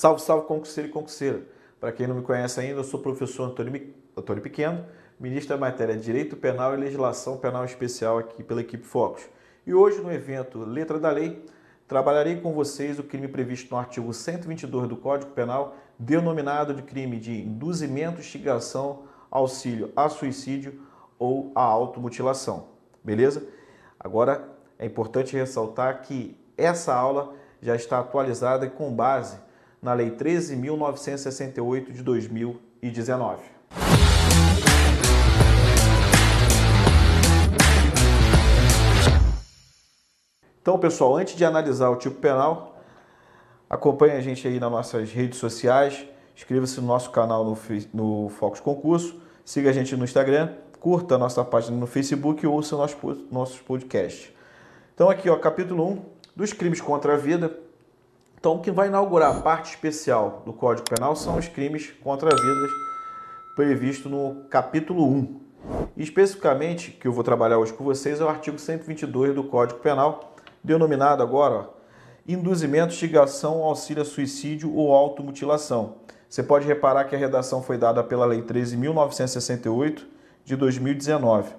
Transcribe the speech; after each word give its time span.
Salve, 0.00 0.22
salve, 0.22 0.46
concurseiro 0.46 0.88
e 0.88 0.92
concurseira. 0.92 1.42
Para 1.78 1.92
quem 1.92 2.06
não 2.06 2.14
me 2.14 2.22
conhece 2.22 2.58
ainda, 2.58 2.80
eu 2.80 2.84
sou 2.84 2.98
o 2.98 3.02
professor 3.02 3.44
Antônio, 3.44 3.92
Antônio 4.16 4.42
Pequeno, 4.42 4.86
ministro 5.20 5.50
da 5.54 5.60
matéria 5.60 5.94
de 5.94 6.02
Direito 6.02 6.36
Penal 6.36 6.72
e 6.72 6.78
Legislação 6.78 7.36
Penal 7.36 7.66
Especial 7.66 8.16
aqui 8.16 8.42
pela 8.42 8.62
equipe 8.62 8.82
Focus. 8.82 9.28
E 9.66 9.74
hoje, 9.74 10.00
no 10.00 10.10
evento 10.10 10.60
Letra 10.60 10.98
da 10.98 11.10
Lei, 11.10 11.44
trabalharei 11.86 12.40
com 12.40 12.54
vocês 12.54 12.98
o 12.98 13.02
crime 13.02 13.28
previsto 13.28 13.70
no 13.70 13.78
artigo 13.78 14.10
122 14.14 14.88
do 14.88 14.96
Código 14.96 15.32
Penal, 15.32 15.76
denominado 15.98 16.72
de 16.72 16.80
crime 16.80 17.20
de 17.20 17.38
induzimento, 17.38 18.20
instigação, 18.20 19.02
auxílio 19.30 19.92
a 19.94 20.08
suicídio 20.08 20.80
ou 21.18 21.52
a 21.54 21.60
automutilação. 21.60 22.68
Beleza? 23.04 23.46
Agora, 23.98 24.48
é 24.78 24.86
importante 24.86 25.36
ressaltar 25.36 26.00
que 26.00 26.40
essa 26.56 26.94
aula 26.94 27.34
já 27.60 27.76
está 27.76 27.98
atualizada 27.98 28.66
com 28.66 28.90
base 28.90 29.49
na 29.82 29.94
Lei 29.94 30.10
13.968 30.10 31.92
de 31.92 32.02
2019. 32.02 33.42
Então, 40.60 40.78
pessoal, 40.78 41.16
antes 41.16 41.34
de 41.34 41.44
analisar 41.44 41.88
o 41.88 41.96
tipo 41.96 42.16
penal, 42.16 42.78
acompanhe 43.68 44.12
a 44.12 44.20
gente 44.20 44.46
aí 44.46 44.60
nas 44.60 44.70
nossas 44.70 45.10
redes 45.10 45.38
sociais, 45.38 46.06
inscreva-se 46.36 46.78
no 46.80 46.86
nosso 46.86 47.10
canal 47.10 47.44
no, 47.44 47.58
no 47.94 48.28
Focus 48.28 48.60
Concurso, 48.60 49.20
siga 49.44 49.70
a 49.70 49.72
gente 49.72 49.96
no 49.96 50.04
Instagram, 50.04 50.54
curta 50.78 51.14
a 51.14 51.18
nossa 51.18 51.42
página 51.42 51.76
no 51.76 51.86
Facebook 51.86 52.44
e 52.44 52.46
ouça 52.46 52.76
nossos, 52.76 52.98
nossos 53.30 53.58
podcasts. 53.60 54.30
Então, 54.94 55.08
aqui, 55.08 55.30
ó, 55.30 55.36
capítulo 55.36 55.88
1 55.88 56.02
dos 56.36 56.52
crimes 56.52 56.80
contra 56.80 57.14
a 57.14 57.16
vida, 57.16 57.58
então, 58.40 58.54
o 58.54 58.60
que 58.60 58.70
vai 58.70 58.88
inaugurar 58.88 59.36
a 59.36 59.40
parte 59.42 59.74
especial 59.74 60.42
do 60.46 60.52
Código 60.54 60.88
Penal 60.88 61.14
são 61.14 61.36
os 61.36 61.46
crimes 61.46 61.92
contra 62.02 62.30
a 62.32 62.34
vida 62.34 62.68
previsto 63.54 64.08
no 64.08 64.44
capítulo 64.48 65.06
1. 65.06 65.40
E 65.94 66.02
especificamente, 66.02 66.90
que 66.92 67.06
eu 67.06 67.12
vou 67.12 67.22
trabalhar 67.22 67.58
hoje 67.58 67.74
com 67.74 67.84
vocês, 67.84 68.18
é 68.18 68.24
o 68.24 68.28
artigo 68.30 68.58
122 68.58 69.34
do 69.34 69.44
Código 69.44 69.80
Penal, 69.80 70.34
denominado 70.64 71.22
agora 71.22 71.54
ó, 71.54 71.64
induzimento, 72.26 72.94
instigação, 72.94 73.62
auxílio 73.62 74.00
a 74.00 74.06
suicídio 74.06 74.74
ou 74.74 74.94
automutilação. 74.94 75.96
Você 76.26 76.42
pode 76.42 76.66
reparar 76.66 77.04
que 77.04 77.14
a 77.14 77.18
redação 77.18 77.62
foi 77.62 77.76
dada 77.76 78.02
pela 78.02 78.24
Lei 78.24 78.40
13.968 78.40 80.00
de 80.46 80.56
2019. 80.56 81.52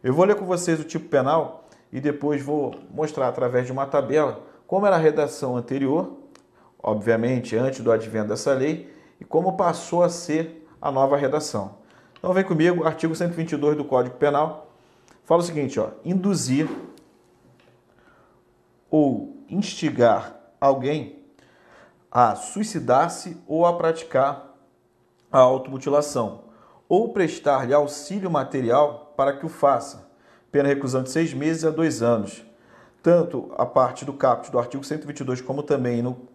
Eu 0.00 0.14
vou 0.14 0.24
ler 0.24 0.36
com 0.36 0.46
vocês 0.46 0.78
o 0.78 0.84
tipo 0.84 1.08
penal 1.08 1.64
e 1.92 2.00
depois 2.00 2.40
vou 2.40 2.76
mostrar 2.94 3.26
através 3.26 3.66
de 3.66 3.72
uma 3.72 3.84
tabela 3.84 4.48
como 4.64 4.86
era 4.86 4.94
a 4.94 5.00
redação 5.00 5.56
anterior 5.56 6.19
obviamente, 6.82 7.56
antes 7.56 7.80
do 7.80 7.92
advento 7.92 8.28
dessa 8.28 8.52
lei, 8.52 8.92
e 9.20 9.24
como 9.24 9.56
passou 9.56 10.02
a 10.02 10.08
ser 10.08 10.66
a 10.80 10.90
nova 10.90 11.16
redação. 11.16 11.78
Então 12.18 12.32
vem 12.32 12.44
comigo, 12.44 12.84
artigo 12.84 13.14
122 13.14 13.76
do 13.76 13.84
Código 13.84 14.16
Penal, 14.16 14.70
fala 15.24 15.40
o 15.40 15.44
seguinte, 15.44 15.78
ó, 15.78 15.90
induzir 16.04 16.68
ou 18.90 19.44
instigar 19.48 20.36
alguém 20.60 21.20
a 22.10 22.34
suicidar-se 22.34 23.36
ou 23.46 23.64
a 23.64 23.76
praticar 23.76 24.56
a 25.30 25.38
automutilação, 25.38 26.44
ou 26.88 27.12
prestar-lhe 27.12 27.72
auxílio 27.72 28.30
material 28.30 29.14
para 29.16 29.36
que 29.36 29.46
o 29.46 29.48
faça, 29.48 30.10
pena 30.50 30.68
reclusão 30.68 31.04
de 31.04 31.10
seis 31.10 31.32
meses 31.32 31.64
a 31.64 31.70
dois 31.70 32.02
anos. 32.02 32.44
Tanto 33.02 33.52
a 33.56 33.64
parte 33.64 34.04
do 34.04 34.12
caput 34.12 34.50
do 34.50 34.58
artigo 34.58 34.84
122 34.84 35.40
como 35.40 35.62
também 35.62 36.02
no 36.02 36.28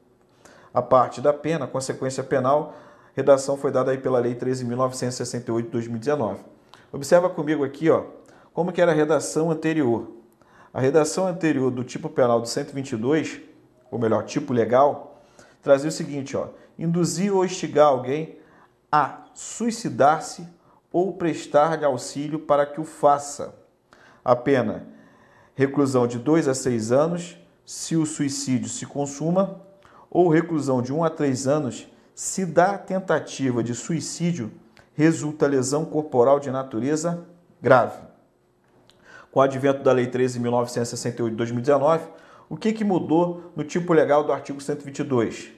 a 0.76 0.82
parte 0.82 1.22
da 1.22 1.32
pena, 1.32 1.66
consequência 1.66 2.22
penal, 2.22 2.76
redação 3.14 3.56
foi 3.56 3.72
dada 3.72 3.92
aí 3.92 3.98
pela 3.98 4.20
Lei 4.20 4.36
13.968 4.36 5.62
de 5.62 5.70
2019. 5.70 6.44
Observa 6.92 7.30
comigo 7.30 7.64
aqui, 7.64 7.90
ó, 7.90 8.04
como 8.54 8.74
que 8.74 8.82
era 8.82 8.92
a 8.92 8.96
redação 8.96 9.50
anterior. 9.50 10.12
A 10.74 10.82
redação 10.82 11.28
anterior 11.28 11.72
do 11.72 11.82
tipo 11.82 12.10
penal 12.10 12.42
do 12.42 12.48
122, 12.50 13.40
ou 13.90 13.98
melhor, 13.98 14.26
tipo 14.26 14.52
legal, 14.52 15.22
trazia 15.64 15.88
o 15.88 15.94
seguinte, 15.94 16.36
ó, 16.36 16.50
induzir 16.78 17.34
ou 17.34 17.46
instigar 17.46 17.88
alguém 17.88 18.38
a 18.92 19.24
suicidar-se 19.34 20.46
ou 20.92 21.14
prestar-lhe 21.14 21.86
auxílio 21.86 22.40
para 22.40 22.66
que 22.66 22.82
o 22.82 22.84
faça. 22.84 23.56
A 24.26 24.36
pena, 24.36 24.86
reclusão 25.56 26.06
de 26.06 26.20
2 26.20 26.50
a 26.50 26.54
6 26.54 26.92
anos, 26.92 27.38
se 27.66 27.96
o 27.96 28.06
suicídio 28.06 28.68
se 28.68 28.86
consuma, 28.86 29.65
ou 30.16 30.30
reclusão 30.30 30.82
de 30.82 30.94
1 30.94 31.04
a 31.04 31.10
3 31.10 31.46
anos 31.46 31.90
se 32.14 32.46
da 32.46 32.78
tentativa 32.78 33.62
de 33.62 33.76
suicídio 33.76 34.50
resulta 34.94 35.46
lesão 35.46 35.84
corporal 35.84 36.40
de 36.40 36.50
natureza 36.50 37.26
grave. 37.62 38.00
Com 39.30 39.42
o 39.42 39.44
advento 39.44 39.84
da 39.84 39.92
Lei 39.92 40.08
13.968 40.08 41.32
de 41.32 41.36
2019, 41.36 42.08
o 42.48 42.56
que, 42.56 42.72
que 42.72 42.86
mudou 42.86 43.52
no 43.58 43.66
tipo 43.66 43.92
legal 43.92 44.24
do 44.24 44.32
artigo 44.32 44.62
122? 44.62 45.52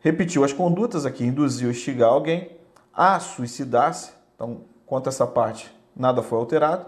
Repetiu 0.00 0.42
as 0.42 0.54
condutas 0.54 1.04
aqui, 1.04 1.22
induziu 1.22 1.70
instigar 1.70 2.08
alguém 2.08 2.50
a 2.94 3.20
suicidar-se. 3.20 4.12
Então, 4.34 4.62
quanto 4.86 5.08
a 5.08 5.10
essa 5.10 5.26
parte, 5.26 5.70
nada 5.94 6.22
foi 6.22 6.38
alterado. 6.38 6.86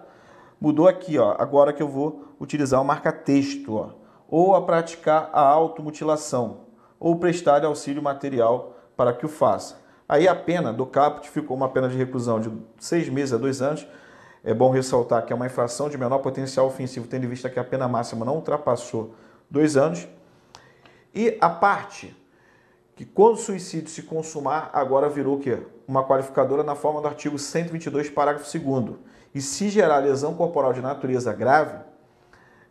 Mudou 0.59 0.89
aqui, 0.89 1.19
ó, 1.19 1.37
agora 1.39 1.75
que 1.75 1.83
eu 1.83 1.89
vou 1.89 2.35
utilizar 2.41 2.81
o 2.81 2.85
marca-texto. 2.85 3.75
Ó 3.75 4.06
ou 4.29 4.55
a 4.55 4.63
praticar 4.63 5.31
a 5.33 5.41
automutilação, 5.41 6.61
ou 6.99 7.17
prestar 7.17 7.65
auxílio 7.65 8.03
material 8.03 8.75
para 8.97 9.13
que 9.13 9.27
o 9.27 9.29
faça. 9.29 9.77
Aí 10.09 10.29
a 10.29 10.35
pena 10.35 10.73
do 10.73 10.87
caput 10.87 11.29
ficou 11.29 11.57
uma 11.57 11.69
pena 11.69 11.89
de 11.89 11.97
reclusão 11.97 12.41
de 12.41 12.51
seis 12.79 13.09
meses 13.09 13.33
a 13.33 13.37
dois 13.37 13.61
anos. 13.61 13.87
É 14.45 14.55
bom 14.55 14.71
ressaltar 14.71 15.25
que 15.27 15.33
é 15.33 15.37
uma 15.37 15.47
infração 15.47 15.89
de 15.89 15.99
menor 15.99 16.19
potencial 16.19 16.67
ofensivo, 16.67 17.09
tendo 17.09 17.25
em 17.25 17.29
vista 17.29 17.51
que 17.51 17.59
a 17.59 17.65
pena 17.65 17.89
máxima 17.89 18.25
não 18.25 18.37
ultrapassou 18.37 19.15
dois 19.51 19.77
anos. 19.77 20.07
E 21.15 21.37
a 21.41 21.51
parte 21.51 22.15
que 22.95 23.05
quando 23.05 23.35
o 23.35 23.37
suicídio 23.37 23.91
se 23.91 24.03
consumar, 24.03 24.71
agora 24.73 25.09
virou 25.09 25.37
o 25.37 25.41
quê? 25.41 25.59
Uma 25.87 26.05
qualificadora 26.05 26.63
na 26.63 26.75
forma 26.75 27.01
do 27.01 27.07
artigo 27.07 27.39
122, 27.39 28.09
parágrafo 28.09 28.59
2 28.59 28.97
E 29.35 29.41
se 29.43 29.69
gerar 29.69 29.99
lesão 29.99 30.35
corporal 30.35 30.73
de 30.73 30.81
natureza 30.81 31.33
grave, 31.35 31.79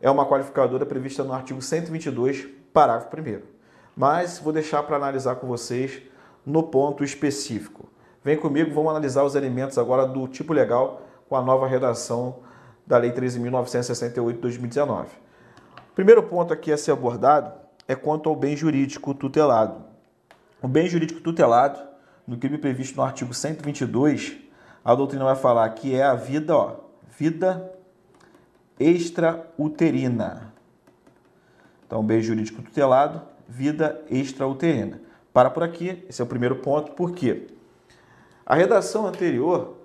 é 0.05 0.11
uma 0.11 0.27
qualificadora 0.27 0.85
prevista 0.85 1.23
no 1.23 1.33
artigo 1.33 1.59
122, 1.59 2.47
parágrafo 2.71 3.09
1. 3.17 3.41
Mas 3.97 4.37
vou 4.37 4.53
deixar 4.53 4.83
para 4.83 4.97
analisar 4.97 5.37
com 5.37 5.47
vocês 5.47 5.99
no 6.45 6.61
ponto 6.61 7.03
específico. 7.03 7.89
Vem 8.23 8.37
comigo, 8.37 8.71
vamos 8.71 8.91
analisar 8.91 9.23
os 9.23 9.33
elementos 9.33 9.79
agora 9.79 10.05
do 10.05 10.27
tipo 10.27 10.53
legal 10.53 11.01
com 11.27 11.35
a 11.35 11.41
nova 11.41 11.67
redação 11.67 12.35
da 12.85 12.99
Lei 12.99 13.13
13.968 13.13 14.33
de 14.33 14.37
2019. 14.41 15.07
O 15.89 15.95
primeiro 15.95 16.21
ponto 16.21 16.53
aqui 16.53 16.71
a 16.71 16.77
ser 16.77 16.91
abordado 16.91 17.53
é 17.87 17.95
quanto 17.95 18.29
ao 18.29 18.35
bem 18.35 18.55
jurídico 18.55 19.11
tutelado. 19.15 19.85
O 20.61 20.67
bem 20.67 20.87
jurídico 20.87 21.19
tutelado, 21.19 21.79
no 22.27 22.37
crime 22.37 22.59
previsto 22.59 22.95
no 22.95 23.01
artigo 23.01 23.33
122, 23.33 24.37
a 24.83 24.93
doutrina 24.93 25.25
vai 25.25 25.35
falar 25.35 25.67
que 25.69 25.95
é 25.95 26.03
a 26.03 26.13
vida, 26.13 26.55
ó, 26.55 26.75
vida 27.17 27.74
extrauterina. 28.79 30.53
Então, 31.85 32.03
bem 32.03 32.21
jurídico 32.21 32.61
tutelado, 32.61 33.21
vida 33.47 34.03
extrauterina. 34.09 35.01
Para 35.33 35.49
por 35.49 35.63
aqui, 35.63 36.03
esse 36.09 36.21
é 36.21 36.23
o 36.25 36.27
primeiro 36.27 36.57
ponto, 36.57 36.91
por 36.91 37.11
quê? 37.11 37.47
A 38.45 38.55
redação 38.55 39.05
anterior, 39.05 39.75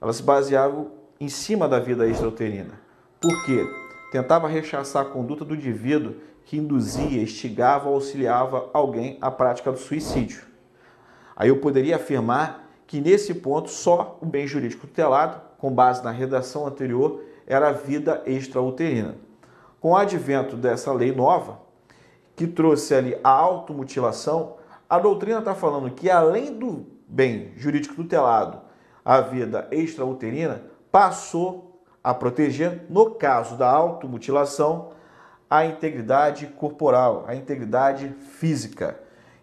ela 0.00 0.12
se 0.12 0.22
baseava 0.22 0.86
em 1.20 1.28
cima 1.28 1.68
da 1.68 1.78
vida 1.78 2.06
extrauterina. 2.06 2.80
Por 3.20 3.44
quê? 3.44 3.64
Tentava 4.10 4.48
rechaçar 4.48 5.02
a 5.02 5.08
conduta 5.08 5.44
do 5.44 5.54
indivíduo 5.54 6.16
que 6.44 6.56
induzia, 6.56 7.22
instigava 7.22 7.88
ou 7.88 7.94
auxiliava 7.94 8.68
alguém 8.72 9.16
à 9.20 9.30
prática 9.30 9.70
do 9.70 9.78
suicídio. 9.78 10.42
Aí 11.36 11.48
eu 11.48 11.58
poderia 11.58 11.96
afirmar 11.96 12.68
que 12.86 13.00
nesse 13.00 13.32
ponto 13.32 13.70
só 13.70 14.18
o 14.20 14.26
bem 14.26 14.46
jurídico 14.46 14.86
tutelado, 14.86 15.40
com 15.58 15.72
base 15.72 16.04
na 16.04 16.10
redação 16.10 16.66
anterior, 16.66 17.22
era 17.52 17.68
a 17.68 17.72
vida 17.72 18.22
extrauterina. 18.26 19.16
Com 19.80 19.90
o 19.90 19.96
advento 19.96 20.56
dessa 20.56 20.92
lei 20.92 21.14
nova, 21.14 21.60
que 22.34 22.46
trouxe 22.46 22.94
ali 22.94 23.16
a 23.22 23.30
automutilação, 23.30 24.56
a 24.88 24.98
doutrina 24.98 25.40
está 25.40 25.54
falando 25.54 25.90
que 25.90 26.10
além 26.10 26.56
do 26.56 26.86
bem 27.06 27.52
jurídico 27.56 27.94
tutelado, 27.94 28.60
a 29.04 29.20
vida 29.20 29.68
extrauterina 29.70 30.62
passou 30.90 31.82
a 32.02 32.14
proteger, 32.14 32.86
no 32.88 33.10
caso 33.12 33.56
da 33.56 33.68
automutilação, 33.68 34.90
a 35.48 35.66
integridade 35.66 36.46
corporal, 36.46 37.24
a 37.26 37.34
integridade 37.34 38.08
física. 38.38 38.98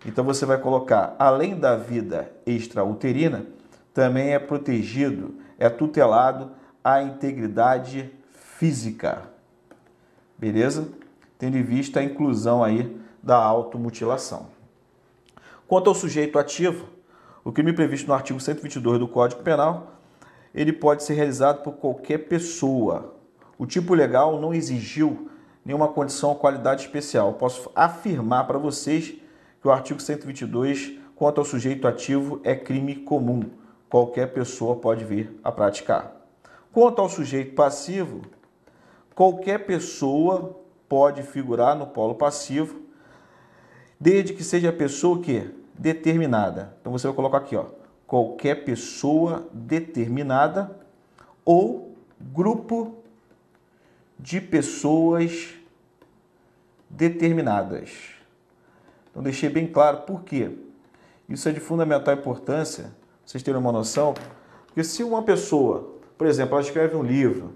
Então 0.06 0.24
você 0.24 0.46
vai 0.46 0.58
colocar, 0.58 1.16
além 1.20 1.60
da 1.60 1.76
vida 1.76 2.32
extrauterina, 2.46 3.46
também 3.94 4.34
é 4.34 4.40
protegido, 4.40 5.36
é 5.58 5.70
tutelado 5.70 6.52
a 6.94 7.04
integridade 7.04 8.12
física. 8.58 9.30
Beleza? 10.38 10.88
Tendo 11.38 11.58
em 11.58 11.64
vista 11.64 12.00
a 12.00 12.04
inclusão 12.04 12.64
aí 12.64 13.00
da 13.22 13.38
automutilação. 13.38 14.48
Quanto 15.68 15.90
ao 15.90 15.96
sujeito 15.96 16.40
ativo, 16.40 16.88
o 17.44 17.52
crime 17.52 17.74
previsto 17.74 18.08
no 18.08 18.14
artigo 18.14 18.40
122 18.40 19.00
do 19.00 19.08
Código 19.08 19.44
Penal, 19.44 19.94
ele 20.54 20.74
pode 20.74 21.04
ser 21.04 21.14
realizado 21.14 21.62
por 21.64 21.74
qualquer 21.74 22.20
pessoa. 22.20 23.14
O 23.58 23.66
tipo 23.66 23.94
legal 23.94 24.40
não 24.40 24.54
exigiu 24.54 25.30
nenhuma 25.64 25.88
condição 25.90 26.30
ou 26.30 26.36
qualidade 26.36 26.82
especial. 26.82 27.34
Posso 27.34 27.72
afirmar 27.76 28.48
para 28.48 28.58
vocês 28.58 29.16
que 29.62 29.68
o 29.68 29.72
artigo 29.72 30.02
122, 30.02 30.98
quanto 31.16 31.40
ao 31.40 31.46
sujeito 31.46 31.88
ativo, 31.88 32.40
é 32.44 32.56
crime 32.56 32.96
comum. 32.96 33.44
Qualquer 33.90 34.34
pessoa 34.34 34.76
pode 34.76 35.04
vir 35.04 35.40
a 35.44 35.52
praticar. 35.52 36.19
Quanto 36.72 37.02
ao 37.02 37.10
sujeito 37.10 37.56
passivo, 37.56 38.22
qualquer 39.16 39.66
pessoa 39.66 40.60
pode 40.88 41.24
figurar 41.24 41.76
no 41.76 41.88
polo 41.88 42.16
passivo, 42.16 42.82
desde 44.00 44.34
que 44.34 44.44
seja 44.44 44.70
a 44.70 44.74
pessoa 44.74 45.22
que 45.22 45.50
determinada. 45.74 46.76
Então 46.80 46.92
você 46.92 47.08
vai 47.08 47.16
colocar 47.16 47.38
aqui, 47.38 47.56
ó, 47.56 47.66
qualquer 48.06 48.66
pessoa 48.66 49.48
determinada 49.54 50.80
ou 51.46 51.96
grupo 52.20 52.96
de 54.18 54.42
pessoas 54.42 55.50
determinadas. 56.90 57.92
Então 59.10 59.24
deixei 59.24 59.50
bem 59.50 59.68
claro 59.68 60.02
por 60.02 60.24
quê. 60.24 60.52
Isso 61.28 61.48
é 61.48 61.52
de 61.52 61.60
fundamental 61.60 62.14
importância, 62.14 62.92
vocês 63.26 63.44
terem 63.44 63.60
uma 63.60 63.72
noção, 63.72 64.14
porque 64.66 64.84
se 64.84 65.04
uma 65.04 65.22
pessoa, 65.22 65.99
por 66.20 66.28
exemplo, 66.28 66.56
ela 66.56 66.62
escreve 66.62 66.98
um 66.98 67.02
livro 67.02 67.54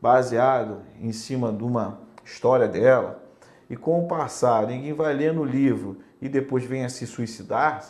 baseado 0.00 0.78
em 0.98 1.12
cima 1.12 1.52
de 1.52 1.62
uma 1.62 2.00
história 2.24 2.66
dela, 2.66 3.22
e 3.68 3.76
com 3.76 4.02
o 4.02 4.08
passar 4.08 4.66
ninguém 4.66 4.94
vai 4.94 5.12
lendo 5.12 5.42
o 5.42 5.44
livro 5.44 5.98
e 6.22 6.26
depois 6.26 6.64
vem 6.64 6.82
a 6.82 6.88
se 6.88 7.06
suicidar, 7.06 7.84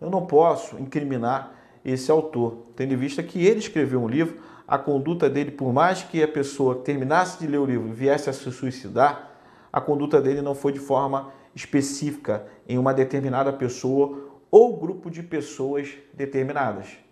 eu 0.00 0.08
não 0.08 0.26
posso 0.26 0.78
incriminar 0.78 1.56
esse 1.84 2.08
autor, 2.08 2.66
tendo 2.76 2.94
em 2.94 2.96
vista 2.96 3.20
que 3.20 3.44
ele 3.44 3.58
escreveu 3.58 4.00
um 4.00 4.06
livro, 4.06 4.36
a 4.66 4.78
conduta 4.78 5.28
dele, 5.28 5.50
por 5.50 5.72
mais 5.72 6.04
que 6.04 6.22
a 6.22 6.28
pessoa 6.28 6.76
terminasse 6.76 7.40
de 7.40 7.48
ler 7.48 7.58
o 7.58 7.66
livro 7.66 7.88
e 7.88 7.92
viesse 7.92 8.30
a 8.30 8.32
se 8.32 8.52
suicidar, 8.52 9.32
a 9.72 9.80
conduta 9.80 10.22
dele 10.22 10.40
não 10.40 10.54
foi 10.54 10.70
de 10.70 10.78
forma 10.78 11.32
específica 11.52 12.46
em 12.68 12.78
uma 12.78 12.94
determinada 12.94 13.52
pessoa 13.52 14.38
ou 14.52 14.76
grupo 14.76 15.10
de 15.10 15.20
pessoas 15.20 15.94
determinadas. 16.12 17.03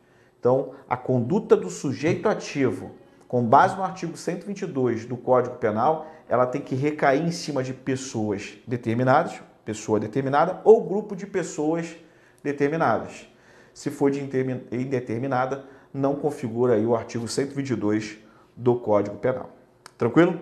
Então, 0.43 0.73
a 0.89 0.97
conduta 0.97 1.57
do 1.57 1.71
sujeito 1.71 2.29
ativo, 2.29 2.91
com 3.29 3.45
base 3.45 3.77
no 3.77 3.85
artigo 3.85 4.17
122 4.17 5.07
do 5.07 5.17
Código 5.17 5.55
Penal, 5.55 6.09
ela 6.29 6.47
tem 6.47 6.61
que 6.61 6.75
recair 6.75 7.23
em 7.25 7.31
cima 7.31 7.63
de 7.63 7.73
pessoas 7.73 8.55
determinadas, 8.67 9.41
pessoa 9.65 10.01
determinada 10.01 10.61
ou 10.65 10.83
grupo 10.83 11.15
de 11.15 11.29
pessoas 11.29 11.95
determinadas. 12.43 13.29
Se 13.73 13.89
for 13.89 14.11
de 14.11 14.21
indeterminada, 14.21 15.65
não 15.95 16.17
configura 16.17 16.75
aí 16.75 16.85
o 16.85 16.97
artigo 16.97 17.29
122 17.29 18.19
do 18.57 18.75
Código 18.75 19.19
Penal. 19.19 19.49
Tranquilo? 19.97 20.41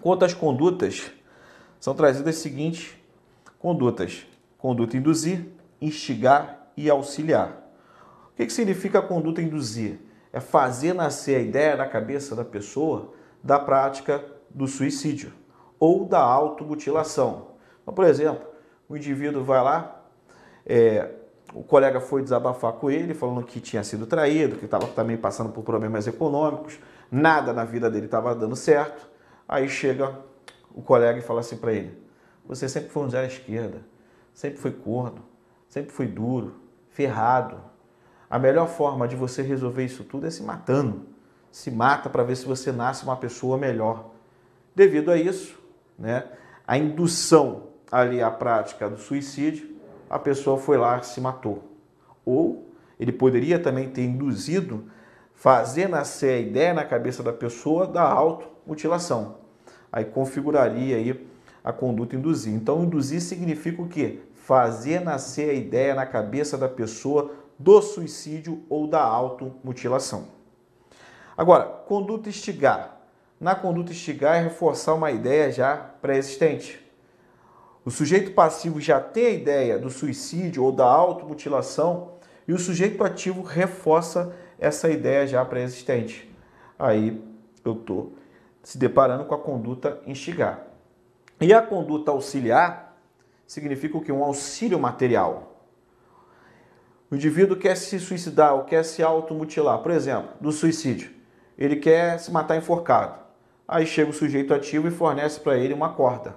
Quanto 0.00 0.24
às 0.24 0.32
condutas, 0.32 1.12
são 1.78 1.92
trazidas 1.92 2.36
as 2.36 2.40
seguintes 2.40 2.94
condutas: 3.58 4.26
conduta 4.56 4.96
induzir, 4.96 5.46
instigar 5.78 6.70
e 6.74 6.88
auxiliar. 6.88 7.59
Que, 8.40 8.46
que 8.46 8.52
significa 8.54 9.00
a 9.00 9.02
conduta 9.02 9.42
induzir? 9.42 9.98
É 10.32 10.40
fazer 10.40 10.94
nascer 10.94 11.36
a 11.36 11.40
ideia 11.40 11.76
na 11.76 11.86
cabeça 11.86 12.34
da 12.34 12.42
pessoa 12.42 13.12
da 13.44 13.58
prática 13.58 14.24
do 14.48 14.66
suicídio 14.66 15.30
ou 15.78 16.06
da 16.06 16.20
automutilação. 16.20 17.48
Então, 17.82 17.92
por 17.92 18.06
exemplo, 18.06 18.48
o 18.88 18.96
indivíduo 18.96 19.44
vai 19.44 19.62
lá, 19.62 20.04
é, 20.64 21.10
o 21.52 21.62
colega 21.62 22.00
foi 22.00 22.22
desabafar 22.22 22.72
com 22.72 22.90
ele, 22.90 23.12
falando 23.12 23.44
que 23.44 23.60
tinha 23.60 23.84
sido 23.84 24.06
traído, 24.06 24.56
que 24.56 24.64
estava 24.64 24.86
também 24.86 25.18
passando 25.18 25.52
por 25.52 25.62
problemas 25.62 26.06
econômicos, 26.06 26.78
nada 27.10 27.52
na 27.52 27.66
vida 27.66 27.90
dele 27.90 28.06
estava 28.06 28.34
dando 28.34 28.56
certo. 28.56 29.06
Aí 29.46 29.68
chega 29.68 30.18
o 30.74 30.80
colega 30.80 31.18
e 31.18 31.22
fala 31.22 31.40
assim 31.40 31.58
para 31.58 31.74
ele: 31.74 32.02
Você 32.46 32.70
sempre 32.70 32.88
foi 32.88 33.02
um 33.02 33.10
zero 33.10 33.24
à 33.24 33.28
esquerda, 33.28 33.82
sempre 34.32 34.58
foi 34.58 34.70
corno, 34.70 35.22
sempre 35.68 35.92
foi 35.92 36.06
duro, 36.06 36.54
ferrado. 36.88 37.68
A 38.30 38.38
melhor 38.38 38.68
forma 38.68 39.08
de 39.08 39.16
você 39.16 39.42
resolver 39.42 39.84
isso 39.84 40.04
tudo 40.04 40.24
é 40.24 40.30
se 40.30 40.44
matando. 40.44 41.06
Se 41.50 41.68
mata 41.68 42.08
para 42.08 42.22
ver 42.22 42.36
se 42.36 42.46
você 42.46 42.70
nasce 42.70 43.02
uma 43.02 43.16
pessoa 43.16 43.58
melhor. 43.58 44.10
Devido 44.72 45.10
a 45.10 45.16
isso, 45.16 45.58
né, 45.98 46.28
a 46.64 46.78
indução 46.78 47.64
ali 47.90 48.22
à 48.22 48.30
prática 48.30 48.88
do 48.88 48.96
suicídio, 48.96 49.74
a 50.08 50.16
pessoa 50.16 50.56
foi 50.56 50.78
lá 50.78 50.98
e 50.98 51.04
se 51.04 51.20
matou. 51.20 51.64
Ou 52.24 52.70
ele 53.00 53.10
poderia 53.10 53.58
também 53.58 53.88
ter 53.88 54.04
induzido, 54.04 54.84
fazer 55.34 55.88
nascer 55.88 56.34
a 56.34 56.38
ideia 56.38 56.72
na 56.72 56.84
cabeça 56.84 57.24
da 57.24 57.32
pessoa 57.32 57.84
da 57.84 58.02
automutilação. 58.02 59.38
Aí 59.90 60.04
configuraria 60.04 60.96
aí 60.96 61.28
a 61.64 61.72
conduta 61.72 62.14
induzir. 62.14 62.54
Então, 62.54 62.84
induzir 62.84 63.20
significa 63.20 63.82
o 63.82 63.88
quê? 63.88 64.20
Fazer 64.34 65.00
nascer 65.00 65.50
a 65.50 65.54
ideia 65.54 65.94
na 65.94 66.06
cabeça 66.06 66.56
da 66.56 66.68
pessoa 66.68 67.32
do 67.60 67.80
suicídio 67.80 68.64
ou 68.68 68.88
da 68.88 69.02
automutilação. 69.02 70.24
Agora, 71.36 71.64
conduta 71.64 72.28
instigar 72.28 73.00
na 73.40 73.54
conduta 73.54 73.90
instigar 73.90 74.36
é 74.36 74.42
reforçar 74.42 74.92
uma 74.92 75.10
ideia 75.10 75.50
já 75.50 75.74
pré-existente. 75.74 76.78
O 77.82 77.90
sujeito 77.90 78.32
passivo 78.32 78.78
já 78.78 79.00
tem 79.00 79.26
a 79.26 79.30
ideia 79.30 79.78
do 79.78 79.88
suicídio 79.88 80.62
ou 80.62 80.70
da 80.70 80.84
automutilação 80.84 82.16
e 82.46 82.52
o 82.52 82.58
sujeito 82.58 83.02
ativo 83.02 83.42
reforça 83.42 84.36
essa 84.58 84.90
ideia 84.90 85.26
já 85.26 85.42
pré-existente. 85.42 86.30
Aí 86.78 87.18
eu 87.64 87.72
estou 87.72 88.12
se 88.62 88.76
deparando 88.76 89.24
com 89.24 89.34
a 89.34 89.38
conduta 89.38 90.02
instigar. 90.06 90.66
E 91.40 91.54
a 91.54 91.62
conduta 91.62 92.10
auxiliar 92.10 92.94
significa 93.46 93.96
o 93.96 94.02
que? 94.02 94.12
Um 94.12 94.22
auxílio 94.22 94.78
material. 94.78 95.49
O 97.10 97.16
indivíduo 97.16 97.56
quer 97.56 97.76
se 97.76 97.98
suicidar 97.98 98.54
ou 98.54 98.64
quer 98.64 98.84
se 98.84 99.02
automutilar, 99.02 99.78
por 99.78 99.90
exemplo, 99.90 100.30
do 100.40 100.52
suicídio. 100.52 101.10
Ele 101.58 101.76
quer 101.76 102.18
se 102.20 102.30
matar 102.30 102.56
enforcado. 102.56 103.18
Aí 103.66 103.84
chega 103.84 104.10
o 104.10 104.14
sujeito 104.14 104.54
ativo 104.54 104.86
e 104.86 104.92
fornece 104.92 105.40
para 105.40 105.58
ele 105.58 105.74
uma 105.74 105.92
corda. 105.92 106.36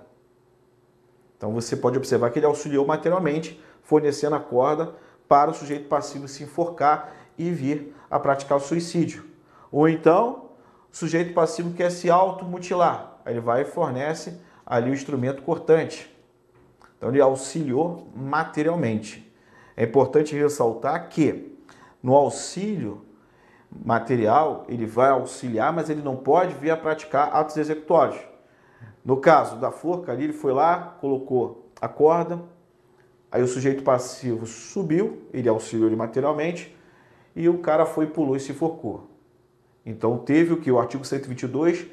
Então 1.37 1.53
você 1.53 1.75
pode 1.75 1.97
observar 1.97 2.31
que 2.31 2.39
ele 2.39 2.45
auxiliou 2.47 2.87
materialmente, 2.87 3.61
fornecendo 3.83 4.35
a 4.35 4.39
corda 4.39 4.95
para 5.27 5.51
o 5.51 5.53
sujeito 5.53 5.87
passivo 5.87 6.27
se 6.27 6.43
enforcar 6.43 7.13
e 7.37 7.51
vir 7.51 7.95
a 8.09 8.19
praticar 8.19 8.57
o 8.57 8.61
suicídio. 8.61 9.25
Ou 9.71 9.87
então, 9.87 10.49
o 10.91 10.95
sujeito 10.95 11.33
passivo 11.33 11.73
quer 11.73 11.91
se 11.91 12.09
automutilar. 12.09 13.17
Aí 13.25 13.33
ele 13.33 13.41
vai 13.41 13.61
e 13.61 13.65
fornece 13.65 14.39
ali 14.65 14.89
o 14.89 14.93
instrumento 14.93 15.43
cortante. 15.43 16.11
Então 16.97 17.09
ele 17.09 17.21
auxiliou 17.21 18.07
materialmente. 18.15 19.32
É 19.75 19.83
importante 19.83 20.35
ressaltar 20.35 21.09
que 21.09 21.57
no 22.01 22.13
auxílio 22.13 23.01
material, 23.83 24.65
ele 24.67 24.85
vai 24.85 25.09
auxiliar, 25.09 25.73
mas 25.73 25.89
ele 25.89 26.01
não 26.01 26.15
pode 26.15 26.53
vir 26.55 26.69
a 26.71 26.77
praticar 26.77 27.35
atos 27.35 27.57
executórios. 27.57 28.19
No 29.03 29.17
caso 29.17 29.57
da 29.57 29.71
forca 29.71 30.11
ali, 30.11 30.25
ele 30.25 30.33
foi 30.33 30.53
lá, 30.53 30.97
colocou 30.99 31.69
a 31.81 31.87
corda, 31.87 32.41
aí 33.31 33.41
o 33.41 33.47
sujeito 33.47 33.83
passivo 33.83 34.45
subiu, 34.45 35.23
ele 35.33 35.49
auxiliou 35.49 35.87
ele 35.87 35.95
materialmente, 35.95 36.75
e 37.35 37.49
o 37.49 37.57
cara 37.57 37.85
foi, 37.85 38.07
pulou 38.07 38.35
e 38.35 38.39
se 38.39 38.53
forcou. 38.53 39.09
Então 39.85 40.17
teve 40.17 40.53
o 40.53 40.57
que? 40.57 40.71
O 40.71 40.79
artigo 40.79 41.03
122, 41.03 41.87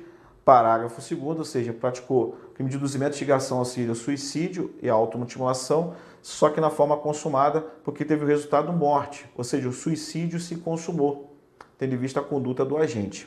parágrafo 0.45 1.01
2 1.01 1.39
ou 1.39 1.45
seja, 1.45 1.73
praticou 1.73 2.37
crime 2.55 2.71
de 2.71 2.77
induzimento, 2.77 3.13
instigação, 3.13 3.59
auxílio, 3.59 3.95
suicídio 3.95 4.75
e 4.81 4.89
automutilação, 4.89 5.95
só 6.23 6.51
que 6.51 6.61
na 6.61 6.71
forma 6.71 6.97
consumada, 6.97 7.61
porque 7.83 8.05
teve 8.05 8.25
o 8.25 8.29
resultado 8.29 8.73
morte, 8.73 9.31
ou 9.37 9.45
seja, 9.45 9.69
o 9.69 9.73
suicídio 9.73 10.39
se 10.39 10.57
consumou 10.57 11.31
tendo 11.81 11.95
em 11.95 11.97
vista 11.97 12.21
a 12.21 12.23
conduta 12.23 12.63
do 12.63 12.77
agente. 12.77 13.27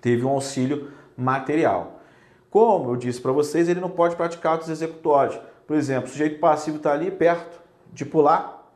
Teve 0.00 0.24
um 0.24 0.28
auxílio 0.28 0.92
material. 1.16 2.00
Como 2.48 2.92
eu 2.92 2.96
disse 2.96 3.20
para 3.20 3.32
vocês, 3.32 3.68
ele 3.68 3.80
não 3.80 3.90
pode 3.90 4.14
praticar 4.14 4.54
atos 4.54 4.68
executórios. 4.68 5.36
Por 5.66 5.74
exemplo, 5.76 6.08
o 6.08 6.12
sujeito 6.12 6.38
passivo 6.38 6.76
está 6.76 6.92
ali 6.92 7.10
perto 7.10 7.60
de 7.92 8.04
pular, 8.04 8.72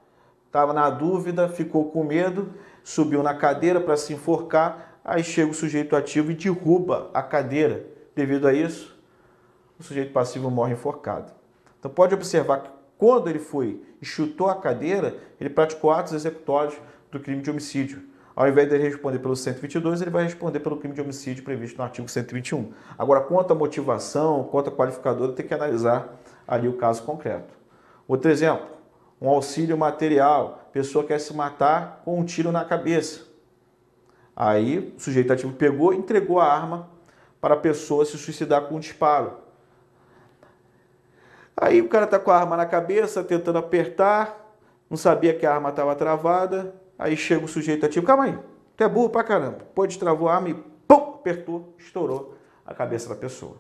estava 0.47 0.73
na 0.73 0.91
dúvida, 0.91 1.49
ficou 1.49 1.89
com 1.93 2.03
medo, 2.03 2.53
subiu 2.83 3.23
na 3.23 3.33
cadeira 3.33 3.81
para 3.81 3.97
se 3.97 4.13
enforcar, 4.13 4.99
aí 5.05 5.23
chega 5.23 5.53
o 5.53 5.55
sujeito 5.55 5.95
ativo 5.95 6.33
e 6.33 6.35
derruba 6.35 7.11
a 7.15 7.23
cadeira. 7.23 7.87
Devido 8.13 8.49
a 8.49 8.53
isso, 8.53 8.99
o 9.79 9.85
sujeito 9.85 10.13
passivo 10.13 10.51
morre 10.51 10.73
enforcado. 10.73 11.33
Então 11.79 11.93
pode 11.93 12.13
observar 12.13 12.61
que 12.61 12.71
quando 12.99 13.29
ele 13.29 13.39
foi 13.39 13.83
e 14.01 14.05
chutou 14.05 14.49
a 14.49 14.61
cadeira, 14.61 15.17
ele 15.41 15.51
praticou 15.51 15.91
atos 15.91 16.13
executórios 16.13 16.75
do 17.11 17.21
crime 17.21 17.43
de 17.43 17.51
homicídio. 17.51 18.03
Ao 18.37 18.49
invés 18.49 18.69
de 18.69 18.75
ele 18.75 18.85
responder 18.85 19.21
pelo 19.21 19.37
122, 19.37 20.03
ele 20.03 20.11
vai 20.11 20.25
responder 20.25 20.61
pelo 20.61 20.77
crime 20.77 20.95
de 20.95 21.01
homicídio 21.01 21.45
previsto 21.45 21.79
no 21.79 21.85
artigo 21.85 22.09
121. 22.09 22.73
Agora, 22.99 23.21
quanto 23.21 23.53
à 23.53 23.55
motivação, 23.55 24.45
quanto 24.45 24.71
à 24.71 24.73
qualificadora, 24.73 25.33
tem 25.33 25.47
que 25.47 25.55
analisar 25.55 26.21
ali 26.47 26.67
o 26.67 26.77
caso 26.77 27.03
concreto. 27.05 27.55
Outro 28.09 28.31
exemplo, 28.31 28.67
um 29.21 29.29
auxílio 29.29 29.79
material, 29.79 30.69
pessoa 30.73 31.05
quer 31.05 31.21
se 31.21 31.33
matar 31.33 32.03
com 32.05 32.19
um 32.19 32.25
tiro 32.25 32.51
na 32.51 32.65
cabeça. 32.65 33.21
Aí 34.35 34.93
o 34.97 35.01
sujeito 35.01 35.33
ativo 35.33 35.53
pegou 35.53 35.95
e 35.95 35.97
entregou 35.97 36.41
a 36.41 36.53
arma 36.53 36.91
para 37.41 37.55
a 37.55 37.57
pessoa 37.57 38.05
se 38.05 38.19
suicidar 38.19 38.63
com 38.63 38.75
um 38.75 38.81
disparo. 38.81 39.44
Aí 41.57 41.81
o 41.81 41.89
cara 41.89 42.07
tá 42.07 42.19
com 42.19 42.31
a 42.31 42.37
arma 42.37 42.57
na 42.57 42.67
cabeça, 42.67 43.23
tentando 43.23 43.59
apertar, 43.59 44.57
não 44.91 44.97
sabia 44.97 45.35
que 45.35 45.47
a 45.47 45.55
arma 45.55 45.71
estava 45.71 45.95
travada. 45.95 46.75
Aí 46.99 47.17
chega 47.17 47.45
o 47.45 47.49
sujeito 47.49 47.87
ativo, 47.87 48.07
calma 48.07 48.25
aí, 48.25 48.39
tu 48.77 48.85
é 48.85 48.89
burro 48.89 49.11
pra 49.11 49.25
caramba. 49.25 49.59
Pode 49.75 49.99
travou 49.99 50.29
a 50.29 50.35
arma 50.37 50.51
e 50.51 50.55
pum, 50.55 51.15
apertou, 51.15 51.75
estourou 51.79 52.35
a 52.67 52.75
cabeça 52.75 53.09
da 53.09 53.15
pessoa. 53.15 53.57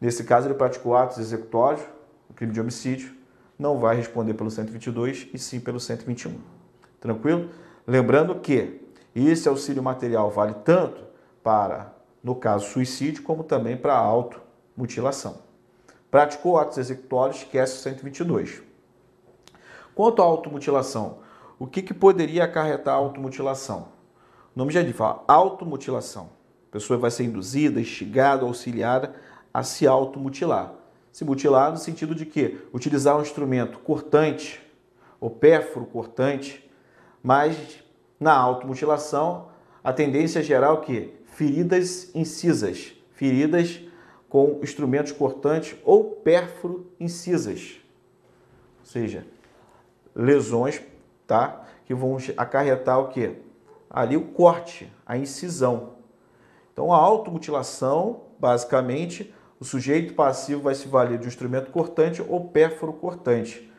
Nesse 0.00 0.24
caso, 0.24 0.48
ele 0.48 0.54
praticou 0.54 0.96
atos 0.96 1.18
executórios, 1.18 1.82
crime 2.34 2.52
de 2.52 2.60
homicídio, 2.60 3.14
não 3.58 3.78
vai 3.78 3.96
responder 3.96 4.34
pelo 4.34 4.50
122 4.50 5.28
e 5.32 5.38
sim 5.38 5.60
pelo 5.60 5.78
121. 5.78 6.38
Tranquilo? 7.00 7.50
Lembrando 7.86 8.34
que 8.40 8.82
esse 9.14 9.48
auxílio 9.48 9.82
material 9.82 10.30
vale 10.30 10.54
tanto 10.64 11.04
para, 11.42 11.94
no 12.22 12.34
caso, 12.34 12.66
suicídio, 12.66 13.22
como 13.22 13.44
também 13.44 13.76
para 13.76 13.94
automutilação. 13.94 15.43
Praticou 16.14 16.56
atos 16.56 16.78
executórios, 16.78 17.38
esquece 17.38 17.74
o 17.74 17.80
122. 17.80 18.62
Quanto 19.96 20.22
à 20.22 20.24
automutilação, 20.24 21.18
o 21.58 21.66
que, 21.66 21.82
que 21.82 21.92
poderia 21.92 22.44
acarretar 22.44 22.94
a 22.94 22.98
automutilação? 22.98 23.88
O 24.54 24.60
nome 24.60 24.72
já 24.72 24.80
diz, 24.80 24.94
fala 24.94 25.24
automutilação. 25.26 26.30
A 26.68 26.72
pessoa 26.74 27.00
vai 27.00 27.10
ser 27.10 27.24
induzida, 27.24 27.80
instigada, 27.80 28.44
auxiliada 28.44 29.12
a 29.52 29.64
se 29.64 29.88
automutilar 29.88 30.74
se 31.10 31.24
mutilar 31.24 31.72
no 31.72 31.78
sentido 31.78 32.14
de 32.14 32.24
que 32.24 32.60
utilizar 32.72 33.16
um 33.18 33.22
instrumento 33.22 33.80
cortante 33.80 34.62
ou 35.20 35.30
pérfuro 35.30 35.84
cortante, 35.84 36.64
mas 37.24 37.56
na 38.20 38.36
automutilação 38.36 39.48
a 39.82 39.92
tendência 39.92 40.44
geral 40.44 40.80
é 40.80 40.84
que 40.84 41.14
feridas 41.26 42.14
incisas, 42.14 42.92
feridas 43.14 43.80
com 44.34 44.58
instrumentos 44.64 45.12
cortantes 45.12 45.76
ou 45.84 46.10
pérfuro 46.10 46.90
incisas, 46.98 47.80
ou 48.80 48.84
seja, 48.84 49.24
lesões, 50.12 50.82
tá, 51.24 51.64
que 51.84 51.94
vão 51.94 52.16
acarretar 52.36 52.98
o 52.98 53.10
que? 53.10 53.36
Ali 53.88 54.16
o 54.16 54.24
corte, 54.32 54.92
a 55.06 55.16
incisão. 55.16 55.90
Então 56.72 56.92
a 56.92 56.96
automutilação, 56.96 58.22
basicamente, 58.36 59.32
o 59.60 59.64
sujeito 59.64 60.14
passivo 60.14 60.62
vai 60.62 60.74
se 60.74 60.88
valer 60.88 61.16
de 61.16 61.26
um 61.26 61.28
instrumento 61.28 61.70
cortante 61.70 62.20
ou 62.20 62.48
pérfuro 62.48 62.92
cortante. 62.92 63.72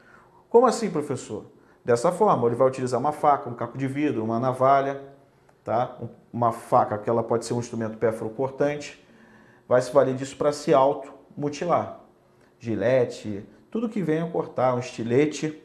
Como 0.50 0.66
assim, 0.66 0.90
professor? 0.90 1.48
Dessa 1.84 2.14
forma, 2.14 2.48
ele 2.48 2.56
vai 2.56 2.70
utilizar 2.70 2.98
uma 2.98 3.12
faca, 3.12 3.50
um 3.50 3.56
caco 3.56 3.78
de 3.78 3.88
vidro, 3.88 4.24
uma 4.24 4.40
navalha, 4.40 5.02
tá? 5.66 5.98
uma 6.32 6.54
faca 6.54 6.98
que 6.98 7.10
ela 7.10 7.24
pode 7.24 7.44
ser 7.44 7.54
um 7.54 7.60
instrumento 7.60 7.98
pérfuro 7.98 8.30
cortante, 8.30 9.06
vai 9.68 9.82
se 9.82 9.92
valer 9.92 10.16
disso 10.16 10.36
para 10.38 10.52
se 10.52 10.74
automutilar. 10.74 12.02
Gilete, 12.60 13.46
tudo 13.70 13.90
que 13.90 14.02
venha 14.02 14.30
cortar, 14.30 14.76
um 14.76 14.80
estilete, 14.80 15.62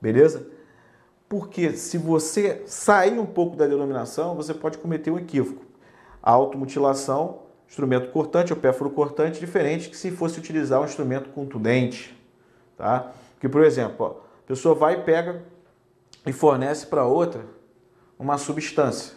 beleza? 0.00 0.46
Porque 1.28 1.72
se 1.72 1.98
você 1.98 2.62
sair 2.66 3.18
um 3.18 3.26
pouco 3.26 3.56
da 3.56 3.66
denominação, 3.66 4.34
você 4.34 4.54
pode 4.54 4.78
cometer 4.78 5.10
um 5.10 5.18
equívoco. 5.18 5.64
A 6.22 6.32
automutilação 6.32 7.48
instrumento 7.68 8.10
cortante 8.10 8.52
ou 8.52 8.58
pérfuro 8.58 8.90
cortante 8.90 9.38
diferente 9.38 9.90
que 9.90 9.96
se 9.96 10.10
fosse 10.10 10.38
utilizar 10.38 10.80
um 10.80 10.86
instrumento 10.86 11.28
contundente, 11.30 12.18
tá? 12.76 13.12
Que 13.38 13.48
por 13.48 13.62
exemplo, 13.62 14.06
ó, 14.06 14.08
a 14.44 14.46
pessoa 14.46 14.74
vai 14.74 14.94
e 14.94 15.02
pega 15.02 15.44
e 16.26 16.32
fornece 16.32 16.86
para 16.86 17.04
outra 17.04 17.44
uma 18.18 18.38
substância. 18.38 19.16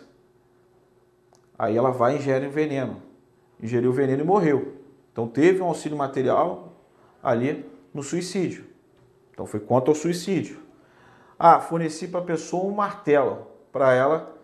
Aí 1.58 1.77
ela 1.77 1.91
vai 1.91 2.15
e 2.15 2.18
ingere 2.18 2.46
um 2.46 2.51
veneno. 2.51 3.01
Ingeriu 3.62 3.91
veneno 3.91 4.24
e 4.24 4.25
morreu. 4.25 4.75
Então 5.12 5.27
teve 5.27 5.62
um 5.62 5.65
auxílio 5.65 5.98
material 5.98 6.74
ali 7.22 7.70
no 7.94 8.01
suicídio. 8.01 8.65
Então 9.32 9.46
foi 9.46 9.60
contra 9.60 9.91
o 9.91 9.96
suicídio. 9.96 10.60
Ah, 11.38 11.60
forneci 11.60 12.08
para 12.08 12.20
a 12.20 12.24
pessoa 12.24 12.65
um 12.65 12.75
martelo 12.75 13.48
para 13.72 13.94
ela 13.94 14.36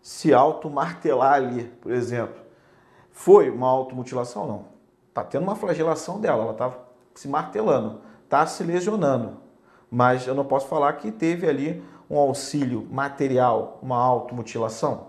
se 0.00 0.32
auto-martelar 0.32 1.34
ali, 1.34 1.64
por 1.80 1.92
exemplo. 1.92 2.40
Foi 3.10 3.50
uma 3.50 3.68
automutilação? 3.68 4.46
Não. 4.46 4.64
Está 5.08 5.24
tendo 5.24 5.42
uma 5.42 5.56
flagelação 5.56 6.20
dela, 6.20 6.42
ela 6.42 6.52
está 6.52 6.72
se 7.14 7.28
martelando, 7.28 8.00
está 8.24 8.46
se 8.46 8.62
lesionando. 8.62 9.38
Mas 9.90 10.26
eu 10.26 10.34
não 10.34 10.44
posso 10.44 10.68
falar 10.68 10.92
que 10.94 11.10
teve 11.10 11.48
ali 11.48 11.82
um 12.08 12.16
auxílio 12.16 12.86
material, 12.90 13.78
uma 13.82 13.98
automutilação. 13.98 15.08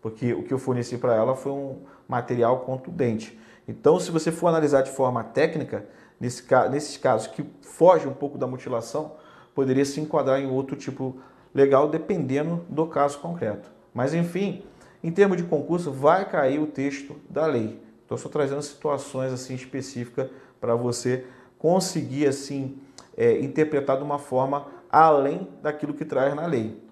Porque 0.00 0.32
o 0.32 0.42
que 0.42 0.54
eu 0.54 0.58
forneci 0.58 0.96
para 0.96 1.14
ela 1.14 1.34
foi 1.34 1.52
um 1.52 1.82
material 2.08 2.60
contundente. 2.60 3.38
Então, 3.66 3.98
se 3.98 4.10
você 4.10 4.30
for 4.30 4.48
analisar 4.48 4.82
de 4.82 4.90
forma 4.90 5.24
técnica, 5.24 5.86
nesse, 6.20 6.44
nesses 6.70 6.96
casos 6.96 7.26
que 7.28 7.44
foge 7.62 8.06
um 8.06 8.12
pouco 8.12 8.36
da 8.38 8.46
mutilação, 8.46 9.12
poderia 9.54 9.84
se 9.84 10.00
enquadrar 10.00 10.40
em 10.40 10.50
outro 10.50 10.76
tipo 10.76 11.18
legal, 11.54 11.88
dependendo 11.88 12.64
do 12.68 12.86
caso 12.86 13.18
concreto. 13.18 13.70
Mas, 13.92 14.12
enfim, 14.12 14.64
em 15.02 15.10
termos 15.10 15.36
de 15.36 15.44
concurso, 15.44 15.92
vai 15.92 16.28
cair 16.28 16.58
o 16.58 16.66
texto 16.66 17.16
da 17.28 17.46
lei. 17.46 17.80
Estou 18.02 18.18
só 18.18 18.28
trazendo 18.28 18.62
situações 18.62 19.32
assim 19.32 19.54
específicas 19.54 20.28
para 20.60 20.74
você 20.74 21.24
conseguir 21.58 22.26
assim 22.26 22.78
é, 23.16 23.38
interpretar 23.40 23.96
de 23.96 24.02
uma 24.02 24.18
forma 24.18 24.66
além 24.90 25.48
daquilo 25.62 25.94
que 25.94 26.04
traz 26.04 26.34
na 26.34 26.46
lei. 26.46 26.82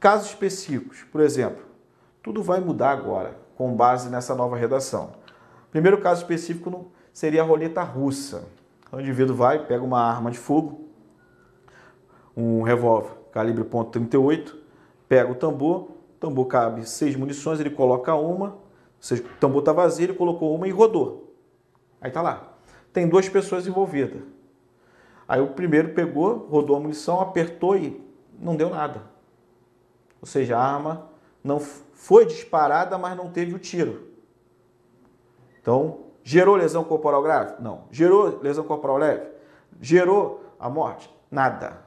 Casos 0.00 0.28
específicos, 0.28 1.04
por 1.10 1.20
exemplo, 1.20 1.67
tudo 2.28 2.42
vai 2.42 2.60
mudar 2.60 2.90
agora 2.90 3.38
com 3.56 3.74
base 3.74 4.10
nessa 4.10 4.34
nova 4.34 4.54
redação. 4.54 5.12
Primeiro 5.70 5.98
caso 5.98 6.20
específico 6.20 6.92
seria 7.10 7.40
a 7.40 7.44
roleta 7.44 7.82
russa. 7.82 8.44
O 8.92 9.00
indivíduo 9.00 9.34
vai, 9.34 9.64
pega 9.64 9.82
uma 9.82 10.02
arma 10.02 10.30
de 10.30 10.36
fogo, 10.36 10.90
um 12.36 12.60
revólver 12.60 13.12
calibre 13.32 13.64
.38, 13.64 14.54
pega 15.08 15.32
o 15.32 15.34
tambor, 15.34 15.84
o 15.84 16.18
tambor 16.20 16.44
cabe 16.48 16.86
seis 16.86 17.16
munições, 17.16 17.60
ele 17.60 17.70
coloca 17.70 18.14
uma, 18.14 18.48
ou 18.48 18.58
seja, 19.00 19.22
o 19.22 19.38
tambor 19.40 19.60
está 19.60 19.72
vazio, 19.72 20.04
ele 20.04 20.14
colocou 20.14 20.54
uma 20.54 20.68
e 20.68 20.70
rodou. 20.70 21.34
Aí 21.98 22.08
está 22.10 22.20
lá. 22.20 22.52
Tem 22.92 23.08
duas 23.08 23.26
pessoas 23.26 23.66
envolvidas. 23.66 24.20
Aí 25.26 25.40
o 25.40 25.48
primeiro 25.48 25.94
pegou, 25.94 26.46
rodou 26.50 26.76
a 26.76 26.80
munição, 26.80 27.22
apertou 27.22 27.74
e 27.74 27.98
não 28.38 28.54
deu 28.54 28.68
nada. 28.68 29.00
Ou 30.20 30.26
seja, 30.26 30.58
a 30.58 30.62
arma 30.62 31.08
não 31.42 31.58
foi 31.98 32.24
disparada, 32.24 32.96
mas 32.96 33.16
não 33.16 33.28
teve 33.28 33.52
o 33.52 33.58
tiro. 33.58 34.06
Então, 35.60 36.04
gerou 36.22 36.54
lesão 36.54 36.84
corporal 36.84 37.20
grave? 37.20 37.60
Não. 37.60 37.86
Gerou 37.90 38.38
lesão 38.40 38.62
corporal 38.62 38.96
leve? 38.98 39.26
Gerou 39.80 40.44
a 40.60 40.70
morte? 40.70 41.12
Nada. 41.28 41.82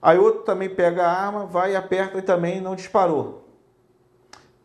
Aí 0.00 0.18
outro 0.18 0.42
também 0.42 0.68
pega 0.68 1.06
a 1.06 1.10
arma, 1.10 1.46
vai 1.46 1.72
e 1.72 1.76
aperta 1.76 2.18
e 2.18 2.22
também 2.22 2.60
não 2.60 2.76
disparou. 2.76 3.48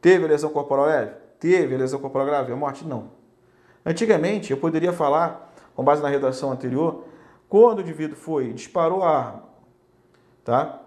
Teve 0.02 0.28
lesão 0.28 0.50
corporal 0.50 0.88
leve? 0.88 1.16
Teve 1.40 1.78
lesão 1.78 2.02
corporal 2.02 2.28
grave? 2.28 2.52
A 2.52 2.56
morte? 2.56 2.86
Não. 2.86 3.12
Antigamente, 3.86 4.52
eu 4.52 4.58
poderia 4.58 4.92
falar, 4.92 5.54
com 5.74 5.86
base 5.86 6.04
na 6.04 6.10
redação 6.10 6.52
anterior, 6.52 7.06
quando 7.48 7.78
o 7.78 7.82
indivíduo 7.82 8.18
foi, 8.18 8.52
disparou 8.52 9.04
a 9.04 9.18
arma, 9.18 9.44
tá? 10.44 10.82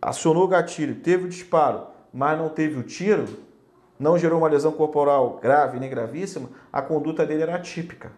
acionou 0.00 0.44
o 0.44 0.48
gatilho, 0.48 0.94
teve 0.94 1.24
o 1.24 1.28
disparo, 1.28 1.93
mas 2.14 2.38
não 2.38 2.48
teve 2.48 2.78
o 2.78 2.84
tiro, 2.84 3.26
não 3.98 4.16
gerou 4.16 4.38
uma 4.38 4.48
lesão 4.48 4.70
corporal 4.70 5.40
grave 5.42 5.80
nem 5.80 5.90
gravíssima, 5.90 6.48
a 6.72 6.80
conduta 6.80 7.26
dele 7.26 7.42
era 7.42 7.56
atípica, 7.56 8.12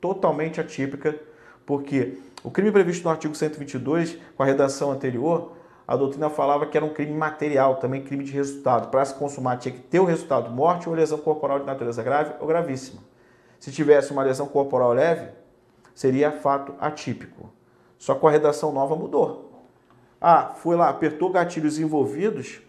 totalmente 0.00 0.60
atípica, 0.60 1.18
porque 1.66 2.18
o 2.44 2.50
crime 2.50 2.70
previsto 2.70 3.04
no 3.04 3.10
artigo 3.10 3.34
122, 3.34 4.16
com 4.36 4.42
a 4.44 4.46
redação 4.46 4.92
anterior, 4.92 5.52
a 5.86 5.96
doutrina 5.96 6.30
falava 6.30 6.66
que 6.66 6.76
era 6.76 6.86
um 6.86 6.94
crime 6.94 7.12
material, 7.12 7.76
também 7.76 8.04
crime 8.04 8.22
de 8.22 8.30
resultado. 8.30 8.90
Para 8.90 9.04
se 9.04 9.14
consumar 9.14 9.56
tinha 9.56 9.74
que 9.74 9.80
ter 9.80 9.98
o 9.98 10.04
resultado 10.04 10.48
morte 10.48 10.88
ou 10.88 10.94
lesão 10.94 11.18
corporal 11.18 11.58
de 11.58 11.66
natureza 11.66 12.00
grave 12.00 12.34
ou 12.38 12.46
gravíssima. 12.46 13.02
Se 13.58 13.72
tivesse 13.72 14.12
uma 14.12 14.22
lesão 14.22 14.46
corporal 14.46 14.92
leve, 14.92 15.28
seria 15.92 16.30
fato 16.30 16.72
atípico. 16.80 17.50
Só 17.98 18.14
com 18.14 18.28
a 18.28 18.30
redação 18.30 18.70
nova 18.70 18.94
mudou. 18.94 19.50
Ah, 20.20 20.52
foi 20.54 20.76
lá, 20.76 20.88
apertou 20.88 21.30
gatilhos 21.30 21.78
envolvidos, 21.78 22.62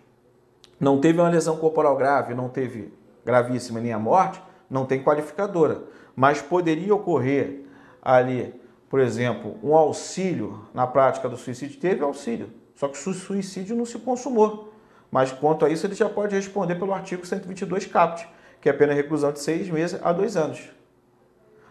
não 0.81 0.99
teve 0.99 1.21
uma 1.21 1.29
lesão 1.29 1.55
corporal 1.55 1.95
grave, 1.95 2.33
não 2.33 2.49
teve 2.49 2.93
gravíssima 3.23 3.79
nem 3.79 3.93
a 3.93 3.99
morte, 3.99 4.41
não 4.69 4.85
tem 4.85 5.01
qualificadora. 5.01 5.83
Mas 6.13 6.41
poderia 6.41 6.93
ocorrer 6.93 7.61
ali 8.01 8.59
por 8.91 8.99
exemplo, 8.99 9.57
um 9.63 9.73
auxílio 9.73 10.65
na 10.73 10.85
prática 10.85 11.29
do 11.29 11.37
suicídio, 11.37 11.79
teve 11.79 12.03
auxílio, 12.03 12.51
só 12.75 12.89
que 12.89 12.99
o 12.99 13.13
suicídio 13.13 13.73
não 13.73 13.85
se 13.85 13.97
consumou. 13.97 14.73
Mas 15.09 15.31
quanto 15.31 15.63
a 15.63 15.69
isso, 15.69 15.87
ele 15.87 15.95
já 15.95 16.09
pode 16.09 16.35
responder 16.35 16.75
pelo 16.75 16.93
artigo 16.93 17.25
122 17.25 17.85
CAPT, 17.85 18.27
que 18.59 18.67
é 18.67 18.73
pena 18.73 18.93
de 18.93 19.01
reclusão 19.01 19.31
de 19.31 19.39
seis 19.39 19.69
meses 19.69 19.97
a 20.03 20.11
dois 20.11 20.35
anos. 20.35 20.69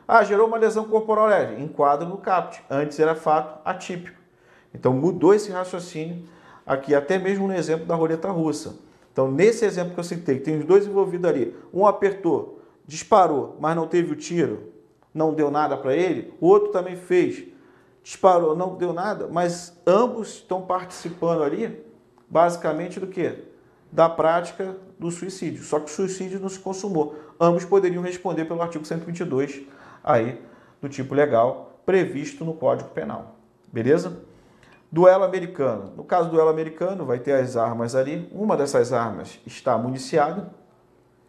Ah, 0.08 0.24
gerou 0.24 0.48
uma 0.48 0.56
lesão 0.56 0.84
corporal 0.84 1.26
leve, 1.26 1.62
enquadro 1.62 2.08
no 2.08 2.16
CAPT. 2.16 2.64
Antes 2.70 2.98
era 2.98 3.14
fato 3.14 3.60
atípico. 3.66 4.18
Então 4.74 4.94
mudou 4.94 5.34
esse 5.34 5.52
raciocínio 5.52 6.24
aqui, 6.64 6.94
até 6.94 7.18
mesmo 7.18 7.46
no 7.46 7.54
exemplo 7.54 7.84
da 7.84 7.94
roleta 7.94 8.30
russa. 8.30 8.76
Então, 9.20 9.30
nesse 9.30 9.66
exemplo 9.66 9.92
que 9.92 10.00
eu 10.00 10.04
citei, 10.04 10.40
tem 10.40 10.56
os 10.60 10.64
dois 10.64 10.86
envolvidos 10.86 11.28
ali. 11.28 11.54
Um 11.74 11.86
apertou, 11.86 12.62
disparou, 12.86 13.54
mas 13.60 13.76
não 13.76 13.86
teve 13.86 14.12
o 14.12 14.16
tiro, 14.16 14.72
não 15.12 15.34
deu 15.34 15.50
nada 15.50 15.76
para 15.76 15.94
ele. 15.94 16.32
O 16.40 16.46
outro 16.46 16.72
também 16.72 16.96
fez, 16.96 17.44
disparou, 18.02 18.56
não 18.56 18.76
deu 18.76 18.94
nada, 18.94 19.28
mas 19.30 19.78
ambos 19.86 20.36
estão 20.36 20.62
participando 20.62 21.42
ali, 21.42 21.84
basicamente 22.30 22.98
do 22.98 23.08
que? 23.08 23.44
Da 23.92 24.08
prática 24.08 24.74
do 24.98 25.10
suicídio. 25.10 25.62
Só 25.64 25.78
que 25.78 25.90
o 25.90 25.94
suicídio 25.94 26.40
não 26.40 26.48
se 26.48 26.58
consumou. 26.58 27.14
Ambos 27.38 27.66
poderiam 27.66 28.02
responder 28.02 28.46
pelo 28.46 28.62
artigo 28.62 28.86
122 28.86 29.64
aí 30.02 30.40
do 30.80 30.88
tipo 30.88 31.14
legal 31.14 31.82
previsto 31.84 32.42
no 32.42 32.54
Código 32.54 32.88
Penal. 32.88 33.36
Beleza? 33.70 34.29
Duelo 34.92 35.25
americano. 35.25 35.92
No 35.97 36.04
caso 36.04 36.28
do 36.28 36.32
duelo 36.32 36.50
americano, 36.50 37.04
vai 37.04 37.18
ter 37.18 37.32
as 37.32 37.56
armas 37.56 37.94
ali. 37.94 38.28
Uma 38.32 38.56
dessas 38.56 38.92
armas 38.92 39.38
está 39.47 39.78
municiada 39.78 40.52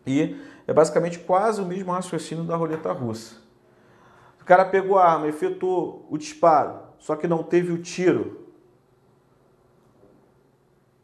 e 0.05 0.35
é 0.65 0.73
basicamente 0.73 1.19
quase 1.19 1.61
o 1.61 1.65
mesmo 1.65 1.91
raciocínio 1.91 2.43
da 2.43 2.55
roleta 2.55 2.91
russa. 2.91 3.35
O 4.41 4.45
cara 4.45 4.65
pegou 4.65 4.97
a 4.97 5.05
arma, 5.05 5.27
efetuou 5.27 6.07
o 6.09 6.17
disparo, 6.17 6.79
só 6.97 7.15
que 7.15 7.27
não 7.27 7.43
teve 7.43 7.71
o 7.71 7.77
tiro. 7.77 8.47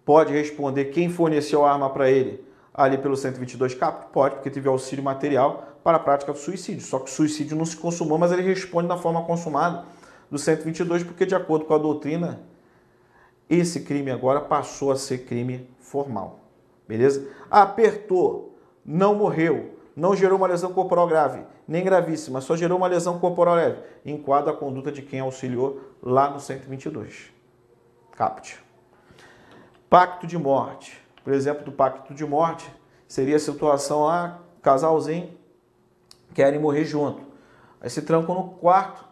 Pode 0.03 0.33
responder 0.33 0.85
quem 0.85 1.09
forneceu 1.09 1.63
a 1.63 1.71
arma 1.71 1.89
para 1.89 2.09
ele 2.09 2.43
ali 2.73 2.97
pelo 2.97 3.17
122 3.17 3.73
caput? 3.73 4.11
Pode, 4.11 4.35
porque 4.35 4.49
teve 4.49 4.69
auxílio 4.69 5.03
material 5.03 5.79
para 5.83 5.97
a 5.97 5.99
prática 5.99 6.31
do 6.31 6.37
suicídio. 6.37 6.81
Só 6.81 6.99
que 6.99 7.05
o 7.05 7.13
suicídio 7.13 7.57
não 7.57 7.65
se 7.65 7.75
consumou, 7.75 8.17
mas 8.17 8.31
ele 8.31 8.41
responde 8.41 8.87
da 8.87 8.97
forma 8.97 9.23
consumada 9.23 9.85
do 10.29 10.37
122, 10.37 11.03
porque 11.03 11.25
de 11.25 11.35
acordo 11.35 11.65
com 11.65 11.73
a 11.73 11.77
doutrina, 11.77 12.41
esse 13.49 13.81
crime 13.81 14.11
agora 14.11 14.41
passou 14.41 14.91
a 14.91 14.95
ser 14.95 15.19
crime 15.19 15.69
formal. 15.79 16.39
Beleza? 16.87 17.27
Apertou, 17.49 18.57
não 18.85 19.15
morreu, 19.15 19.77
não 19.95 20.15
gerou 20.15 20.37
uma 20.37 20.47
lesão 20.47 20.73
corporal 20.73 21.07
grave, 21.07 21.43
nem 21.67 21.83
gravíssima, 21.83 22.39
só 22.39 22.55
gerou 22.55 22.77
uma 22.77 22.87
lesão 22.87 23.19
corporal 23.19 23.55
leve. 23.55 23.81
Enquadra 24.05 24.51
a 24.51 24.55
conduta 24.55 24.91
de 24.91 25.01
quem 25.01 25.19
auxiliou 25.19 25.81
lá 26.01 26.29
no 26.29 26.39
122. 26.39 27.31
Caput. 28.11 28.57
Pacto 29.89 30.27
de 30.27 30.37
morte. 30.37 31.01
Por 31.23 31.33
exemplo, 31.33 31.65
do 31.65 31.71
pacto 31.71 32.13
de 32.13 32.25
morte, 32.25 32.69
seria 33.07 33.35
a 33.35 33.39
situação 33.39 34.05
lá, 34.05 34.39
casalzinho, 34.61 35.37
querem 36.33 36.59
morrer 36.59 36.85
junto. 36.85 37.21
Aí 37.81 37.89
se 37.89 38.01
trancam 38.01 38.35
no 38.35 38.49
quarto, 38.51 39.06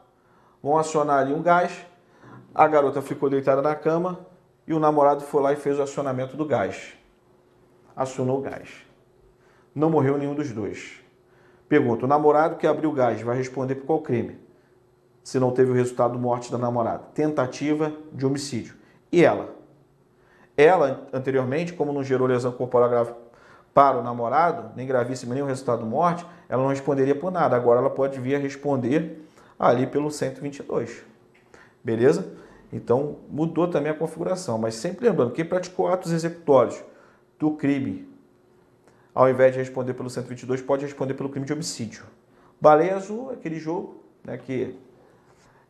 vão 0.65 0.79
acionar 0.79 1.19
ali 1.19 1.31
um 1.31 1.43
gás, 1.43 1.85
a 2.51 2.67
garota 2.67 2.99
ficou 2.99 3.29
deitada 3.29 3.61
na 3.61 3.75
cama 3.75 4.25
e 4.65 4.73
o 4.73 4.79
namorado 4.79 5.21
foi 5.21 5.39
lá 5.39 5.53
e 5.53 5.55
fez 5.55 5.77
o 5.77 5.83
acionamento 5.83 6.35
do 6.35 6.43
gás. 6.43 6.93
Acionou 7.95 8.39
o 8.39 8.41
gás. 8.41 8.83
Não 9.75 9.91
morreu 9.91 10.17
nenhum 10.17 10.33
dos 10.33 10.51
dois. 10.51 11.03
Pergunta: 11.69 12.05
o 12.05 12.07
namorado 12.07 12.55
que 12.55 12.65
abriu 12.65 12.89
o 12.89 12.93
gás 12.93 13.21
vai 13.21 13.37
responder 13.37 13.75
por 13.75 13.85
qual 13.85 14.01
crime? 14.01 14.39
Se 15.23 15.39
não 15.39 15.51
teve 15.51 15.69
o 15.69 15.75
resultado 15.75 16.17
morte 16.17 16.51
da 16.51 16.57
namorada. 16.57 17.03
Tentativa 17.13 17.93
de 18.11 18.25
homicídio. 18.25 18.73
E 19.11 19.23
ela? 19.23 19.53
Ela, 20.57 21.07
anteriormente, 21.13 21.73
como 21.73 21.93
não 21.93 22.03
gerou 22.03 22.27
lesão 22.27 22.51
corporal 22.51 22.89
grave 22.89 23.13
para 23.71 23.99
o 23.99 24.03
namorado, 24.03 24.71
nem 24.75 24.87
gravíssima, 24.87 25.35
nem 25.35 25.43
o 25.43 25.47
resultado 25.47 25.85
morte, 25.85 26.25
ela 26.49 26.63
não 26.63 26.69
responderia 26.69 27.13
por 27.13 27.31
nada. 27.31 27.55
Agora 27.55 27.81
ela 27.81 27.89
pode 27.91 28.19
vir 28.19 28.33
a 28.33 28.39
responder 28.39 29.24
ali 29.57 29.87
pelo 29.87 30.11
122. 30.11 31.03
Beleza? 31.83 32.33
Então 32.71 33.17
mudou 33.29 33.67
também 33.67 33.91
a 33.91 33.95
configuração, 33.95 34.57
mas 34.57 34.75
sempre 34.75 35.07
lembrando, 35.07 35.31
quem 35.31 35.45
praticou 35.45 35.87
atos 35.87 36.11
executórios 36.11 36.83
do 37.39 37.51
crime, 37.51 38.07
ao 39.13 39.29
invés 39.29 39.53
de 39.53 39.59
responder 39.59 39.93
pelo 39.93 40.09
122, 40.09 40.61
pode 40.61 40.83
responder 40.83 41.13
pelo 41.13 41.29
crime 41.29 41.45
de 41.45 41.53
homicídio. 41.53 42.03
Baleia 42.59 42.95
Azul, 42.95 43.31
aquele 43.31 43.59
jogo 43.59 44.03
né, 44.23 44.37
que 44.37 44.75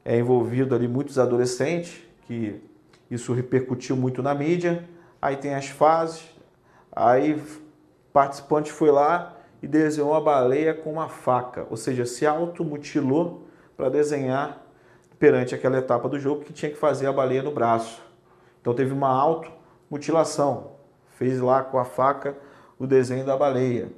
é 0.04 0.17
envolvido 0.17 0.74
ali 0.74 0.88
muitos 0.88 1.19
adolescentes, 1.19 2.02
que 2.28 2.62
isso 3.10 3.34
repercutiu 3.34 3.95
muito 3.95 4.24
na 4.24 4.34
mídia. 4.34 4.88
Aí 5.21 5.36
tem 5.36 5.54
as 5.54 5.67
fases, 5.67 6.24
aí 6.91 7.41
participante 8.13 8.71
foi 8.71 8.91
lá 8.91 9.38
e 9.62 9.67
desenhou 9.67 10.13
a 10.13 10.21
baleia 10.21 10.74
com 10.74 10.93
uma 10.93 11.10
faca, 11.10 11.65
ou 11.69 11.78
seja, 11.78 12.06
se 12.06 12.26
automutilou 12.26 13.45
para 13.75 13.89
desenhar 13.89 14.65
perante 15.19 15.55
aquela 15.55 15.77
etapa 15.77 16.07
do 16.09 16.19
jogo 16.19 16.43
que 16.43 16.53
tinha 16.53 16.71
que 16.71 16.77
fazer 16.77 17.07
a 17.07 17.13
baleia 17.13 17.41
no 17.41 17.51
braço. 17.51 18.01
Então 18.61 18.73
teve 18.73 18.93
uma 18.93 19.09
automutilação, 19.09 20.71
fez 21.17 21.39
lá 21.39 21.63
com 21.63 21.77
a 21.77 21.85
faca 21.85 22.35
o 22.77 22.85
desenho 22.85 23.25
da 23.25 23.38
baleia. 23.38 23.89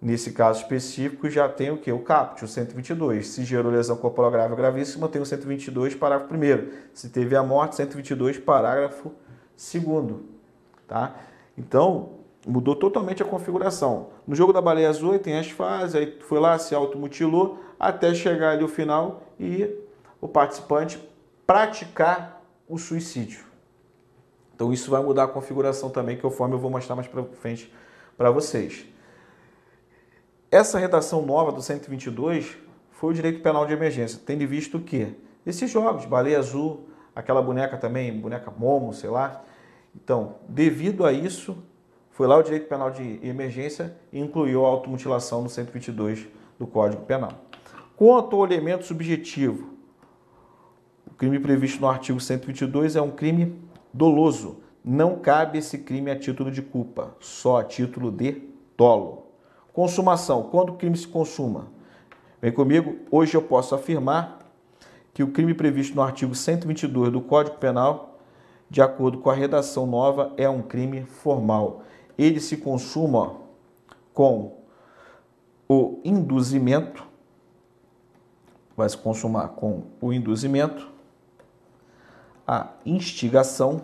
Nesse 0.00 0.32
caso 0.32 0.62
específico 0.62 1.28
já 1.28 1.46
tem 1.46 1.70
o 1.70 1.76
que? 1.76 1.92
O 1.92 1.98
CAPT, 1.98 2.44
o 2.44 2.48
122. 2.48 3.26
Se 3.28 3.44
gerou 3.44 3.70
lesão 3.70 3.96
corporal 3.96 4.30
grave 4.30 4.56
gravíssima, 4.56 5.08
tem 5.08 5.20
o 5.20 5.26
122, 5.26 5.94
parágrafo 5.94 6.34
1 6.34 6.38
Se 6.94 7.10
teve 7.10 7.36
a 7.36 7.42
morte, 7.42 7.76
122, 7.76 8.38
parágrafo 8.38 9.12
2 9.58 10.20
tá? 10.88 11.16
Então, 11.56 12.12
mudou 12.46 12.74
totalmente 12.74 13.22
a 13.22 13.26
configuração. 13.26 14.08
No 14.26 14.34
jogo 14.34 14.54
da 14.54 14.62
baleia 14.62 14.88
azul 14.88 15.18
tem 15.18 15.38
as 15.38 15.50
fases, 15.50 15.94
aí 15.94 16.18
foi 16.20 16.40
lá, 16.40 16.58
se 16.58 16.74
automutilou, 16.74 17.58
até 17.80 18.12
chegar 18.12 18.50
ali 18.50 18.62
o 18.62 18.68
final 18.68 19.22
e 19.40 19.74
o 20.20 20.28
participante 20.28 21.00
praticar 21.46 22.42
o 22.68 22.76
suicídio. 22.76 23.42
Então 24.54 24.70
isso 24.70 24.90
vai 24.90 25.02
mudar 25.02 25.24
a 25.24 25.28
configuração 25.28 25.88
também, 25.88 26.18
conforme 26.18 26.54
eu 26.54 26.58
vou 26.58 26.70
mostrar 26.70 26.94
mais 26.94 27.08
para 27.08 27.24
frente 27.24 27.72
para 28.18 28.30
vocês. 28.30 28.84
Essa 30.50 30.78
redação 30.78 31.24
nova 31.24 31.50
do 31.50 31.62
122 31.62 32.58
foi 32.90 33.12
o 33.12 33.14
direito 33.14 33.40
penal 33.40 33.64
de 33.64 33.72
emergência, 33.72 34.20
tendo 34.26 34.46
visto 34.46 34.78
que 34.78 35.16
esses 35.46 35.70
jogos, 35.70 36.04
baleia 36.04 36.38
azul, 36.38 36.86
aquela 37.16 37.40
boneca 37.40 37.78
também, 37.78 38.12
boneca 38.20 38.50
Momo, 38.50 38.92
sei 38.92 39.08
lá. 39.08 39.42
Então, 39.94 40.36
devido 40.46 41.06
a 41.06 41.12
isso, 41.12 41.56
foi 42.10 42.26
lá 42.26 42.36
o 42.36 42.42
direito 42.42 42.68
penal 42.68 42.90
de 42.90 43.18
emergência 43.22 43.96
e 44.12 44.20
incluiu 44.20 44.66
a 44.66 44.68
automutilação 44.68 45.42
no 45.42 45.48
122 45.48 46.28
do 46.58 46.66
Código 46.66 47.06
Penal. 47.06 47.49
Quanto 48.00 48.34
ao 48.34 48.46
elemento 48.46 48.86
subjetivo, 48.86 49.74
o 51.06 51.10
crime 51.10 51.38
previsto 51.38 51.82
no 51.82 51.86
artigo 51.86 52.18
122 52.18 52.96
é 52.96 53.02
um 53.02 53.10
crime 53.10 53.60
doloso. 53.92 54.62
Não 54.82 55.18
cabe 55.18 55.58
esse 55.58 55.76
crime 55.76 56.10
a 56.10 56.18
título 56.18 56.50
de 56.50 56.62
culpa, 56.62 57.14
só 57.20 57.58
a 57.58 57.62
título 57.62 58.10
de 58.10 58.42
dolo. 58.74 59.26
Consumação. 59.74 60.44
Quando 60.44 60.70
o 60.70 60.76
crime 60.76 60.96
se 60.96 61.06
consuma? 61.06 61.66
Vem 62.40 62.50
comigo, 62.50 62.96
hoje 63.10 63.36
eu 63.36 63.42
posso 63.42 63.74
afirmar 63.74 64.50
que 65.12 65.22
o 65.22 65.30
crime 65.30 65.52
previsto 65.52 65.94
no 65.94 66.00
artigo 66.00 66.34
122 66.34 67.12
do 67.12 67.20
Código 67.20 67.58
Penal, 67.58 68.18
de 68.70 68.80
acordo 68.80 69.18
com 69.18 69.28
a 69.28 69.34
redação 69.34 69.84
nova, 69.86 70.32
é 70.38 70.48
um 70.48 70.62
crime 70.62 71.02
formal. 71.02 71.82
Ele 72.16 72.40
se 72.40 72.56
consuma 72.56 73.36
com 74.14 74.56
o 75.68 76.00
induzimento 76.02 77.09
vai 78.80 78.88
se 78.88 78.96
consumar 78.96 79.48
com 79.48 79.82
o 80.00 80.10
induzimento, 80.10 80.88
a 82.46 82.70
instigação 82.86 83.82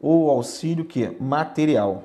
ou 0.00 0.30
auxílio 0.30 0.86
que 0.86 1.10
material. 1.20 2.04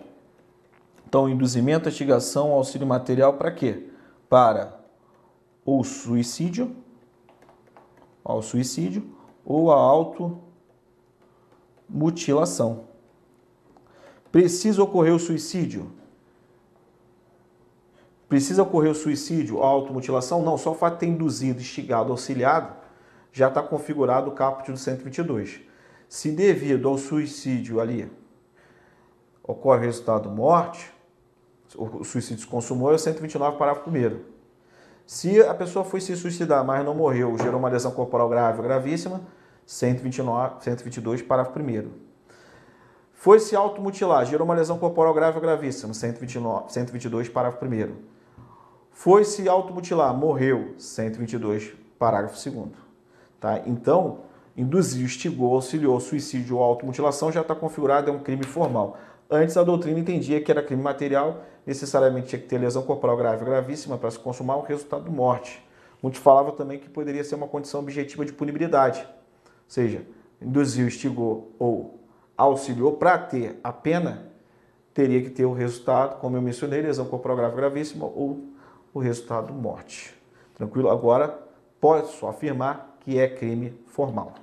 Então, 1.07 1.29
induzimento, 1.29 1.87
instigação, 1.87 2.51
auxílio 2.51 2.85
material 2.85 3.35
para 3.35 3.49
quê? 3.49 3.87
Para 4.27 4.77
o 5.65 5.85
suicídio, 5.85 6.75
ao 8.25 8.41
suicídio 8.41 9.09
ou 9.45 9.71
a 9.71 9.77
automutilação. 11.87 12.83
Precisa 14.33 14.83
ocorrer 14.83 15.15
o 15.15 15.19
suicídio? 15.19 16.02
Precisa 18.33 18.63
ocorrer 18.63 18.89
o 18.89 18.95
suicídio, 18.95 19.61
a 19.61 19.67
automutilação? 19.67 20.41
Não, 20.41 20.57
só 20.57 20.71
o 20.71 20.73
fato 20.73 20.93
de 20.93 21.01
ter 21.01 21.05
induzido, 21.05 21.61
instigado, 21.61 22.11
auxiliado, 22.11 22.73
já 23.31 23.47
está 23.47 23.61
configurado 23.61 24.31
o 24.31 24.33
caput 24.33 24.71
do 24.71 24.75
122. 24.75 25.61
Se 26.09 26.31
devido 26.31 26.89
ao 26.89 26.97
suicídio 26.97 27.79
ali 27.79 28.11
ocorre 29.43 29.81
o 29.81 29.85
resultado 29.85 30.31
morte, 30.31 30.91
o 31.77 32.03
suicídio 32.03 32.39
se 32.39 32.47
consumou, 32.47 32.91
é 32.91 32.95
o 32.95 32.97
129, 32.97 33.55
parágrafo 33.55 33.87
1 33.91 34.21
Se 35.05 35.39
a 35.39 35.53
pessoa 35.53 35.85
foi 35.85 36.01
se 36.01 36.15
suicidar, 36.15 36.65
mas 36.65 36.83
não 36.83 36.95
morreu, 36.95 37.37
gerou 37.37 37.59
uma 37.59 37.69
lesão 37.69 37.91
corporal 37.91 38.27
grave 38.27 38.57
ou 38.57 38.63
gravíssima, 38.63 39.21
129, 39.63 40.63
122, 40.63 41.21
parágrafo 41.21 41.59
1 41.59 41.91
Foi 43.13 43.39
se 43.39 43.55
automutilar, 43.55 44.25
gerou 44.25 44.43
uma 44.43 44.55
lesão 44.55 44.79
corporal 44.79 45.13
grave 45.13 45.35
ou 45.35 45.41
gravíssima, 45.41 45.93
129, 45.93 46.73
122, 46.73 47.29
parágrafo 47.29 47.63
1 47.63 48.13
foi 48.93 49.25
se 49.25 49.49
automutilar, 49.49 50.15
morreu, 50.15 50.75
122, 50.77 51.73
parágrafo 51.97 52.37
2 52.49 52.69
tá? 53.39 53.61
Então, 53.65 54.19
induziu, 54.55 55.03
instigou, 55.03 55.55
auxiliou, 55.55 55.99
suicídio 55.99 56.57
ou 56.57 56.63
automutilação 56.63 57.31
já 57.31 57.41
está 57.41 57.55
configurado, 57.55 58.09
é 58.09 58.13
um 58.13 58.19
crime 58.19 58.43
formal. 58.43 58.97
Antes 59.29 59.57
a 59.57 59.63
doutrina 59.63 59.99
entendia 59.99 60.39
que 60.39 60.51
era 60.51 60.61
crime 60.61 60.81
material, 60.81 61.43
necessariamente 61.65 62.27
tinha 62.27 62.39
que 62.39 62.47
ter 62.47 62.59
lesão 62.59 62.83
corporal 62.83 63.17
grave 63.17 63.43
gravíssima 63.43 63.97
para 63.97 64.11
se 64.11 64.19
consumar 64.19 64.57
o 64.57 64.61
resultado 64.61 65.05
de 65.05 65.11
morte. 65.11 65.65
Muitos 66.01 66.21
falavam 66.21 66.51
também 66.51 66.77
que 66.77 66.89
poderia 66.89 67.23
ser 67.23 67.35
uma 67.35 67.47
condição 67.47 67.79
objetiva 67.79 68.23
de 68.23 68.31
punibilidade, 68.31 69.01
ou 69.01 69.49
seja, 69.67 70.05
induziu, 70.41 70.85
instigou 70.85 71.51
ou 71.57 71.99
auxiliou 72.37 72.93
para 72.93 73.17
ter 73.17 73.59
a 73.63 73.73
pena, 73.73 74.31
teria 74.93 75.21
que 75.21 75.31
ter 75.31 75.45
o 75.45 75.53
resultado, 75.53 76.19
como 76.19 76.37
eu 76.37 76.41
mencionei, 76.41 76.81
lesão 76.81 77.05
corporal 77.05 77.37
grave 77.37 77.55
gravíssima 77.55 78.05
ou 78.05 78.52
o 78.93 78.99
resultado 78.99 79.53
morte. 79.53 80.13
Tranquilo? 80.55 80.89
Agora, 80.89 81.39
posso 81.79 82.27
afirmar 82.27 82.97
que 82.99 83.19
é 83.19 83.27
crime 83.27 83.73
formal. 83.87 84.33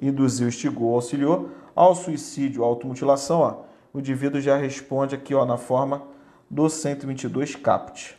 Induziu, 0.00 0.48
instigou, 0.48 0.94
auxiliou. 0.94 1.50
Ao 1.74 1.94
suicídio, 1.94 2.64
automutilação, 2.64 3.40
ó, 3.40 3.62
o 3.92 3.98
indivíduo 3.98 4.40
já 4.40 4.56
responde 4.56 5.14
aqui 5.14 5.34
ó, 5.34 5.44
na 5.44 5.56
forma 5.56 6.02
do 6.48 6.68
122 6.68 7.54
caput. 7.56 8.18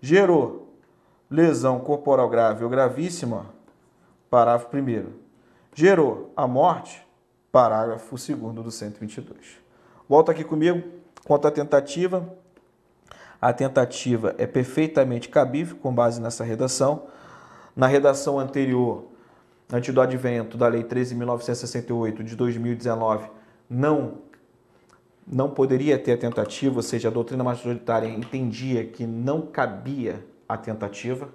Gerou 0.00 0.68
lesão 1.30 1.80
corporal 1.80 2.28
grave 2.28 2.64
ou 2.64 2.70
gravíssima, 2.70 3.46
parágrafo 4.30 4.76
1 4.76 5.12
Gerou 5.74 6.32
a 6.36 6.46
morte, 6.46 7.06
parágrafo 7.52 8.16
2 8.16 8.54
do 8.54 8.70
122. 8.70 9.58
Volta 10.08 10.32
aqui 10.32 10.44
comigo, 10.44 10.82
quanto 11.24 11.48
à 11.48 11.50
tentativa. 11.50 12.26
A 13.40 13.52
tentativa 13.52 14.34
é 14.38 14.46
perfeitamente 14.46 15.28
cabível 15.28 15.76
com 15.76 15.94
base 15.94 16.20
nessa 16.20 16.44
redação. 16.44 17.06
Na 17.74 17.86
redação 17.86 18.38
anterior, 18.38 19.04
antes 19.70 19.92
do 19.92 20.00
advento 20.00 20.56
da 20.56 20.68
Lei 20.68 20.82
13.968 20.82 22.22
de 22.22 22.34
2019, 22.34 23.28
não 23.68 24.26
não 25.26 25.50
poderia 25.50 25.98
ter 25.98 26.12
a 26.12 26.16
tentativa, 26.16 26.76
ou 26.76 26.82
seja, 26.82 27.08
a 27.08 27.10
doutrina 27.10 27.42
majoritária 27.42 28.06
entendia 28.06 28.86
que 28.86 29.04
não 29.04 29.42
cabia 29.42 30.24
a 30.48 30.56
tentativa, 30.56 31.28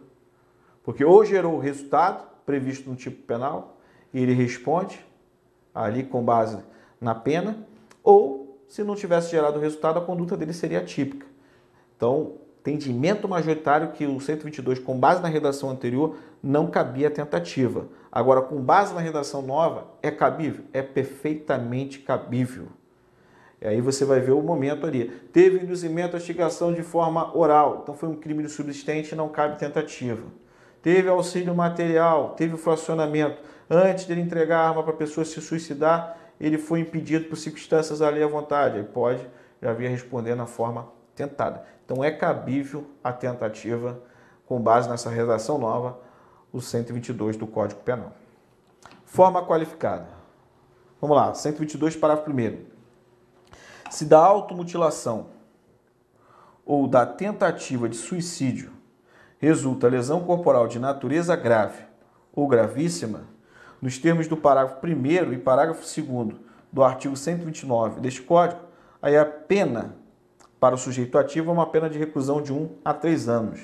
porque 0.81 1.03
ou 1.03 1.25
gerou 1.25 1.55
o 1.55 1.59
resultado 1.59 2.23
previsto 2.45 2.89
no 2.89 2.95
tipo 2.95 3.21
penal 3.23 3.77
e 4.13 4.21
ele 4.21 4.33
responde 4.33 5.05
ali 5.75 6.03
com 6.03 6.23
base 6.23 6.57
na 7.01 7.13
pena, 7.13 7.67
ou 8.01 8.57
se 8.67 8.81
não 8.83 8.95
tivesse 8.95 9.31
gerado 9.31 9.59
o 9.59 9.61
resultado, 9.61 9.99
a 9.99 10.01
conduta 10.01 10.37
dele 10.37 10.53
seria 10.53 10.79
atípica. 10.79 11.27
Então, 12.01 12.31
entendimento 12.61 13.29
majoritário 13.29 13.91
que 13.91 14.07
o 14.07 14.19
122, 14.19 14.79
com 14.79 14.99
base 14.99 15.21
na 15.21 15.27
redação 15.27 15.69
anterior, 15.69 16.15
não 16.41 16.65
cabia 16.65 17.09
a 17.09 17.11
tentativa. 17.11 17.89
Agora, 18.11 18.41
com 18.41 18.59
base 18.59 18.91
na 18.95 18.99
redação 18.99 19.43
nova, 19.43 19.85
é 20.01 20.09
cabível? 20.09 20.65
É 20.73 20.81
perfeitamente 20.81 21.99
cabível. 21.99 22.69
E 23.61 23.67
aí 23.67 23.81
você 23.81 24.03
vai 24.03 24.19
ver 24.19 24.31
o 24.31 24.41
momento 24.41 24.87
ali. 24.87 25.11
Teve 25.31 25.63
induzimento 25.63 26.15
à 26.15 26.19
instigação 26.19 26.73
de 26.73 26.81
forma 26.81 27.37
oral, 27.37 27.81
então 27.83 27.93
foi 27.93 28.09
um 28.09 28.15
crime 28.15 28.41
de 28.41 28.49
subsistente, 28.49 29.15
não 29.15 29.29
cabe 29.29 29.59
tentativa. 29.59 30.23
Teve 30.81 31.07
auxílio 31.07 31.53
material, 31.53 32.31
teve 32.31 32.57
fracionamento. 32.57 33.37
Antes 33.69 34.07
de 34.07 34.13
ele 34.13 34.21
entregar 34.21 34.61
a 34.61 34.69
arma 34.69 34.81
para 34.81 34.93
a 34.93 34.97
pessoa 34.97 35.23
se 35.23 35.39
suicidar, 35.39 36.17
ele 36.39 36.57
foi 36.57 36.79
impedido 36.79 37.25
por 37.25 37.35
circunstâncias 37.35 38.01
ali 38.01 38.23
à 38.23 38.27
vontade. 38.27 38.79
Aí 38.79 38.83
pode 38.83 39.21
já 39.61 39.71
vir 39.71 39.87
responder 39.87 40.33
na 40.33 40.47
forma 40.47 40.99
tentada. 41.15 41.63
Então 41.85 42.03
é 42.03 42.11
cabível 42.11 42.85
a 43.03 43.11
tentativa 43.11 44.01
com 44.45 44.59
base 44.59 44.89
nessa 44.89 45.09
redação 45.09 45.57
nova, 45.57 45.99
o 46.51 46.61
122 46.61 47.37
do 47.37 47.47
Código 47.47 47.81
Penal. 47.81 48.11
Forma 49.05 49.45
qualificada. 49.45 50.07
Vamos 50.99 51.15
lá, 51.15 51.33
122, 51.33 51.95
parágrafo 51.95 52.29
1 52.29 52.71
se 53.91 54.05
da 54.05 54.19
automutilação 54.19 55.27
ou 56.65 56.87
da 56.87 57.05
tentativa 57.05 57.89
de 57.89 57.97
suicídio 57.97 58.71
resulta 59.37 59.89
lesão 59.89 60.21
corporal 60.23 60.65
de 60.65 60.79
natureza 60.79 61.35
grave 61.35 61.83
ou 62.33 62.47
gravíssima, 62.47 63.23
nos 63.81 63.97
termos 63.97 64.29
do 64.29 64.37
parágrafo 64.37 64.85
1 64.87 65.33
e 65.33 65.37
parágrafo 65.37 65.81
2 65.81 66.39
do 66.71 66.81
artigo 66.81 67.17
129 67.17 67.99
deste 67.99 68.21
Código, 68.21 68.61
aí 69.01 69.17
a 69.17 69.25
pena 69.25 69.95
para 70.61 70.75
o 70.75 70.77
sujeito 70.77 71.17
ativo 71.17 71.49
é 71.49 71.53
uma 71.53 71.65
pena 71.65 71.89
de 71.89 71.99
reclusão 71.99 72.41
de 72.41 72.53
1 72.53 72.69
a 72.85 72.93
3 72.93 73.27
anos. 73.27 73.59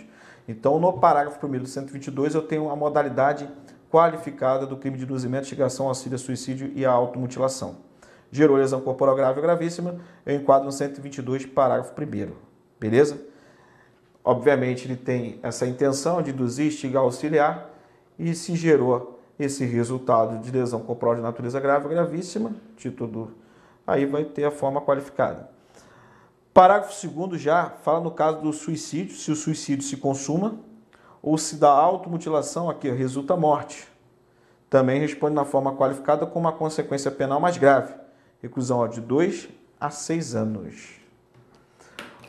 Então, 0.45 0.77
no 0.77 0.91
parágrafo 0.91 1.45
1 1.45 1.51
do 1.59 1.67
122, 1.67 2.35
eu 2.35 2.41
tenho 2.41 2.69
a 2.69 2.75
modalidade 2.75 3.49
qualificada 3.89 4.65
do 4.65 4.75
crime 4.75 4.97
de 4.97 5.05
induzimento, 5.05 5.43
instigação, 5.43 5.87
auxílio, 5.87 6.19
suicídio 6.19 6.69
e 6.75 6.85
a 6.85 6.91
automutilação 6.91 7.87
gerou 8.31 8.57
lesão 8.57 8.81
corporal 8.81 9.15
grave 9.15 9.39
ou 9.39 9.43
gravíssima, 9.43 9.99
eu 10.25 10.35
enquadro 10.35 10.65
no 10.65 10.71
122, 10.71 11.45
parágrafo 11.45 11.93
1 11.99 12.31
beleza? 12.79 13.21
Obviamente, 14.23 14.85
ele 14.85 14.97
tem 14.97 15.39
essa 15.41 15.65
intenção 15.65 16.21
de 16.21 16.31
induzir, 16.31 16.67
instigar, 16.67 17.03
auxiliar, 17.03 17.73
e 18.19 18.33
se 18.33 18.55
gerou 18.55 19.19
esse 19.39 19.63
resultado 19.63 20.39
de 20.39 20.51
lesão 20.51 20.81
corporal 20.81 21.15
de 21.15 21.21
natureza 21.21 21.59
grave 21.59 21.85
ou 21.85 21.91
gravíssima, 21.91 22.51
título, 22.75 23.31
aí 23.85 24.05
vai 24.05 24.25
ter 24.25 24.43
a 24.43 24.51
forma 24.51 24.81
qualificada. 24.81 25.56
Parágrafo 26.57 27.07
2 27.07 27.39
já 27.39 27.69
fala 27.83 27.99
no 27.99 28.09
caso 28.09 28.41
do 28.41 28.51
suicídio, 28.51 29.15
se 29.15 29.31
o 29.31 29.35
suicídio 29.35 29.85
se 29.85 29.95
consuma, 29.95 30.57
ou 31.21 31.37
se 31.37 31.55
da 31.57 31.69
automutilação, 31.69 32.67
aqui 32.67 32.89
resulta 32.89 33.37
morte. 33.37 33.87
Também 34.67 34.99
responde 34.99 35.35
na 35.35 35.45
forma 35.45 35.75
qualificada 35.75 36.25
com 36.25 36.39
uma 36.39 36.51
consequência 36.51 37.11
penal 37.11 37.39
mais 37.39 37.59
grave 37.59 37.93
reclusão 38.41 38.87
de 38.87 38.99
2 38.99 39.49
a 39.79 39.91
6 39.91 40.33
anos. 40.33 40.99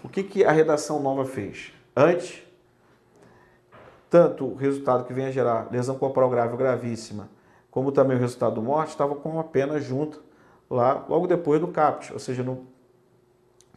O 0.04 0.10
que, 0.10 0.22
que 0.22 0.44
a 0.44 0.52
redação 0.52 1.00
nova 1.00 1.24
fez? 1.24 1.72
Antes, 1.96 2.42
tanto 4.10 4.44
o 4.44 4.56
resultado 4.56 5.04
que 5.04 5.14
vem 5.14 5.24
a 5.24 5.30
gerar 5.30 5.72
lesão 5.72 5.96
corporal 5.96 6.28
grave 6.28 6.52
ou 6.52 6.58
gravíssima, 6.58 7.30
como 7.70 7.90
também 7.90 8.18
o 8.18 8.20
resultado 8.20 8.56
do 8.56 8.62
morte, 8.62 8.90
estava 8.90 9.14
com 9.14 9.30
uma 9.30 9.44
pena 9.44 9.80
junto 9.80 10.22
lá, 10.68 11.06
logo 11.08 11.26
depois 11.26 11.62
do 11.62 11.68
CAPT, 11.68 12.12
ou 12.12 12.18
seja, 12.18 12.42
no, 12.42 12.66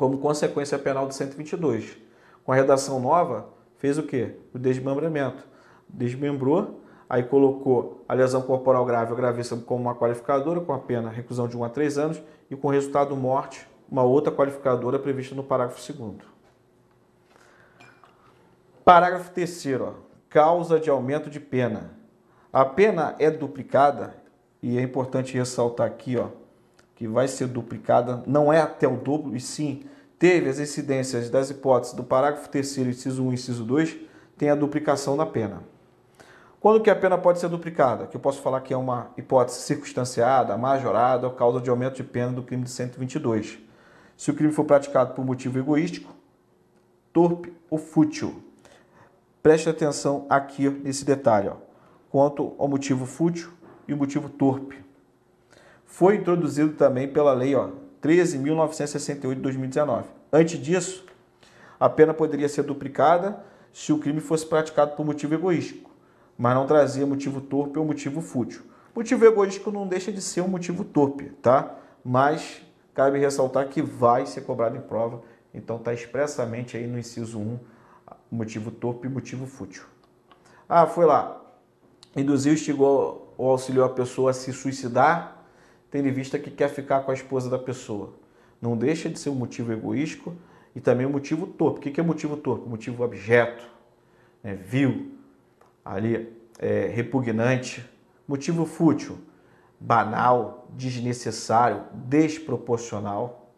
como 0.02 0.18
consequência 0.18 0.80
penal 0.80 1.06
do 1.06 1.14
122. 1.14 1.96
Com 2.44 2.52
a 2.52 2.56
redação 2.56 3.00
nova, 3.00 3.50
fez 3.78 4.00
o 4.00 4.04
quê? 4.04 4.32
O 4.52 4.58
desmembramento. 4.58 5.48
Desmembrou 5.88 6.82
aí 7.08 7.22
colocou 7.22 8.04
a 8.10 8.16
lesão 8.16 8.42
corporal 8.42 8.84
grave 8.84 9.12
ou 9.12 9.16
gravíssima 9.16 9.62
como 9.62 9.84
uma 9.84 9.94
qualificadora, 9.94 10.60
com 10.60 10.74
a 10.74 10.80
pena 10.80 11.12
reclusão 11.12 11.48
de 11.48 11.56
1 11.56 11.64
a 11.66 11.70
3 11.70 11.98
anos, 12.00 12.24
e 12.50 12.56
com 12.56 12.70
resultado 12.70 13.16
morte, 13.16 13.68
uma 13.92 14.02
outra 14.02 14.34
qualificadora 14.34 14.98
prevista 14.98 15.36
no 15.36 15.44
parágrafo 15.44 15.94
2 15.94 16.16
Parágrafo 18.84 19.30
3 19.30 19.68
causa 20.30 20.80
de 20.80 20.90
aumento 20.90 21.30
de 21.30 21.40
pena. 21.40 21.92
A 22.52 22.66
pena 22.66 23.16
é 23.20 23.30
duplicada, 23.30 24.16
e 24.64 24.80
é 24.80 24.82
importante 24.82 25.38
ressaltar 25.38 25.86
aqui, 25.86 26.18
ó, 26.18 26.30
que 26.96 27.08
vai 27.08 27.28
ser 27.28 27.46
duplicada, 27.46 28.24
não 28.26 28.52
é 28.52 28.62
até 28.62 28.88
o 28.88 28.98
dobro, 28.98 29.36
e 29.36 29.40
sim 29.40 29.84
teve 30.22 30.52
as 30.52 30.60
incidências 30.60 31.32
das 31.32 31.50
hipóteses 31.50 31.96
do 31.96 32.04
parágrafo 32.04 32.48
3 32.48 32.78
inciso 32.78 33.24
1 33.24 33.32
e 33.32 33.34
inciso 33.34 33.64
2, 33.64 33.98
tem 34.38 34.52
a 34.52 34.56
duplicação 34.56 35.18
da 35.18 35.26
pena. 35.26 35.64
Quando 36.60 36.80
que 36.80 36.92
a 36.92 36.96
pena 36.96 37.18
pode 37.18 37.40
ser 37.40 37.50
duplicada? 37.50 38.06
Que 38.06 38.18
eu 38.18 38.22
posso 38.22 38.40
falar 38.40 38.62
que 38.62 38.72
é 38.72 38.78
uma 38.78 39.10
hipótese 39.18 39.62
circunstanciada, 39.62 40.56
majorada, 40.56 41.26
ou 41.26 41.34
causa 41.34 41.60
de 41.60 41.72
aumento 41.72 41.96
de 41.96 42.04
pena 42.04 42.32
do 42.32 42.44
crime 42.44 42.62
de 42.62 42.70
122. 42.70 43.58
Se 44.16 44.30
o 44.30 44.36
crime 44.36 44.54
for 44.54 44.64
praticado 44.64 45.16
por 45.16 45.26
motivo 45.26 45.58
egoístico, 45.58 46.14
torpe 47.12 47.52
ou 47.68 47.80
fútil. 47.80 48.44
Preste 49.42 49.70
atenção 49.70 50.28
aqui 50.30 50.70
nesse 50.70 51.04
detalhe, 51.04 51.50
ó, 51.50 51.56
quanto 52.12 52.54
ao 52.60 52.68
motivo 52.68 53.08
fútil 53.08 53.50
e 53.88 53.94
o 53.96 53.98
motivo 53.98 54.30
torpe. 54.30 54.86
Foi 55.84 56.18
introduzido 56.18 56.74
também 56.74 57.08
pela 57.08 57.34
lei 57.34 57.56
13.968 58.02 59.36
de 59.36 59.42
2019. 59.42 60.08
Antes 60.32 60.60
disso, 60.60 61.06
a 61.80 61.90
pena 61.90 62.14
poderia 62.14 62.50
ser 62.50 62.64
duplicada 62.64 63.44
se 63.72 63.94
o 63.94 64.00
crime 64.00 64.20
fosse 64.20 64.46
praticado 64.46 64.96
por 64.96 65.06
motivo 65.06 65.34
egoístico 65.34 65.92
mas 66.42 66.56
não 66.56 66.66
trazia 66.66 67.06
motivo 67.06 67.40
torpe 67.40 67.78
ou 67.78 67.86
motivo 67.86 68.20
fútil. 68.20 68.64
Motivo 68.96 69.24
egoístico 69.26 69.72
não 69.72 69.88
deixa 69.88 70.12
de 70.12 70.20
ser 70.20 70.42
um 70.42 70.48
motivo 70.48 70.84
torpe, 70.84 71.26
tá? 71.40 71.76
Mas 72.04 72.64
cabe 72.96 73.20
ressaltar 73.20 73.68
que 73.68 73.80
vai 73.80 74.26
ser 74.26 74.42
cobrado 74.42 74.76
em 74.76 74.82
prova, 74.82 75.22
então 75.54 75.78
está 75.78 75.94
expressamente 75.94 76.76
aí 76.76 76.88
no 76.88 76.98
inciso 76.98 77.38
1, 77.38 77.60
motivo 78.32 78.72
torpe 78.72 79.06
e 79.06 79.10
motivo 79.10 79.46
fútil. 79.46 79.84
Ah, 80.68 80.88
foi 80.88 81.06
lá, 81.06 81.40
induziu, 82.16 82.54
instigou 82.54 83.36
ou 83.38 83.52
auxiliou 83.52 83.86
a 83.86 83.90
pessoa 83.90 84.32
a 84.32 84.34
se 84.34 84.52
suicidar, 84.52 85.41
tendo 85.92 86.08
em 86.08 86.12
vista 86.12 86.40
que 86.40 86.50
quer 86.50 86.70
ficar 86.70 87.02
com 87.02 87.12
a 87.12 87.14
esposa 87.14 87.50
da 87.50 87.60
pessoa. 87.60 88.14
Não 88.62 88.78
deixa 88.78 89.10
de 89.10 89.20
ser 89.20 89.30
um 89.30 89.36
motivo 89.36 89.74
egoístico 89.74 90.34
e 90.74 90.80
também 90.80 91.06
um 91.06 91.12
motivo 91.12 91.46
torpe. 91.46 91.90
O 91.90 91.92
que 91.92 92.00
é 92.00 92.04
motivo 92.04 92.38
torpe? 92.38 92.68
Motivo 92.68 93.04
objeto, 93.04 93.64
né? 94.42 94.56
vil, 94.56 95.12
ali 95.84 96.32
é, 96.58 96.88
repugnante, 96.88 97.86
motivo 98.28 98.66
fútil, 98.66 99.18
banal, 99.78 100.68
desnecessário, 100.70 101.84
desproporcional, 101.94 103.52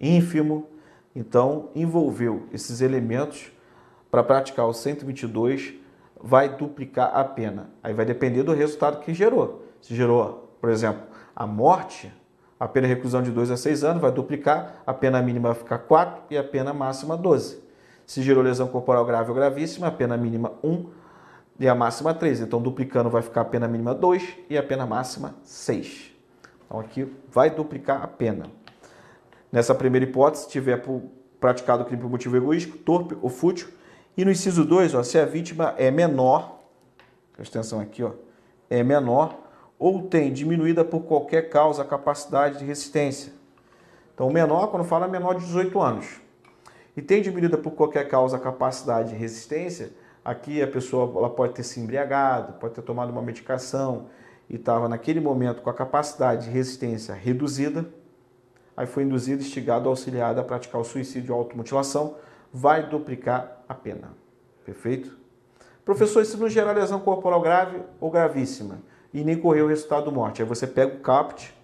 ínfimo. 0.00 0.66
Então, 1.14 1.70
envolveu 1.74 2.46
esses 2.52 2.80
elementos 2.80 3.52
para 4.10 4.22
praticar 4.22 4.66
o 4.66 4.72
122, 4.72 5.74
vai 6.22 6.48
duplicar 6.56 7.14
a 7.14 7.24
pena. 7.24 7.70
Aí 7.82 7.92
vai 7.92 8.06
depender 8.06 8.42
do 8.42 8.54
resultado 8.54 9.00
que 9.00 9.12
gerou. 9.12 9.66
Se 9.82 9.94
gerou, 9.94 10.56
por 10.60 10.70
exemplo, 10.70 11.09
a 11.34 11.46
morte, 11.46 12.12
a 12.58 12.68
pena 12.68 12.86
de 12.86 12.94
reclusão 12.94 13.22
de 13.22 13.30
2 13.30 13.50
a 13.50 13.56
6 13.56 13.84
anos 13.84 14.02
vai 14.02 14.12
duplicar, 14.12 14.82
a 14.86 14.92
pena 14.92 15.22
mínima 15.22 15.48
vai 15.48 15.58
ficar 15.58 15.78
4 15.78 16.24
e 16.30 16.36
a 16.36 16.44
pena 16.44 16.74
máxima 16.74 17.16
12. 17.16 17.62
Se 18.06 18.22
gerou 18.22 18.42
lesão 18.42 18.68
corporal 18.68 19.04
grave 19.04 19.30
ou 19.30 19.34
gravíssima, 19.34 19.86
a 19.86 19.90
pena 19.90 20.16
mínima 20.16 20.52
1 20.62 20.90
e 21.60 21.68
a 21.68 21.74
máxima 21.74 22.12
3. 22.12 22.40
Então, 22.40 22.60
duplicando 22.60 23.08
vai 23.08 23.22
ficar 23.22 23.42
a 23.42 23.44
pena 23.44 23.68
mínima 23.68 23.94
2 23.94 24.36
e 24.50 24.58
a 24.58 24.62
pena 24.62 24.84
máxima 24.84 25.34
6. 25.44 26.12
Então, 26.66 26.80
aqui 26.80 27.10
vai 27.30 27.50
duplicar 27.50 28.02
a 28.02 28.06
pena. 28.06 28.46
Nessa 29.52 29.74
primeira 29.74 30.04
hipótese, 30.04 30.44
se 30.44 30.50
tiver 30.50 30.82
praticado 31.38 31.82
o 31.82 31.86
crime 31.86 32.02
por 32.02 32.10
motivo 32.10 32.36
egoístico, 32.36 32.78
torpe 32.78 33.16
ou 33.22 33.30
fútil. 33.30 33.68
E 34.16 34.24
no 34.24 34.30
inciso 34.30 34.64
2, 34.64 34.94
ó, 34.94 35.02
se 35.02 35.18
a 35.18 35.24
vítima 35.24 35.74
é 35.78 35.90
menor, 35.90 36.60
presta 37.32 37.58
atenção 37.58 37.80
aqui, 37.80 38.02
ó, 38.02 38.10
é 38.68 38.82
menor 38.82 39.38
ou 39.80 40.02
tem 40.02 40.30
diminuída 40.30 40.84
por 40.84 41.00
qualquer 41.04 41.48
causa 41.48 41.80
a 41.80 41.86
capacidade 41.86 42.58
de 42.58 42.66
resistência. 42.66 43.32
Então, 44.14 44.28
o 44.28 44.32
menor, 44.32 44.66
quando 44.66 44.84
fala 44.84 45.08
menor 45.08 45.36
de 45.36 45.46
18 45.46 45.80
anos, 45.80 46.20
e 46.94 47.00
tem 47.00 47.22
diminuída 47.22 47.56
por 47.56 47.70
qualquer 47.70 48.06
causa 48.06 48.36
a 48.36 48.40
capacidade 48.40 49.08
de 49.08 49.16
resistência, 49.16 49.90
aqui 50.22 50.62
a 50.62 50.66
pessoa 50.66 51.10
ela 51.16 51.30
pode 51.30 51.54
ter 51.54 51.62
se 51.62 51.80
embriagado, 51.80 52.52
pode 52.60 52.74
ter 52.74 52.82
tomado 52.82 53.08
uma 53.08 53.22
medicação 53.22 54.08
e 54.50 54.56
estava 54.56 54.86
naquele 54.86 55.18
momento 55.18 55.62
com 55.62 55.70
a 55.70 55.74
capacidade 55.74 56.44
de 56.44 56.50
resistência 56.50 57.14
reduzida, 57.14 57.86
aí 58.76 58.86
foi 58.86 59.04
induzido, 59.04 59.40
instigado, 59.40 59.88
auxiliado 59.88 60.40
a 60.40 60.44
praticar 60.44 60.78
o 60.78 60.84
suicídio 60.84 61.34
ou 61.34 61.40
automutilação, 61.40 62.16
vai 62.52 62.86
duplicar 62.86 63.62
a 63.66 63.74
pena. 63.74 64.10
Perfeito? 64.62 65.16
Professor, 65.86 66.22
se 66.26 66.36
não 66.36 66.50
gerar 66.50 66.72
lesão 66.72 67.00
corporal 67.00 67.40
grave 67.40 67.80
ou 67.98 68.10
gravíssima 68.10 68.90
e 69.12 69.24
nem 69.24 69.36
correr 69.36 69.62
o 69.62 69.66
resultado 69.66 70.10
morte, 70.12 70.42
aí 70.42 70.48
você 70.48 70.66
pega 70.66 70.94
o 70.94 71.00
CAPT, 71.00 71.54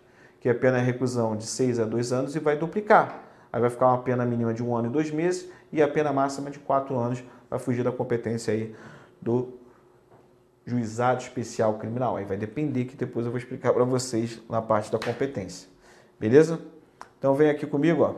que 0.40 0.48
é 0.48 0.52
a 0.52 0.54
pena 0.54 0.78
de 0.78 0.84
reclusão 0.84 1.36
de 1.36 1.46
6 1.46 1.80
a 1.80 1.84
2 1.84 2.12
anos, 2.12 2.36
e 2.36 2.38
vai 2.38 2.56
duplicar. 2.56 3.26
Aí 3.52 3.60
vai 3.60 3.70
ficar 3.70 3.86
uma 3.86 4.02
pena 4.02 4.24
mínima 4.26 4.52
de 4.52 4.62
um 4.62 4.76
ano 4.76 4.88
e 4.88 4.90
dois 4.90 5.10
meses 5.10 5.50
e 5.72 5.80
a 5.80 5.88
pena 5.88 6.12
máxima 6.12 6.50
de 6.50 6.58
quatro 6.58 6.94
anos 6.98 7.24
vai 7.48 7.58
fugir 7.58 7.82
da 7.82 7.90
competência 7.90 8.52
aí 8.52 8.74
do 9.18 9.54
juizado 10.66 11.22
especial 11.22 11.74
criminal. 11.78 12.16
Aí 12.16 12.24
vai 12.26 12.36
depender 12.36 12.84
que 12.84 12.96
depois 12.96 13.24
eu 13.24 13.32
vou 13.32 13.38
explicar 13.38 13.72
para 13.72 13.84
vocês 13.84 14.42
na 14.48 14.60
parte 14.60 14.92
da 14.92 14.98
competência. 14.98 15.68
Beleza? 16.20 16.60
Então 17.18 17.34
vem 17.34 17.48
aqui 17.48 17.66
comigo, 17.66 18.02
ó. 18.02 18.14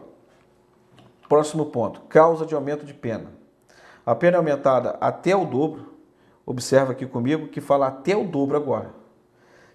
Próximo 1.28 1.66
ponto, 1.66 2.00
causa 2.08 2.44
de 2.44 2.54
aumento 2.54 2.84
de 2.84 2.94
pena. 2.94 3.30
A 4.04 4.14
pena 4.14 4.36
é 4.36 4.38
aumentada 4.38 4.96
até 5.00 5.36
o 5.36 5.44
dobro. 5.44 5.94
Observa 6.44 6.92
aqui 6.92 7.06
comigo 7.06 7.46
que 7.46 7.60
fala 7.60 7.86
até 7.86 8.16
o 8.16 8.24
dobro 8.24 8.56
agora. 8.56 8.97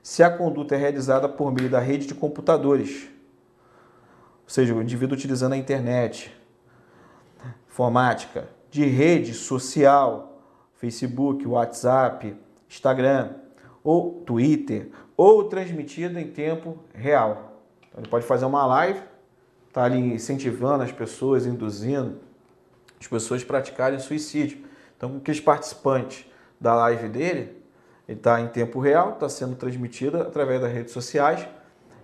Se 0.04 0.22
a 0.22 0.30
conduta 0.30 0.76
é 0.76 0.78
realizada 0.78 1.30
por 1.30 1.50
meio 1.54 1.70
da 1.70 1.80
rede 1.80 2.06
de 2.06 2.13
computadores, 2.13 3.08
ou 4.44 4.50
seja, 4.50 4.76
o 4.76 4.82
indivíduo 4.82 5.16
utilizando 5.16 5.54
a 5.54 5.58
internet, 5.58 6.36
informática, 7.70 8.50
de 8.70 8.84
rede 8.84 9.34
social, 9.34 10.42
Facebook, 10.74 11.48
WhatsApp, 11.48 12.36
Instagram, 12.70 13.30
ou 13.82 14.22
Twitter, 14.26 14.89
ou 15.16 15.46
transmitida 15.46 16.20
em 16.20 16.30
tempo 16.30 16.78
real. 16.94 17.62
Então, 17.88 18.02
ele 18.02 18.10
pode 18.10 18.26
fazer 18.26 18.44
uma 18.44 18.66
live, 18.66 19.02
tá 19.72 19.86
ali 19.86 20.00
incentivando 20.00 20.84
as 20.84 20.92
pessoas, 20.92 21.46
induzindo 21.46 22.20
as 23.00 23.08
pessoas 23.08 23.42
a 23.42 23.46
praticarem 23.46 24.00
suicídio. 24.00 24.66
Então, 24.98 25.16
aqueles 25.16 25.39
participantes 25.39 26.26
da 26.60 26.76
live 26.76 27.08
dele, 27.08 27.39
ele 27.39 27.62
está 28.08 28.42
em 28.42 28.48
tempo 28.48 28.80
real, 28.80 29.13
está 29.13 29.30
sendo 29.30 29.56
transmitida 29.56 30.22
através 30.22 30.62
das 30.62 30.72
redes 30.72 30.94
sociais 30.94 31.48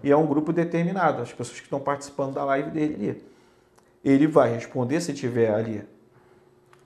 e 0.04 0.12
é 0.12 0.16
um 0.16 0.26
grupo 0.26 0.54
determinado, 0.54 1.22
as 1.22 1.32
pessoas 1.32 1.60
que 1.60 1.66
estão 1.66 1.80
participando 1.80 2.34
da 2.34 2.46
live 2.46 2.72
dele 2.72 2.96
ali. 2.96 3.24
Ele 4.04 4.28
vai 4.28 4.54
responder 4.54 5.02
se 5.02 5.14
tiver 5.14 5.54
ali 5.54 5.84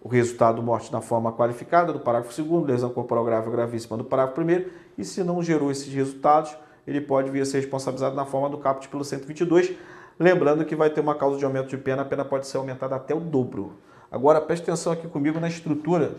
o 0.02 0.10
resultado 0.10 0.62
morte 0.62 0.92
na 0.92 1.00
forma 1.00 1.32
qualificada 1.32 1.94
do 1.94 2.00
parágrafo 2.00 2.42
2 2.42 2.66
lesão 2.66 2.90
corporal 2.90 3.24
grave 3.24 3.48
ou 3.48 3.54
gravíssima 3.54 3.96
do 3.96 4.04
parágrafo 4.04 4.42
1 4.42 4.66
e 4.98 5.06
se 5.06 5.24
não 5.24 5.42
gerou 5.42 5.72
esses 5.72 5.92
resultados, 5.94 6.56
ele 6.86 7.00
pode 7.00 7.30
vir 7.30 7.42
a 7.42 7.46
ser 7.46 7.58
responsabilizado 7.58 8.16
na 8.16 8.26
forma 8.26 8.50
do 8.50 8.58
caput 8.58 8.90
pelo 8.90 9.06
122, 9.06 9.72
lembrando 10.20 10.66
que 10.66 10.76
vai 10.76 10.90
ter 10.90 11.00
uma 11.00 11.16
causa 11.16 11.38
de 11.38 11.46
aumento 11.46 11.70
de 11.70 11.78
pena, 11.78 12.02
a 12.02 12.06
pena 12.06 12.26
pode 12.26 12.48
ser 12.48 12.58
aumentada 12.58 12.96
até 12.96 13.16
o 13.16 13.20
dobro. 13.20 13.78
Agora, 14.12 14.42
preste 14.42 14.64
atenção 14.64 14.92
aqui 14.92 15.08
comigo 15.08 15.40
na 15.40 15.48
estrutura 15.48 16.16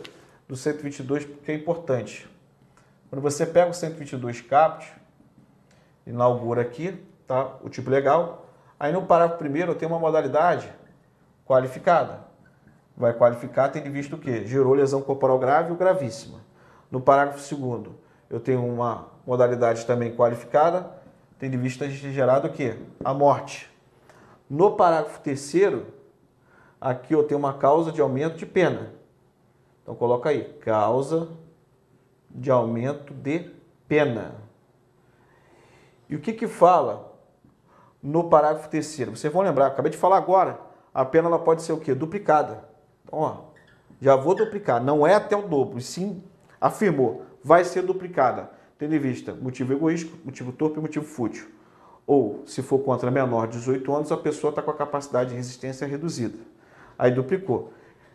do 0.48 0.56
122, 0.56 1.26
porque 1.26 1.52
é 1.52 1.54
importante. 1.54 2.28
Quando 3.14 3.22
você 3.22 3.46
pega 3.46 3.70
o 3.70 3.72
122 3.72 4.40
caput, 4.40 4.92
inaugura 6.04 6.62
aqui, 6.62 7.00
tá? 7.28 7.48
o 7.62 7.68
tipo 7.68 7.88
legal, 7.88 8.48
aí 8.76 8.92
no 8.92 9.02
parágrafo 9.02 9.38
primeiro 9.38 9.72
tem 9.72 9.86
uma 9.86 10.00
modalidade 10.00 10.68
qualificada 11.46 12.24
vai 12.96 13.12
qualificar 13.12 13.68
tendo 13.68 13.88
visto 13.92 14.16
o 14.16 14.18
quê? 14.18 14.44
Gerou 14.44 14.74
lesão 14.74 15.00
corporal 15.00 15.38
grave 15.38 15.70
ou 15.70 15.76
gravíssima. 15.76 16.40
No 16.90 17.00
parágrafo 17.00 17.38
segundo, 17.38 17.94
eu 18.28 18.40
tenho 18.40 18.66
uma 18.66 19.06
modalidade 19.24 19.86
também 19.86 20.16
qualificada, 20.16 20.90
tendo 21.38 21.56
visto 21.56 21.88
gerado 21.88 22.48
o 22.48 22.52
quê? 22.52 22.74
A 23.04 23.14
morte. 23.14 23.70
No 24.50 24.72
parágrafo 24.72 25.20
terceiro, 25.20 25.86
aqui 26.80 27.14
eu 27.14 27.22
tenho 27.22 27.38
uma 27.38 27.52
causa 27.54 27.92
de 27.92 28.00
aumento 28.00 28.36
de 28.36 28.44
pena. 28.44 28.90
Então 29.84 29.94
coloca 29.94 30.30
aí, 30.30 30.42
causa 30.60 31.28
de 32.34 32.50
aumento 32.50 33.14
de 33.14 33.50
pena. 33.86 34.34
E 36.08 36.16
o 36.16 36.20
que 36.20 36.32
que 36.32 36.48
fala 36.48 37.16
no 38.02 38.24
parágrafo 38.28 38.68
terceiro? 38.68 39.16
Vocês 39.16 39.32
vão 39.32 39.42
lembrar, 39.42 39.68
acabei 39.68 39.90
de 39.90 39.96
falar 39.96 40.16
agora, 40.16 40.60
a 40.92 41.04
pena 41.04 41.28
ela 41.28 41.38
pode 41.38 41.62
ser 41.62 41.72
o 41.72 41.78
quê? 41.78 41.94
Duplicada. 41.94 42.68
Ó, 43.10 43.36
já 44.00 44.16
vou 44.16 44.34
duplicar. 44.34 44.82
Não 44.82 45.06
é 45.06 45.14
até 45.14 45.36
o 45.36 45.42
dobro, 45.42 45.80
sim 45.80 46.22
afirmou, 46.64 47.26
vai 47.42 47.62
ser 47.62 47.82
duplicada, 47.82 48.50
tendo 48.78 48.94
em 48.94 48.98
vista 48.98 49.34
motivo 49.34 49.74
egoístico, 49.74 50.16
motivo 50.24 50.50
torpe 50.50 50.78
e 50.78 50.80
motivo 50.80 51.04
fútil. 51.04 51.46
Ou, 52.06 52.42
se 52.46 52.62
for 52.62 52.78
contra 52.78 53.10
menor 53.10 53.46
de 53.46 53.58
18 53.58 53.94
anos, 53.94 54.10
a 54.10 54.16
pessoa 54.16 54.48
está 54.48 54.62
com 54.62 54.70
a 54.70 54.74
capacidade 54.74 55.30
de 55.30 55.36
resistência 55.36 55.86
reduzida. 55.86 56.38
Aí 56.98 57.10
duplicou. 57.10 57.72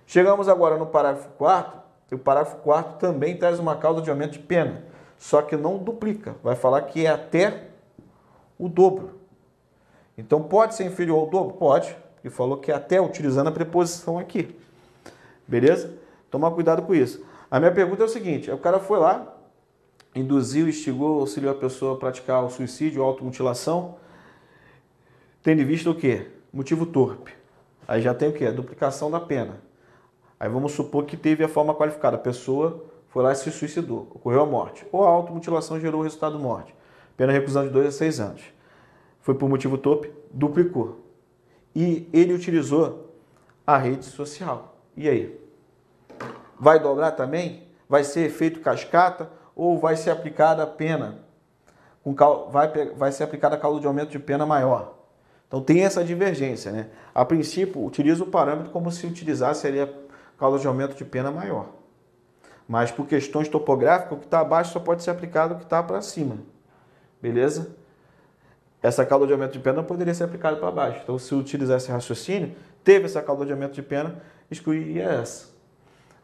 Chegamos 0.08 0.50
agora 0.50 0.78
no 0.78 0.88
parágrafo 0.88 1.30
4 1.38 1.80
o 2.16 2.20
parágrafo 2.20 2.58
4 2.58 2.98
também 2.98 3.38
traz 3.38 3.60
uma 3.60 3.76
causa 3.76 4.02
de 4.02 4.10
aumento 4.10 4.34
de 4.34 4.40
pena, 4.40 4.84
só 5.18 5.42
que 5.42 5.56
não 5.56 5.78
duplica, 5.78 6.36
vai 6.44 6.56
falar 6.56 6.82
que 6.84 7.06
é 7.06 7.10
até 7.10 7.68
o 8.58 8.68
dobro. 8.68 9.20
Então 10.18 10.44
pode 10.44 10.76
ser 10.76 10.86
inferior 10.86 11.20
ao 11.20 11.30
dobro? 11.30 11.54
Pode, 11.54 11.96
porque 12.16 12.30
falou 12.30 12.58
que 12.58 12.72
é 12.72 12.76
até 12.76 13.00
utilizando 13.00 13.48
a 13.48 13.52
preposição 13.52 14.18
aqui. 14.20 14.56
Beleza? 15.48 15.94
Tomar 16.30 16.52
cuidado 16.52 16.82
com 16.82 16.94
isso. 16.94 17.26
A 17.50 17.60
minha 17.60 17.72
pergunta 17.72 18.04
é 18.04 18.06
o 18.06 18.10
seguinte: 18.10 18.52
o 18.52 18.58
cara 18.58 18.80
foi 18.80 19.00
lá, 19.00 19.36
induziu, 20.14 20.68
instigou, 20.68 21.22
auxiliou 21.22 21.54
a 21.54 21.58
pessoa 21.58 21.96
a 21.96 21.98
praticar 21.98 22.44
o 22.44 22.50
suicídio, 22.50 23.02
a 23.02 23.06
automutilação, 23.06 23.96
tendo 25.42 25.62
em 25.62 25.66
vista 25.66 25.90
o 25.90 25.96
quê? 25.96 26.28
Motivo 26.52 26.86
torpe. 26.86 27.34
Aí 27.88 28.02
já 28.02 28.14
tem 28.14 28.30
o 28.30 28.34
quê? 28.34 28.46
A 28.46 28.52
duplicação 28.52 29.10
da 29.10 29.20
pena. 29.20 29.62
Aí 30.40 30.48
vamos 30.48 30.72
supor 30.72 31.06
que 31.06 31.18
teve 31.18 31.44
a 31.44 31.50
forma 31.50 31.76
qualificada. 31.76 32.16
A 32.16 32.20
pessoa 32.20 32.86
foi 33.10 33.24
lá 33.24 33.32
e 33.32 33.36
se 33.36 33.52
suicidou, 33.52 34.08
ocorreu 34.12 34.42
a 34.42 34.46
morte. 34.46 34.86
Ou 34.92 35.04
a 35.04 35.10
automutilação 35.10 35.80
gerou 35.80 36.02
o 36.02 36.04
resultado 36.04 36.40
morte. 36.40 36.74
Pena 37.18 37.34
reclusão 37.34 37.64
de 37.64 37.70
2 37.70 37.88
a 37.88 37.92
6 37.92 38.20
anos. 38.20 38.42
Foi 39.20 39.36
por 39.36 39.50
motivo 39.50 39.78
torpe, 39.78 40.12
duplicou. 40.32 41.02
E 41.76 42.08
ele 42.14 42.34
utilizou 42.34 43.14
a 43.68 43.78
rede 43.78 44.06
social. 44.06 44.78
E 44.96 45.10
aí? 45.10 45.40
Vai 46.58 46.80
dobrar 46.80 47.12
também? 47.12 47.68
Vai 47.88 48.04
ser 48.04 48.22
efeito 48.22 48.62
cascata 48.62 49.30
ou 49.56 49.78
vai 49.78 49.98
ser 49.98 50.12
aplicada 50.12 50.64
a 50.64 50.68
pena? 50.68 51.20
Com 52.04 52.16
cal... 52.16 52.50
vai, 52.50 52.72
vai 52.96 53.12
ser 53.12 53.24
aplicada 53.24 53.56
a 53.56 53.60
causa 53.60 53.82
de 53.82 53.88
aumento 53.88 54.12
de 54.12 54.20
pena 54.20 54.46
maior. 54.46 54.96
Então 55.48 55.62
tem 55.62 55.84
essa 55.84 56.04
divergência, 56.04 56.72
né? 56.72 56.90
A 57.14 57.26
princípio, 57.26 57.84
utiliza 57.84 58.24
o 58.24 58.28
parâmetro 58.28 58.72
como 58.72 58.92
se 58.92 59.06
utilizasse 59.06 59.68
ali 59.68 59.82
a 59.82 59.90
causa 60.40 60.60
de 60.60 60.68
aumento 60.68 60.96
de 60.96 61.06
pena 61.06 61.30
maior. 61.32 61.68
Mas 62.68 62.92
por 62.92 63.08
questões 63.08 63.48
topográficas, 63.48 64.14
o 64.14 64.18
que 64.18 64.26
está 64.26 64.40
abaixo 64.40 64.74
só 64.74 64.80
pode 64.80 65.04
ser 65.04 65.12
aplicado 65.12 65.56
o 65.56 65.58
que 65.58 65.64
está 65.64 65.82
para 65.84 66.02
cima. 66.02 66.38
Beleza? 67.22 67.76
Essa 68.82 69.06
causa 69.06 69.28
de 69.28 69.34
aumento 69.34 69.54
de 69.54 69.60
pena 69.60 69.78
não 69.78 69.84
poderia 69.84 70.14
ser 70.14 70.24
aplicada 70.24 70.56
para 70.56 70.72
baixo. 70.72 71.02
Então, 71.04 71.20
se 71.20 71.36
utilizar 71.36 71.78
esse 71.78 71.92
raciocínio, 71.92 72.56
teve 72.84 73.06
essa 73.06 73.22
causa 73.22 73.46
de 73.46 73.52
aumento 73.52 73.74
de 73.74 73.82
pena, 73.82 74.22
excluiria 74.50 75.04
essa. 75.04 75.50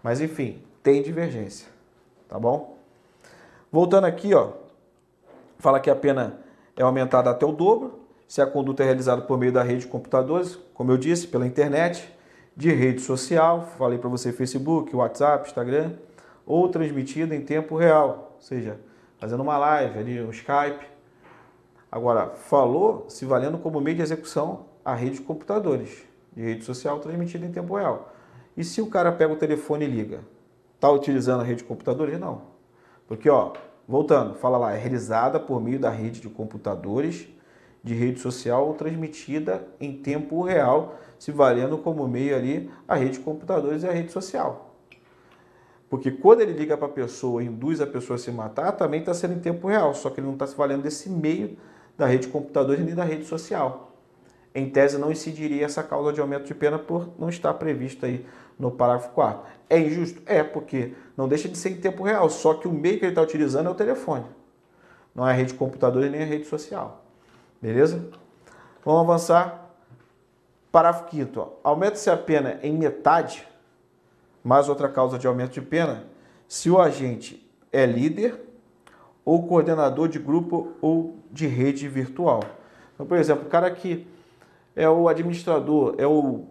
Mas 0.02 0.22
enfim, 0.22 0.64
tem 0.82 1.02
divergência, 1.02 1.68
tá 2.30 2.40
bom? 2.40 2.78
Voltando 3.72 4.06
aqui, 4.06 4.34
ó, 4.34 4.54
fala 5.58 5.80
que 5.80 5.90
a 5.90 5.96
pena 5.96 6.40
é 6.78 6.84
aumentada 6.84 7.30
até 7.30 7.46
o 7.46 7.52
dobro 7.52 8.06
se 8.28 8.42
a 8.42 8.48
conduta 8.48 8.84
é 8.84 8.86
realizada 8.86 9.22
por 9.22 9.38
meio 9.38 9.52
da 9.52 9.64
rede 9.64 9.82
de 9.82 9.88
computadores, 9.88 10.58
como 10.74 10.92
eu 10.92 10.98
disse, 10.98 11.28
pela 11.28 11.46
internet, 11.46 12.15
de 12.56 12.72
rede 12.72 13.02
social, 13.02 13.68
falei 13.78 13.98
para 13.98 14.10
você 14.10 14.32
Facebook, 14.32 14.96
WhatsApp, 14.96 15.48
Instagram, 15.48 15.94
ou 16.46 16.70
transmitida 16.70 17.36
em 17.36 17.42
tempo 17.42 17.76
real, 17.76 18.34
ou 18.36 18.42
seja, 18.42 18.80
fazendo 19.18 19.44
uma 19.44 19.58
live 19.58 20.00
ali, 20.00 20.22
um 20.22 20.30
Skype. 20.30 20.86
Agora, 21.92 22.30
falou 22.30 23.06
se 23.10 23.26
valendo 23.26 23.58
como 23.58 23.82
meio 23.82 23.98
de 23.98 24.04
execução 24.04 24.66
a 24.84 24.94
rede 24.94 25.18
de 25.18 25.22
computadores, 25.22 26.04
de 26.34 26.44
rede 26.44 26.64
social 26.64 27.00
transmitida 27.00 27.46
em 27.46 27.52
tempo 27.52 27.76
real. 27.76 28.14
E 28.56 28.64
se 28.64 28.82
o 28.82 28.88
cara 28.88 29.12
pega 29.12 29.34
o 29.34 29.38
telefone 29.38 29.86
e 29.86 29.88
liga, 29.88 30.20
está 30.76 30.90
utilizando 30.90 31.42
a 31.42 31.44
rede 31.44 31.64
de 31.64 31.68
computadores? 31.68 32.20
Não. 32.20 32.44
Porque, 33.08 33.30
ó, 33.30 33.54
voltando, 33.88 34.36
fala 34.36 34.58
lá, 34.58 34.74
é 34.74 34.78
realizada 34.78 35.40
por 35.40 35.62
meio 35.62 35.80
da 35.80 35.90
rede 35.90 36.22
de 36.22 36.30
computadores 36.30 37.28
de 37.86 37.94
rede 37.94 38.20
social 38.20 38.74
transmitida 38.74 39.66
em 39.80 39.94
tempo 39.94 40.42
real, 40.42 40.98
se 41.20 41.32
valendo 41.32 41.78
como 41.78 42.08
meio 42.08 42.36
ali 42.36 42.72
a 42.88 42.96
rede 42.96 43.20
de 43.20 43.20
computadores 43.20 43.84
e 43.84 43.88
a 43.88 43.92
rede 43.92 44.12
social. 44.12 44.76
Porque 45.88 46.10
quando 46.10 46.42
ele 46.42 46.54
liga 46.54 46.76
para 46.76 46.88
a 46.88 46.92
pessoa 46.92 47.44
induz 47.44 47.80
a 47.80 47.86
pessoa 47.86 48.16
a 48.16 48.20
se 48.20 48.32
matar, 48.32 48.72
também 48.72 49.02
está 49.02 49.14
sendo 49.14 49.36
em 49.36 49.40
tempo 49.40 49.68
real, 49.68 49.94
só 49.94 50.10
que 50.10 50.20
ele 50.20 50.26
não 50.26 50.34
está 50.34 50.48
se 50.48 50.56
valendo 50.56 50.82
desse 50.82 51.08
meio 51.12 51.58
da 51.96 52.08
rede 52.08 52.26
de 52.26 52.34
computadores 52.34 52.84
nem 52.84 52.96
da 52.96 53.04
rede 53.04 53.24
social. 53.26 53.92
Em 54.54 54.68
tese, 54.68 54.98
não 54.98 55.12
incidiria 55.12 55.64
essa 55.64 55.84
causa 55.84 56.12
de 56.12 56.20
aumento 56.20 56.46
de 56.46 56.56
pena 56.56 56.80
por 56.80 57.08
não 57.20 57.30
estar 57.30 57.54
prevista 57.54 58.08
aí 58.08 58.26
no 58.58 58.72
parágrafo 58.72 59.12
4. 59.12 59.44
É 59.70 59.78
injusto? 59.78 60.24
É, 60.26 60.44
porque 60.44 60.94
não 61.16 61.28
deixa 61.28 61.48
de 61.48 61.56
ser 61.56 61.70
em 61.70 61.78
tempo 61.78 62.04
real, 62.04 62.28
só 62.32 62.56
que 62.56 62.68
o 62.68 62.72
meio 62.72 62.98
que 62.98 63.06
ele 63.06 63.12
está 63.12 63.22
utilizando 63.22 63.68
é 63.68 63.72
o 63.72 63.76
telefone. 63.76 64.26
Não 65.14 65.28
é 65.28 65.32
a 65.32 65.36
rede 65.36 65.52
de 65.52 65.60
computadores 65.60 66.12
nem 66.12 66.24
a 66.24 66.26
rede 66.26 66.46
social. 66.46 67.05
Beleza? 67.66 68.08
Vamos 68.86 69.02
avançar. 69.02 69.72
Parágrafo 70.72 71.10
5 71.10 71.54
Aumenta-se 71.64 72.12
a 72.12 72.16
pena 72.16 72.60
em 72.62 72.72
metade, 72.72 73.48
mais 74.44 74.70
outra 74.70 74.88
causa 74.88 75.18
de 75.18 75.26
aumento 75.26 75.54
de 75.54 75.62
pena, 75.62 76.04
se 76.48 76.70
o 76.70 76.80
agente 76.80 77.44
é 77.74 77.84
líder 77.88 78.40
ou 79.26 79.48
coordenador 79.48 80.08
de 80.08 80.20
grupo 80.20 80.74
ou 80.80 81.18
de 81.32 81.48
rede 81.48 81.88
virtual. 81.88 82.42
Então, 82.94 83.08
por 83.08 83.18
exemplo, 83.18 83.48
o 83.48 83.50
cara 83.50 83.72
que 83.72 84.06
é 84.76 84.88
o 84.88 85.10
administrador, 85.10 85.96
é 85.98 86.06
o 86.06 86.44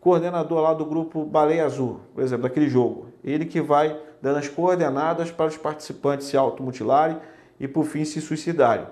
coordenador 0.00 0.60
lá 0.60 0.72
do 0.72 0.86
grupo 0.86 1.24
Baleia 1.24 1.66
Azul, 1.66 1.98
por 2.14 2.22
exemplo, 2.22 2.44
daquele 2.44 2.68
jogo. 2.68 3.08
Ele 3.24 3.44
que 3.44 3.60
vai 3.60 4.00
dando 4.22 4.38
as 4.38 4.46
coordenadas 4.46 5.32
para 5.32 5.46
os 5.46 5.56
participantes 5.56 6.28
se 6.28 6.36
automutilarem 6.36 7.18
e, 7.58 7.66
por 7.66 7.86
fim, 7.86 8.04
se 8.04 8.20
suicidarem. 8.20 8.86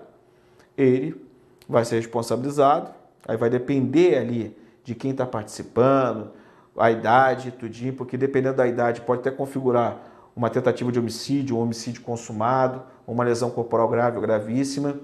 Ele 0.77 1.28
vai 1.69 1.85
ser 1.85 1.97
responsabilizado, 1.97 2.91
aí 3.27 3.37
vai 3.37 3.51
depender 3.51 4.17
ali 4.17 4.57
de 4.83 4.95
quem 4.95 5.11
está 5.11 5.27
participando, 5.27 6.31
a 6.77 6.91
idade, 6.91 7.51
tudinho, 7.51 7.93
porque 7.93 8.17
dependendo 8.17 8.57
da 8.57 8.67
idade 8.67 9.01
pode 9.01 9.21
até 9.21 9.31
configurar 9.31 9.99
uma 10.35 10.49
tentativa 10.49 10.91
de 10.93 10.99
homicídio, 10.99 11.57
um 11.57 11.61
homicídio 11.61 12.01
consumado, 12.03 12.83
uma 13.07 13.25
lesão 13.25 13.51
corporal 13.51 13.89
grave 13.89 14.17
ou 14.17 14.23
gravíssima. 14.23 14.97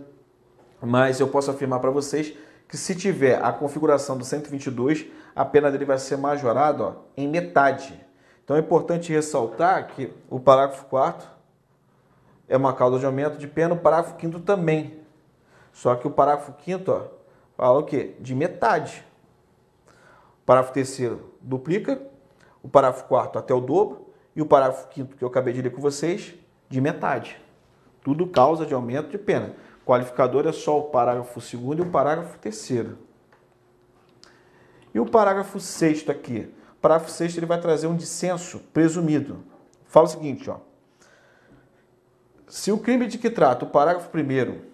Mas 0.81 1.19
eu 1.19 1.29
posso 1.29 1.51
afirmar 1.51 1.81
para 1.81 1.91
vocês 1.91 2.33
que 2.69 2.77
se 2.77 2.95
tiver 2.95 3.45
a 3.45 3.53
configuração 3.53 4.17
do 4.17 4.25
122, 4.25 5.07
a 5.35 5.45
pena 5.45 5.71
dele 5.71 5.85
vai 5.85 5.99
ser 5.99 6.17
majorada 6.17 6.85
ó, 6.85 6.93
em 7.17 7.29
metade. 7.29 8.01
Então 8.45 8.57
é 8.57 8.61
importante 8.61 9.13
ressaltar 9.13 9.89
que 9.89 10.13
o 10.31 10.39
parágrafo 10.39 10.85
4 10.87 11.27
é 12.49 12.57
uma 12.57 12.73
causa 12.73 12.99
de 12.99 13.07
aumento 13.07 13.39
de 13.39 13.49
pena, 13.49 13.75
o 13.75 13.79
parágrafo 13.79 14.15
5 14.21 14.41
também. 14.41 15.04
Só 15.75 15.97
que 15.97 16.07
o 16.07 16.11
parágrafo 16.11 16.55
5 16.65 17.11
fala 17.57 17.79
o 17.81 17.83
quê? 17.83 18.15
De 18.21 18.33
metade. 18.35 19.05
O 20.43 20.47
parágrafo 20.47 20.73
3 20.73 21.19
duplica, 21.41 22.01
o 22.63 22.69
parágrafo 22.69 23.05
4 23.07 23.41
até 23.41 23.53
o 23.53 23.61
dobro, 23.61 24.07
e 24.37 24.41
o 24.41 24.47
parágrafo 24.47 24.87
5 24.95 25.17
que 25.17 25.25
eu 25.25 25.29
acabei 25.29 25.53
de 25.53 25.61
ler 25.61 25.71
com 25.71 25.83
vocês, 25.83 26.35
de 26.69 26.81
metade. 26.81 27.43
Tudo 28.03 28.29
causa 28.29 28.65
de 28.65 28.73
aumento 28.73 29.09
de 29.11 29.19
pena. 29.19 29.57
Qualificador 29.85 30.47
é 30.47 30.53
só 30.53 30.79
o 30.79 30.85
parágrafo 30.85 31.41
2 31.41 31.79
e 31.81 31.83
o 31.83 31.91
parágrafo 31.91 32.39
3 32.39 32.71
E 34.95 35.01
o 35.01 35.07
parágrafo 35.07 35.59
6 35.59 36.09
aqui? 36.09 36.55
O 36.79 36.81
parágrafo 36.81 37.11
6 37.11 37.37
ele 37.37 37.47
vai 37.47 37.61
trazer 37.61 37.89
um 37.89 37.97
dissenso 37.97 38.61
presumido. 38.73 39.43
Fala 39.87 40.07
o 40.07 40.11
seguinte, 40.11 40.49
ó. 40.49 40.59
Se 42.47 42.71
o 42.71 42.79
crime 42.79 43.09
de 43.09 43.19
que 43.19 43.29
trata 43.29 43.65
o 43.65 43.71
parágrafo 43.71 44.09
1 44.17 44.74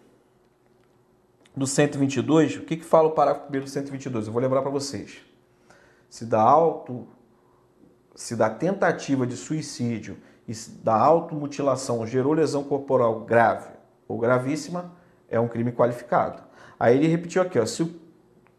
do 1.60 1.66
122, 1.66 2.56
o 2.56 2.62
que, 2.62 2.78
que 2.78 2.84
fala 2.86 3.08
o 3.08 3.10
parágrafo 3.10 3.54
1 3.54 3.60
do 3.60 3.68
122? 3.68 4.26
Eu 4.26 4.32
vou 4.32 4.40
lembrar 4.40 4.62
para 4.62 4.70
vocês. 4.70 5.20
Se 6.08 6.24
da 6.24 6.40
auto, 6.40 7.06
se 8.14 8.34
da 8.34 8.48
tentativa 8.48 9.26
de 9.26 9.36
suicídio 9.36 10.16
e 10.48 10.54
da 10.82 10.94
automutilação 10.94 12.06
gerou 12.06 12.32
lesão 12.32 12.64
corporal 12.64 13.20
grave 13.26 13.68
ou 14.08 14.16
gravíssima, 14.16 14.90
é 15.28 15.38
um 15.38 15.48
crime 15.48 15.70
qualificado. 15.70 16.42
Aí 16.78 16.96
ele 16.96 17.08
repetiu 17.08 17.42
aqui, 17.42 17.58
ó, 17.58 17.66
se 17.66 17.82
o 17.82 17.94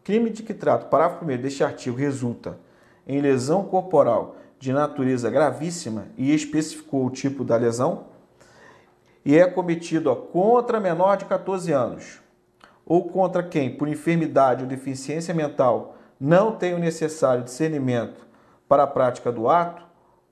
crime 0.04 0.30
de 0.30 0.44
que 0.44 0.54
trata 0.54 0.86
o 0.86 0.88
parágrafo 0.88 1.24
1 1.24 1.42
deste 1.42 1.64
artigo 1.64 1.96
resulta 1.96 2.56
em 3.04 3.20
lesão 3.20 3.64
corporal 3.64 4.36
de 4.60 4.72
natureza 4.72 5.28
gravíssima 5.28 6.06
e 6.16 6.32
especificou 6.32 7.04
o 7.04 7.10
tipo 7.10 7.42
da 7.42 7.56
lesão, 7.56 8.12
e 9.24 9.36
é 9.36 9.44
cometido 9.44 10.08
ó, 10.08 10.14
contra 10.14 10.78
menor 10.78 11.16
de 11.16 11.24
14 11.24 11.72
anos, 11.72 12.21
ou 12.86 13.08
contra 13.08 13.42
quem, 13.42 13.74
por 13.74 13.88
enfermidade 13.88 14.62
ou 14.62 14.68
deficiência 14.68 15.34
mental, 15.34 15.96
não 16.20 16.52
tem 16.52 16.74
o 16.74 16.78
necessário 16.78 17.44
discernimento 17.44 18.26
para 18.68 18.84
a 18.84 18.86
prática 18.86 19.30
do 19.30 19.48
ato, 19.48 19.82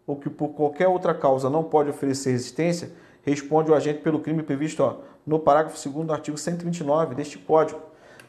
ou 0.06 0.16
que 0.16 0.28
por 0.28 0.48
qualquer 0.48 0.88
outra 0.88 1.14
causa 1.14 1.48
não 1.48 1.62
pode 1.62 1.90
oferecer 1.90 2.30
resistência, 2.32 2.92
responde 3.22 3.70
o 3.70 3.74
agente 3.74 4.00
pelo 4.00 4.20
crime 4.20 4.42
previsto 4.42 4.82
ó, 4.82 4.96
no 5.26 5.38
parágrafo 5.38 5.76
2 5.88 6.06
do 6.06 6.12
artigo 6.12 6.36
129 6.36 7.14
deste 7.14 7.38
Código. 7.38 7.80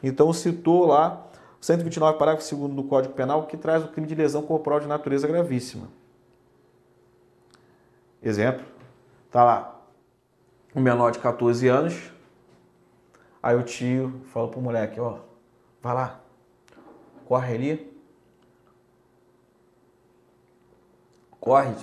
Então 0.02 0.32
citou 0.32 0.86
lá 0.86 1.26
129, 1.60 2.18
parágrafo 2.18 2.56
2 2.56 2.72
do 2.74 2.84
Código 2.84 3.14
Penal, 3.14 3.46
que 3.46 3.56
traz 3.56 3.84
o 3.84 3.88
crime 3.88 4.06
de 4.06 4.14
lesão 4.14 4.42
corporal 4.42 4.80
de 4.80 4.86
natureza 4.86 5.26
gravíssima. 5.26 5.88
Exemplo, 8.22 8.64
tá 9.30 9.42
lá, 9.42 9.80
um 10.74 10.80
menor 10.80 11.10
de 11.10 11.18
14 11.18 11.66
anos 11.66 12.11
Aí 13.42 13.56
o 13.56 13.62
tio 13.62 14.20
falou 14.26 14.50
pro 14.50 14.60
moleque, 14.60 15.00
ó, 15.00 15.18
vai 15.82 15.94
lá, 15.94 16.20
corre 17.26 17.54
ali. 17.54 17.92
Corre, 21.40 21.74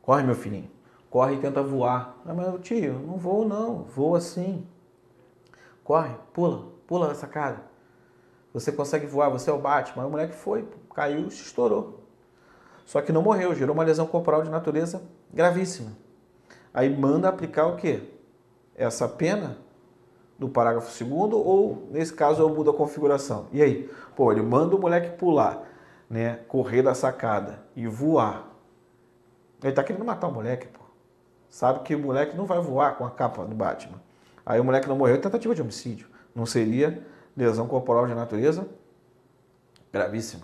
corre 0.00 0.22
meu 0.22 0.36
filhinho. 0.36 0.70
Corre 1.10 1.34
e 1.34 1.40
tenta 1.40 1.60
voar. 1.60 2.16
Ah, 2.24 2.32
mas 2.32 2.60
tio, 2.60 2.94
não 3.00 3.16
vou 3.16 3.46
não, 3.46 3.82
vou 3.82 4.14
assim. 4.14 4.64
Corre, 5.82 6.14
pula, 6.32 6.68
pula 6.86 7.10
essa 7.10 7.26
cara. 7.26 7.64
Você 8.54 8.70
consegue 8.70 9.06
voar, 9.06 9.28
você 9.28 9.50
é 9.50 9.52
o 9.52 9.58
Batman. 9.58 10.04
Aí 10.04 10.08
o 10.08 10.10
moleque 10.10 10.34
foi, 10.34 10.68
caiu, 10.94 11.28
se 11.30 11.42
estourou. 11.42 12.04
Só 12.84 13.00
que 13.00 13.12
não 13.12 13.22
morreu, 13.22 13.54
gerou 13.54 13.74
uma 13.74 13.84
lesão 13.84 14.06
corporal 14.06 14.42
de 14.42 14.50
natureza 14.50 15.02
gravíssima. 15.32 15.92
Aí 16.72 16.94
manda 16.94 17.28
aplicar 17.28 17.66
o 17.66 17.76
quê? 17.76 18.08
Essa 18.74 19.08
pena 19.08 19.58
do 20.42 20.48
parágrafo 20.48 20.90
segundo 20.90 21.38
ou, 21.38 21.86
nesse 21.92 22.12
caso, 22.12 22.42
eu 22.42 22.48
mudo 22.48 22.70
a 22.70 22.74
configuração. 22.74 23.46
E 23.52 23.62
aí? 23.62 23.88
Pô, 24.16 24.32
ele 24.32 24.42
manda 24.42 24.74
o 24.74 24.80
moleque 24.80 25.16
pular, 25.16 25.62
né? 26.10 26.40
Correr 26.48 26.82
da 26.82 26.94
sacada 26.94 27.62
e 27.76 27.86
voar. 27.86 28.48
Ele 29.62 29.72
tá 29.72 29.84
querendo 29.84 30.04
matar 30.04 30.26
o 30.26 30.32
moleque, 30.32 30.66
pô. 30.66 30.80
Sabe 31.48 31.84
que 31.84 31.94
o 31.94 31.98
moleque 32.00 32.36
não 32.36 32.44
vai 32.44 32.58
voar 32.58 32.96
com 32.96 33.06
a 33.06 33.10
capa 33.10 33.44
do 33.44 33.54
Batman. 33.54 34.00
Aí 34.44 34.58
o 34.58 34.64
moleque 34.64 34.88
não 34.88 34.96
morreu, 34.96 35.20
tentativa 35.20 35.54
de 35.54 35.62
homicídio. 35.62 36.08
Não 36.34 36.44
seria 36.44 37.06
lesão 37.36 37.68
corporal 37.68 38.08
de 38.08 38.14
natureza 38.14 38.66
gravíssima, 39.92 40.42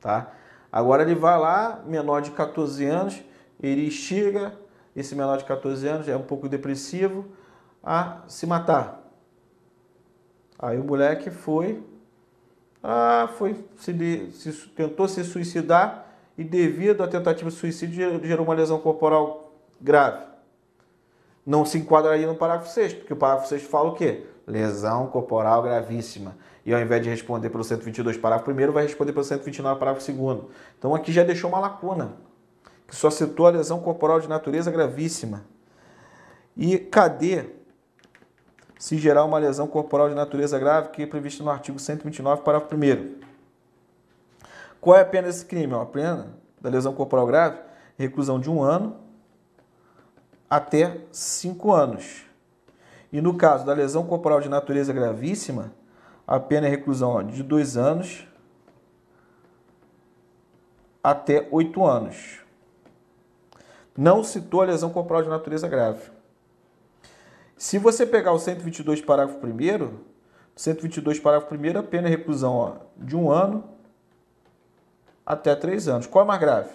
tá? 0.00 0.32
Agora 0.72 1.02
ele 1.02 1.14
vai 1.14 1.38
lá, 1.38 1.80
menor 1.86 2.22
de 2.22 2.32
14 2.32 2.84
anos, 2.84 3.22
ele 3.62 3.88
chega, 3.88 4.58
esse 4.96 5.14
menor 5.14 5.38
de 5.38 5.44
14 5.44 5.86
anos 5.86 6.08
é 6.08 6.16
um 6.16 6.22
pouco 6.22 6.48
depressivo, 6.48 7.26
a 7.86 8.22
se 8.26 8.44
matar. 8.48 9.00
Aí 10.58 10.76
o 10.76 10.82
moleque 10.82 11.30
foi, 11.30 11.80
ah, 12.82 13.30
foi 13.38 13.64
se, 13.76 14.32
se, 14.32 14.52
tentou 14.70 15.06
se 15.06 15.22
suicidar 15.22 16.04
e 16.36 16.42
devido 16.42 17.04
à 17.04 17.06
tentativa 17.06 17.48
de 17.48 17.54
suicídio 17.54 18.20
gerou 18.24 18.44
uma 18.44 18.54
lesão 18.54 18.80
corporal 18.80 19.52
grave. 19.80 20.26
Não 21.44 21.64
se 21.64 21.78
enquadraria 21.78 22.26
no 22.26 22.34
parágrafo 22.34 22.72
6, 22.72 22.94
porque 22.94 23.12
o 23.12 23.16
parágrafo 23.16 23.48
6 23.48 23.62
fala 23.62 23.90
o 23.90 23.94
quê? 23.94 24.26
Lesão 24.44 25.06
corporal 25.06 25.62
gravíssima. 25.62 26.36
E 26.64 26.74
ao 26.74 26.80
invés 26.80 27.00
de 27.00 27.08
responder 27.08 27.50
pelo 27.50 27.62
122, 27.62 28.16
parágrafo 28.16 28.50
1, 28.50 28.72
vai 28.72 28.82
responder 28.82 29.12
pelo 29.12 29.24
129, 29.24 29.78
parágrafo 29.78 30.12
2. 30.12 30.40
Então 30.76 30.92
aqui 30.92 31.12
já 31.12 31.22
deixou 31.22 31.48
uma 31.48 31.60
lacuna, 31.60 32.16
que 32.88 32.96
só 32.96 33.10
citou 33.10 33.46
a 33.46 33.50
lesão 33.50 33.78
corporal 33.78 34.18
de 34.18 34.28
natureza 34.28 34.72
gravíssima. 34.72 35.44
E 36.56 36.78
cadê 36.78 37.44
se 38.78 38.98
gerar 38.98 39.24
uma 39.24 39.38
lesão 39.38 39.66
corporal 39.66 40.08
de 40.08 40.14
natureza 40.14 40.58
grave 40.58 40.90
que 40.90 41.02
é 41.02 41.06
prevista 41.06 41.42
no 41.42 41.50
artigo 41.50 41.78
129, 41.78 42.42
parágrafo 42.42 42.74
1 42.74 43.20
Qual 44.80 44.96
é 44.96 45.02
a 45.02 45.04
pena 45.04 45.28
desse 45.28 45.44
crime? 45.46 45.74
A 45.74 45.84
pena 45.86 46.34
da 46.60 46.68
lesão 46.68 46.92
corporal 46.94 47.26
grave, 47.26 47.58
reclusão 47.96 48.38
de 48.38 48.50
um 48.50 48.62
ano 48.62 48.96
até 50.48 51.00
cinco 51.10 51.72
anos. 51.72 52.24
E 53.12 53.20
no 53.20 53.34
caso 53.34 53.64
da 53.64 53.72
lesão 53.72 54.06
corporal 54.06 54.40
de 54.40 54.48
natureza 54.48 54.92
gravíssima, 54.92 55.72
a 56.26 56.38
pena 56.38 56.66
é 56.66 56.70
reclusão 56.70 57.24
de 57.24 57.42
dois 57.42 57.76
anos 57.76 58.26
até 61.02 61.46
oito 61.50 61.84
anos. 61.84 62.40
Não 63.96 64.22
citou 64.24 64.60
a 64.60 64.66
lesão 64.66 64.90
corporal 64.90 65.22
de 65.22 65.28
natureza 65.28 65.68
grave. 65.68 66.15
Se 67.58 67.78
você 67.78 68.04
pegar 68.04 68.32
o 68.32 68.38
122, 68.38 69.00
parágrafo 69.00 69.38
1 69.46 69.88
122, 70.54 71.18
parágrafo 71.18 71.54
1 71.54 71.78
a 71.78 71.82
pena 71.82 72.06
é 72.06 72.10
reclusão 72.10 72.52
ó, 72.54 72.72
de 72.98 73.16
um 73.16 73.30
ano 73.30 73.64
até 75.24 75.56
três 75.56 75.88
anos. 75.88 76.06
Qual 76.06 76.22
é 76.22 76.28
mais 76.28 76.38
grave? 76.38 76.68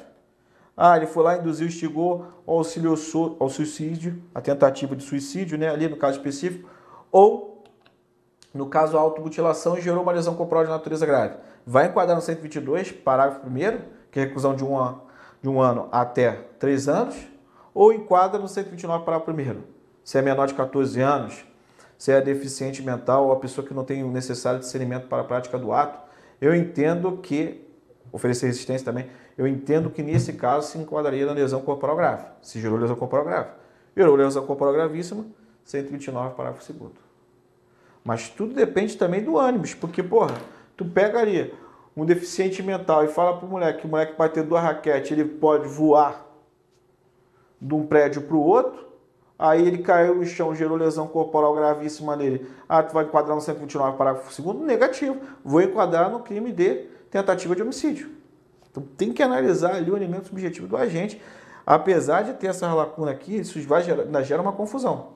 Ah, 0.75 0.97
ele 0.97 1.05
foi 1.05 1.23
lá, 1.23 1.37
induziu, 1.37 1.67
instigou, 1.67 2.25
auxiliou 2.47 2.95
ao 3.39 3.47
suicídio, 3.47 4.23
a 4.33 4.41
tentativa 4.41 4.95
de 4.95 5.03
suicídio, 5.03 5.55
né, 5.55 5.69
ali 5.69 5.87
no 5.87 5.97
caso 5.97 6.17
específico, 6.17 6.67
ou, 7.11 7.63
no 8.51 8.65
caso, 8.65 8.97
a 8.97 9.01
automutilação 9.01 9.77
e 9.77 9.81
gerou 9.81 10.01
uma 10.01 10.11
lesão 10.11 10.35
corporal 10.35 10.63
de 10.63 10.71
natureza 10.71 11.05
grave. 11.05 11.35
Vai 11.63 11.87
enquadrar 11.87 12.15
no 12.15 12.23
122, 12.23 12.91
parágrafo 12.91 13.47
1 13.47 13.51
que 14.09 14.19
é 14.19 14.23
reclusão 14.23 14.55
de 14.55 14.63
um, 14.63 14.97
de 15.43 15.47
um 15.47 15.61
ano 15.61 15.87
até 15.91 16.31
três 16.57 16.89
anos, 16.89 17.15
ou 17.71 17.93
enquadra 17.93 18.39
no 18.39 18.47
129, 18.47 19.05
parágrafo 19.05 19.31
1 19.31 19.80
se 20.03 20.17
é 20.17 20.21
menor 20.21 20.47
de 20.47 20.53
14 20.53 20.99
anos, 21.01 21.45
se 21.97 22.11
é 22.11 22.19
deficiente 22.19 22.81
mental 22.81 23.27
ou 23.27 23.31
a 23.31 23.35
pessoa 23.35 23.65
que 23.65 23.73
não 23.73 23.83
tem 23.83 24.03
o 24.03 24.11
necessário 24.11 24.59
discernimento 24.59 25.07
para 25.07 25.21
a 25.21 25.25
prática 25.25 25.57
do 25.59 25.71
ato, 25.71 25.99
eu 26.41 26.55
entendo 26.55 27.17
que, 27.17 27.63
oferecer 28.11 28.47
resistência 28.47 28.83
também, 28.83 29.07
eu 29.37 29.47
entendo 29.47 29.89
que 29.89 30.01
nesse 30.01 30.33
caso 30.33 30.67
se 30.67 30.77
enquadraria 30.77 31.25
na 31.25 31.33
lesão 31.33 31.61
corporal 31.61 31.95
grave, 31.95 32.25
se 32.41 32.59
gerou 32.59 32.77
lesão 32.77 32.95
corporal 32.95 33.25
grave. 33.25 33.49
Gerou 33.95 34.15
lesão 34.15 34.45
corporal 34.45 34.73
gravíssima, 34.73 35.25
129, 35.63 36.35
parágrafo 36.35 36.73
2 36.73 36.91
Mas 38.03 38.29
tudo 38.29 38.53
depende 38.53 38.97
também 38.97 39.23
do 39.23 39.37
ânimo, 39.37 39.63
porque, 39.79 40.01
porra, 40.01 40.35
tu 40.75 40.85
pega 40.85 41.19
ali 41.19 41.53
um 41.95 42.05
deficiente 42.05 42.63
mental 42.63 43.03
e 43.03 43.07
fala 43.09 43.37
pro 43.37 43.47
moleque 43.47 43.81
que 43.81 43.87
o 43.87 43.89
moleque 43.89 44.17
vai 44.17 44.29
ter 44.29 44.43
duas 44.43 44.63
raquetes, 44.63 45.11
ele 45.11 45.25
pode 45.25 45.67
voar 45.67 46.25
de 47.61 47.73
um 47.75 47.85
prédio 47.85 48.23
para 48.23 48.35
o 48.35 48.41
outro, 48.41 48.90
aí 49.41 49.67
ele 49.67 49.79
caiu 49.79 50.15
no 50.15 50.25
chão, 50.25 50.53
gerou 50.53 50.77
lesão 50.77 51.07
corporal 51.07 51.55
gravíssima 51.55 52.15
nele. 52.15 52.47
Ah, 52.69 52.83
tu 52.83 52.93
vai 52.93 53.05
enquadrar 53.05 53.35
no 53.35 53.41
129, 53.41 53.97
parágrafo 53.97 54.41
2 54.41 54.65
Negativo. 54.65 55.17
Vou 55.43 55.61
enquadrar 55.61 56.11
no 56.11 56.19
crime 56.19 56.51
de 56.51 56.85
tentativa 57.09 57.55
de 57.55 57.63
homicídio. 57.63 58.11
Então 58.69 58.83
tem 58.95 59.11
que 59.11 59.23
analisar 59.23 59.75
ali 59.75 59.89
o 59.89 59.97
elemento 59.97 60.27
subjetivo 60.27 60.67
do 60.67 60.77
agente. 60.77 61.19
Apesar 61.65 62.21
de 62.21 62.33
ter 62.33 62.47
essa 62.47 62.71
lacuna 62.73 63.11
aqui, 63.11 63.37
isso 63.37 63.59
vai 63.67 63.81
gerar, 63.83 64.21
gera 64.21 64.41
uma 64.41 64.53
confusão. 64.53 65.13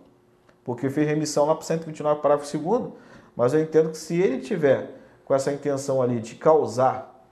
Porque 0.63 0.89
fez 0.89 1.07
remissão 1.07 1.45
lá 1.45 1.53
para 1.53 1.61
o 1.61 1.65
129, 1.65 2.21
parágrafo 2.21 2.57
2 2.57 2.91
mas 3.36 3.53
eu 3.53 3.61
entendo 3.61 3.91
que 3.91 3.97
se 3.97 4.19
ele 4.19 4.39
tiver 4.39 4.89
com 5.26 5.36
essa 5.36 5.51
intenção 5.51 6.01
ali 6.01 6.19
de 6.19 6.36
causar, 6.36 7.23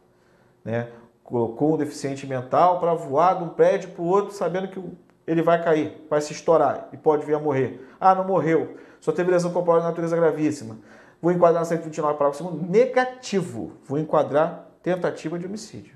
né, 0.63 0.89
colocou 1.23 1.73
um 1.73 1.77
deficiente 1.77 2.27
mental 2.27 2.79
para 2.79 2.93
voar 2.93 3.37
de 3.37 3.43
um 3.45 3.49
prédio 3.49 3.89
para 3.91 4.01
o 4.01 4.05
outro, 4.05 4.33
sabendo 4.33 4.67
que 4.67 4.79
ele 5.25 5.41
vai 5.41 5.63
cair, 5.63 6.05
vai 6.09 6.21
se 6.21 6.33
estourar 6.33 6.89
e 6.91 6.97
pode 6.97 7.25
vir 7.25 7.35
a 7.35 7.39
morrer. 7.39 7.87
Ah, 7.99 8.13
não 8.13 8.25
morreu, 8.25 8.77
só 8.99 9.11
teve 9.11 9.31
lesão 9.31 9.51
corporal 9.51 9.81
de 9.81 9.87
natureza 9.87 10.15
gravíssima. 10.15 10.77
Vou 11.21 11.31
enquadrar 11.31 11.61
no 11.61 11.65
129, 11.65 12.17
parágrafo 12.17 12.43
2 12.43 12.69
negativo. 12.69 13.71
Vou 13.85 13.97
enquadrar 13.97 14.67
tentativa 14.81 15.39
de 15.39 15.45
homicídio. 15.45 15.95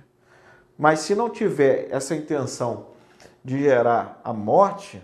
Mas 0.78 1.00
se 1.00 1.16
não 1.16 1.30
tiver 1.30 1.88
essa 1.92 2.16
intenção 2.16 2.88
de 3.44 3.60
gerar 3.60 4.22
a 4.24 4.32
morte, 4.32 5.02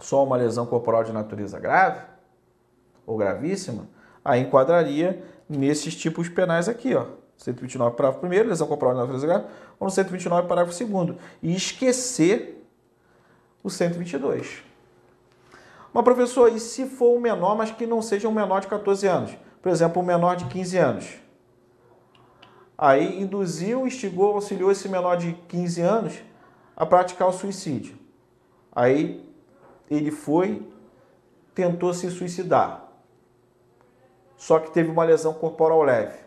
só 0.00 0.24
uma 0.24 0.36
lesão 0.36 0.66
corporal 0.66 1.04
de 1.04 1.12
natureza 1.12 1.60
grave 1.60 2.00
ou 3.06 3.16
gravíssima, 3.16 3.86
aí 4.24 4.40
enquadraria 4.40 5.22
nesses 5.48 5.94
tipos 5.94 6.28
penais 6.28 6.68
aqui, 6.68 6.94
ó. 6.94 7.06
129, 7.36 7.96
parágrafo 7.96 8.26
1 8.26 8.28
lesão 8.48 8.66
corporal 8.66 8.94
de 8.94 9.00
natureza 9.00 9.26
grave, 9.26 9.44
ou 9.78 9.86
no 9.86 9.90
129, 9.90 10.48
parágrafo 10.48 10.84
2 10.84 11.16
E 11.42 11.54
esquecer 11.54 12.63
o 13.64 13.70
122. 13.70 14.62
Mas, 15.92 16.04
professor, 16.04 16.52
e 16.52 16.60
se 16.60 16.86
for 16.86 17.16
um 17.16 17.20
menor, 17.20 17.56
mas 17.56 17.70
que 17.70 17.86
não 17.86 18.02
seja 18.02 18.28
um 18.28 18.32
menor 18.32 18.60
de 18.60 18.66
14 18.68 19.06
anos? 19.06 19.36
Por 19.62 19.72
exemplo, 19.72 20.02
um 20.02 20.04
menor 20.04 20.36
de 20.36 20.44
15 20.44 20.76
anos. 20.76 21.14
Aí 22.76 23.22
induziu, 23.22 23.86
instigou, 23.86 24.34
auxiliou 24.34 24.70
esse 24.70 24.88
menor 24.88 25.16
de 25.16 25.32
15 25.48 25.80
anos 25.80 26.22
a 26.76 26.84
praticar 26.84 27.28
o 27.28 27.32
suicídio. 27.32 27.96
Aí 28.74 29.24
ele 29.88 30.10
foi, 30.10 30.68
tentou 31.54 31.94
se 31.94 32.10
suicidar. 32.10 32.88
Só 34.36 34.58
que 34.58 34.72
teve 34.72 34.90
uma 34.90 35.04
lesão 35.04 35.32
corporal 35.32 35.82
leve. 35.82 36.18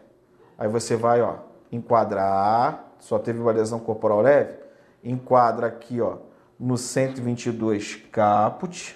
Aí 0.58 0.68
você 0.68 0.96
vai, 0.96 1.22
ó, 1.22 1.36
enquadrar, 1.72 2.94
só 3.00 3.20
teve 3.20 3.40
uma 3.40 3.52
lesão 3.52 3.80
corporal 3.80 4.22
leve, 4.22 4.58
enquadra 5.04 5.68
aqui, 5.68 6.02
ó, 6.02 6.18
no 6.60 6.78
122 6.78 7.96
caput, 8.12 8.96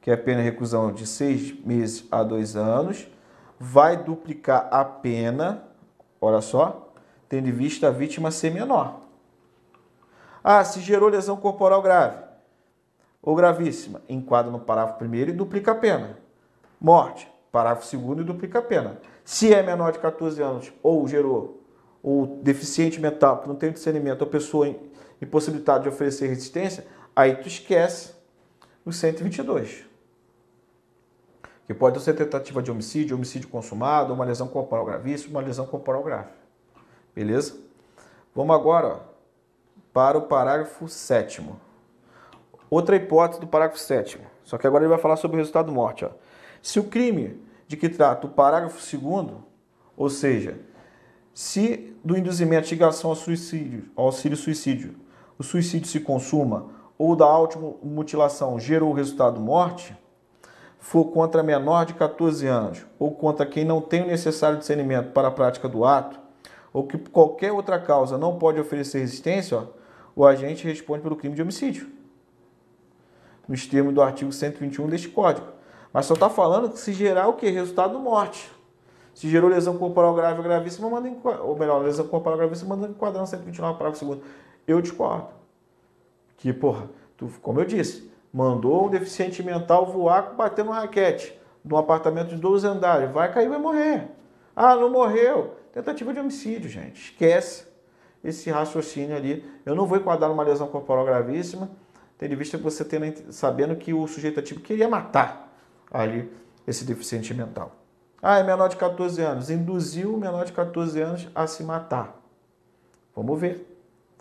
que 0.00 0.10
é 0.10 0.14
a 0.14 0.18
pena 0.18 0.38
de 0.38 0.44
reclusão 0.44 0.92
de 0.92 1.06
seis 1.06 1.52
meses 1.64 2.04
a 2.10 2.22
dois 2.22 2.56
anos, 2.56 3.06
vai 3.58 3.96
duplicar 3.96 4.68
a 4.70 4.84
pena, 4.84 5.62
olha 6.20 6.40
só, 6.40 6.92
tendo 7.28 7.48
em 7.48 7.52
vista 7.52 7.88
a 7.88 7.90
vítima 7.90 8.30
ser 8.30 8.50
menor. 8.50 9.00
Ah, 10.42 10.64
se 10.64 10.80
gerou 10.80 11.08
lesão 11.08 11.36
corporal 11.36 11.82
grave 11.82 12.16
ou 13.22 13.36
gravíssima, 13.36 14.00
enquadra 14.08 14.50
no 14.50 14.58
parágrafo 14.58 14.98
primeiro 14.98 15.30
e 15.30 15.34
duplica 15.34 15.72
a 15.72 15.74
pena. 15.74 16.18
Morte, 16.80 17.30
parágrafo 17.52 17.86
segundo 17.86 18.22
e 18.22 18.24
duplica 18.24 18.58
a 18.58 18.62
pena. 18.62 18.98
Se 19.22 19.52
é 19.52 19.62
menor 19.62 19.92
de 19.92 19.98
14 19.98 20.42
anos 20.42 20.72
ou 20.82 21.06
gerou 21.06 21.60
ou 22.02 22.40
deficiente 22.42 22.98
mental, 22.98 23.42
que 23.42 23.48
não 23.48 23.54
tem 23.54 23.72
discernimento, 23.72 24.22
ou 24.22 24.26
pessoa 24.26 24.74
impossibilitada 25.20 25.84
de 25.84 25.88
oferecer 25.88 26.28
resistência, 26.28 26.86
aí 27.14 27.36
tu 27.36 27.48
esquece 27.48 28.14
o 28.84 28.92
122. 28.92 29.84
Que 31.66 31.74
pode 31.74 32.00
ser 32.00 32.14
tentativa 32.14 32.62
de 32.62 32.70
homicídio, 32.70 33.16
homicídio 33.16 33.48
consumado, 33.48 34.12
uma 34.12 34.24
lesão 34.24 34.48
corporal 34.48 34.84
gravíssima, 34.84 35.38
uma 35.38 35.46
lesão 35.46 35.66
corporal 35.66 36.02
grave. 36.02 36.30
Beleza? 37.14 37.56
Vamos 38.34 38.54
agora 38.54 39.00
para 39.92 40.18
o 40.18 40.22
parágrafo 40.22 40.88
7 40.88 41.44
Outra 42.68 42.94
hipótese 42.96 43.40
do 43.40 43.46
parágrafo 43.46 43.80
7 43.80 44.20
Só 44.44 44.56
que 44.56 44.66
agora 44.66 44.84
ele 44.84 44.90
vai 44.90 44.98
falar 44.98 45.16
sobre 45.16 45.36
o 45.36 45.38
resultado 45.38 45.72
morte. 45.72 46.04
Ó. 46.04 46.10
Se 46.62 46.78
o 46.78 46.84
crime 46.84 47.40
de 47.66 47.76
que 47.76 47.88
trata 47.88 48.26
o 48.26 48.30
parágrafo 48.30 48.78
2 48.96 49.32
ou 49.96 50.08
seja, 50.08 50.58
se 51.34 51.96
do 52.04 52.16
induzimento 52.16 52.68
de 52.68 52.74
ligação 52.74 53.10
ao 53.10 53.16
suicídio, 53.16 53.90
ao 53.94 54.06
auxílio 54.06 54.36
suicídio, 54.36 54.94
o 55.40 55.42
suicídio 55.42 55.88
se 55.88 56.00
consuma 56.00 56.66
ou 56.98 57.16
da 57.16 57.24
automutilação 57.24 58.60
gerou 58.60 58.90
o 58.90 58.92
resultado 58.92 59.40
morte, 59.40 59.96
for 60.78 61.06
contra 61.06 61.42
menor 61.42 61.86
de 61.86 61.94
14 61.94 62.46
anos 62.46 62.84
ou 62.98 63.12
contra 63.12 63.46
quem 63.46 63.64
não 63.64 63.80
tem 63.80 64.02
o 64.02 64.06
necessário 64.06 64.58
discernimento 64.58 65.12
para 65.12 65.28
a 65.28 65.30
prática 65.30 65.66
do 65.66 65.82
ato, 65.82 66.20
ou 66.74 66.86
que 66.86 66.98
qualquer 66.98 67.52
outra 67.52 67.80
causa 67.80 68.18
não 68.18 68.38
pode 68.38 68.60
oferecer 68.60 68.98
resistência, 68.98 69.56
ó, 69.56 69.64
o 70.14 70.26
agente 70.26 70.66
responde 70.66 71.02
pelo 71.02 71.16
crime 71.16 71.34
de 71.34 71.40
homicídio. 71.40 71.88
Nos 73.48 73.66
termos 73.66 73.94
do 73.94 74.02
artigo 74.02 74.30
121 74.30 74.88
deste 74.88 75.08
Código. 75.08 75.46
Mas 75.90 76.04
só 76.04 76.12
está 76.12 76.28
falando 76.28 76.68
que 76.68 76.78
se 76.78 76.92
gerar 76.92 77.28
o 77.28 77.32
que? 77.32 77.48
Resultado 77.48 77.98
morte. 77.98 78.52
Se 79.14 79.28
gerou 79.28 79.48
lesão 79.48 79.78
corporal 79.78 80.14
grave 80.14 80.36
ou 80.36 80.44
gravíssima, 80.44 80.90
manda 80.90 81.10
ou 81.42 81.58
melhor, 81.58 81.82
lesão 81.82 82.06
corporal 82.06 82.36
gravíssima, 82.36 82.76
manda 82.76 82.92
enquadrar 82.92 83.22
no 83.22 83.26
129, 83.26 83.78
parágrafo 83.78 84.04
2 84.04 84.20
eu 84.70 84.80
discordo. 84.80 85.28
Que, 86.36 86.52
porra, 86.52 86.88
tu, 87.16 87.30
como 87.42 87.60
eu 87.60 87.64
disse, 87.64 88.10
mandou 88.32 88.86
um 88.86 88.90
deficiente 88.90 89.42
mental 89.42 89.86
voar 89.86 90.34
batendo 90.34 90.70
uma 90.70 90.80
raquete 90.80 91.38
de 91.64 91.74
um 91.74 91.76
apartamento 91.76 92.30
de 92.30 92.36
12 92.36 92.66
andares. 92.66 93.10
Vai 93.10 93.32
cair, 93.32 93.48
vai 93.48 93.58
morrer. 93.58 94.08
Ah, 94.54 94.74
não 94.74 94.90
morreu. 94.90 95.56
Tentativa 95.72 96.12
de 96.12 96.20
homicídio, 96.20 96.68
gente. 96.68 97.10
Esquece 97.10 97.66
esse 98.22 98.50
raciocínio 98.50 99.16
ali. 99.16 99.44
Eu 99.64 99.74
não 99.74 99.86
vou 99.86 99.98
enquadrar 99.98 100.30
uma 100.30 100.42
lesão 100.42 100.68
corporal 100.68 101.04
gravíssima, 101.04 101.70
tendo 102.18 102.34
em 102.34 102.36
vista 102.36 102.58
que 102.58 102.64
você 102.64 102.84
tendo, 102.84 103.32
sabendo 103.32 103.76
que 103.76 103.92
o 103.92 104.06
sujeito 104.06 104.40
ativo 104.40 104.60
queria 104.60 104.88
matar 104.88 105.52
ali 105.90 106.30
esse 106.66 106.84
deficiente 106.84 107.32
mental. 107.34 107.76
Ah, 108.22 108.38
é 108.38 108.42
menor 108.42 108.68
de 108.68 108.76
14 108.76 109.20
anos. 109.22 109.50
Induziu 109.50 110.14
o 110.14 110.18
menor 110.18 110.44
de 110.44 110.52
14 110.52 111.00
anos 111.00 111.28
a 111.34 111.46
se 111.46 111.62
matar. 111.62 112.20
Vamos 113.14 113.40
ver 113.40 113.69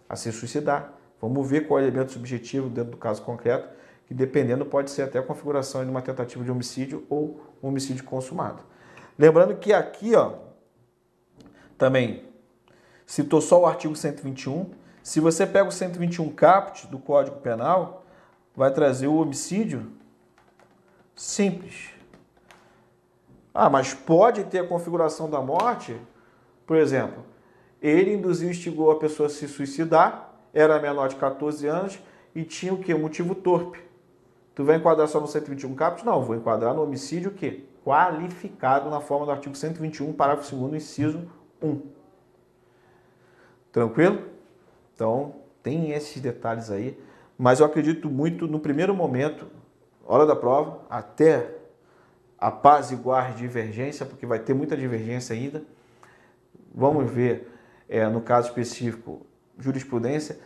a 0.10 0.16
se 0.16 0.32
suicidar. 0.32 0.94
Vamos 1.22 1.48
ver 1.48 1.68
qual 1.68 1.80
é 1.80 1.84
o 1.84 1.86
elemento 1.86 2.12
subjetivo 2.12 2.68
dentro 2.68 2.92
do 2.92 2.98
caso 2.98 3.22
concreto 3.22 3.80
que 4.10 4.14
dependendo 4.16 4.66
pode 4.66 4.90
ser 4.90 5.04
até 5.04 5.20
a 5.20 5.22
configuração 5.22 5.84
de 5.86 5.92
uma 5.92 6.02
tentativa 6.02 6.44
de 6.44 6.50
homicídio 6.50 7.06
ou 7.08 7.40
homicídio 7.62 8.04
consumado. 8.04 8.64
Lembrando 9.20 9.56
que 9.58 9.72
aqui, 9.72 10.16
ó, 10.16 10.34
também 11.78 12.26
citou 13.06 13.40
só 13.40 13.62
o 13.62 13.66
artigo 13.68 13.96
121. 13.96 14.72
Se 15.04 15.20
você 15.20 15.46
pega 15.46 15.70
o 15.70 15.72
121 15.72 16.28
caput 16.32 16.88
do 16.88 16.98
Código 16.98 17.38
Penal, 17.38 18.04
vai 18.56 18.74
trazer 18.74 19.06
o 19.06 19.14
homicídio 19.14 19.92
simples. 21.16 21.92
Ah, 23.54 23.70
mas 23.70 23.94
pode 23.94 24.44
ter 24.46 24.60
a 24.60 24.68
configuração 24.68 25.30
da 25.30 25.40
morte? 25.40 26.02
Por 26.66 26.78
exemplo, 26.78 27.24
ele 27.82 28.14
induziu 28.14 28.48
e 28.48 28.52
instigou 28.52 28.92
a 28.92 29.00
pessoa 29.00 29.28
a 29.28 29.30
se 29.30 29.48
suicidar, 29.48 30.34
era 30.54 30.80
menor 30.80 31.08
de 31.08 31.16
14 31.16 31.68
anos 31.68 32.00
e 32.36 32.44
tinha 32.44 32.74
o 32.74 32.78
que? 32.78 32.94
Motivo 32.94 33.36
torpe. 33.36 33.80
Tu 34.56 34.64
vai 34.64 34.76
enquadrar 34.76 35.08
só 35.08 35.20
no 35.20 35.28
121 35.28 35.74
caput? 35.76 36.06
Não, 36.06 36.22
vou 36.22 36.36
enquadrar 36.36 36.74
no 36.74 36.84
homicídio 36.84 37.32
o 37.32 37.34
quê? 37.34 37.64
Qualificado 37.86 38.90
na 38.90 39.00
forma 39.00 39.26
do 39.26 39.32
artigo 39.32 39.56
121, 39.56 40.12
parágrafo 40.14 40.56
2 40.56 40.74
inciso 40.74 41.30
1. 41.62 41.82
Tranquilo? 43.72 44.24
Então, 44.94 45.36
tem 45.64 45.92
esses 45.92 46.22
detalhes 46.22 46.70
aí, 46.70 47.00
mas 47.38 47.60
eu 47.60 47.66
acredito 47.66 48.10
muito 48.10 48.48
no 48.48 48.60
primeiro 48.60 48.94
momento, 48.94 49.48
hora 50.06 50.26
da 50.26 50.36
prova, 50.36 50.82
até 50.90 51.56
a 52.38 52.52
paz 52.52 52.92
igual 52.92 53.32
divergência, 53.32 54.06
porque 54.06 54.26
vai 54.26 54.40
ter 54.40 54.54
muita 54.54 54.76
divergência 54.76 55.34
ainda. 55.34 55.64
Vamos 56.74 57.10
ver, 57.10 57.50
é, 57.90 58.08
no 58.08 58.22
caso 58.22 58.50
específico, 58.50 59.26
jurisprudência. 59.58 60.40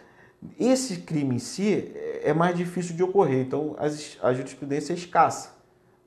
Esse 0.59 0.97
crime 0.97 1.35
em 1.35 1.39
si 1.39 1.91
é 2.23 2.33
mais 2.33 2.57
difícil 2.57 2.95
de 2.95 3.03
ocorrer, 3.03 3.41
então 3.41 3.75
a 4.21 4.33
jurisprudência 4.33 4.93
é 4.93 4.95
escassa, 4.95 5.55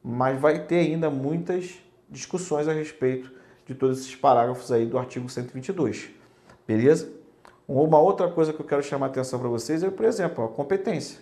mas 0.02 0.40
vai 0.40 0.66
ter 0.66 0.80
ainda 0.80 1.10
muitas 1.10 1.74
discussões 2.08 2.66
a 2.66 2.72
respeito 2.72 3.32
de 3.66 3.74
todos 3.74 4.00
esses 4.00 4.14
parágrafos 4.14 4.70
aí 4.72 4.86
do 4.86 4.98
artigo 4.98 5.28
122. 5.28 6.10
Beleza? 6.66 7.10
Uma 7.68 7.98
outra 7.98 8.30
coisa 8.30 8.52
que 8.52 8.60
eu 8.60 8.66
quero 8.66 8.82
chamar 8.82 9.06
a 9.06 9.08
atenção 9.08 9.38
para 9.38 9.48
vocês 9.48 9.82
é, 9.82 9.90
por 9.90 10.04
exemplo, 10.04 10.44
a 10.44 10.48
competência. 10.48 11.18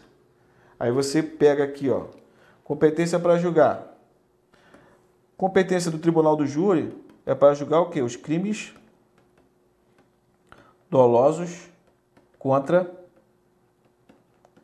Aí 0.78 0.90
você 0.90 1.22
pega 1.22 1.64
aqui, 1.64 1.88
ó, 1.88 2.06
competência 2.62 3.18
para 3.18 3.38
julgar. 3.38 3.96
Competência 5.36 5.90
do 5.90 5.98
tribunal 5.98 6.36
do 6.36 6.46
júri 6.46 6.94
é 7.24 7.34
para 7.34 7.54
julgar 7.54 7.80
o 7.80 7.90
quê? 7.90 8.02
Os 8.02 8.16
crimes 8.16 8.74
dolosos 10.95 11.68
contra 12.38 12.88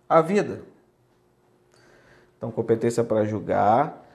a 0.09 0.21
vida. 0.21 0.63
Então, 2.37 2.53
competência 2.53 3.03
para 3.03 3.25
julgar 3.25 4.07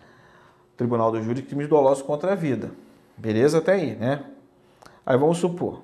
tribunal 0.77 1.11
do 1.11 1.21
júri 1.21 1.41
crimes 1.41 1.67
dolosos 1.67 2.01
contra 2.01 2.31
a 2.31 2.35
vida. 2.35 2.71
Beleza 3.17 3.57
até 3.57 3.73
aí, 3.73 3.97
né? 3.97 4.31
Aí 5.05 5.17
vamos 5.17 5.39
supor. 5.39 5.81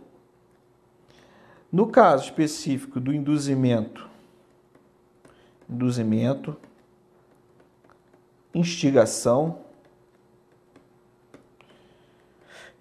No 1.70 1.88
caso 1.88 2.24
específico 2.24 2.98
do 2.98 3.14
induzimento, 3.14 4.10
induzimento, 5.70 6.56
instigação 8.56 9.60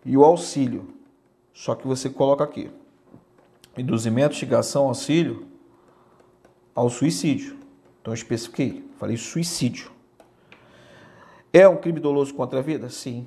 e 0.04 0.16
o 0.16 0.24
auxílio. 0.24 0.94
Só 1.52 1.74
que 1.74 1.84
você 1.84 2.08
coloca 2.08 2.44
aqui: 2.44 2.70
induzimento, 3.80 4.34
instigação, 4.34 4.88
auxílio 4.88 5.46
ao 6.74 6.90
suicídio. 6.90 7.56
Então 8.00 8.12
eu 8.12 8.14
especifiquei, 8.14 8.84
falei 8.98 9.16
suicídio. 9.16 9.90
É 11.52 11.68
um 11.68 11.76
crime 11.76 11.98
doloso 11.98 12.32
contra 12.34 12.60
a 12.60 12.62
vida? 12.62 12.88
Sim. 12.88 13.26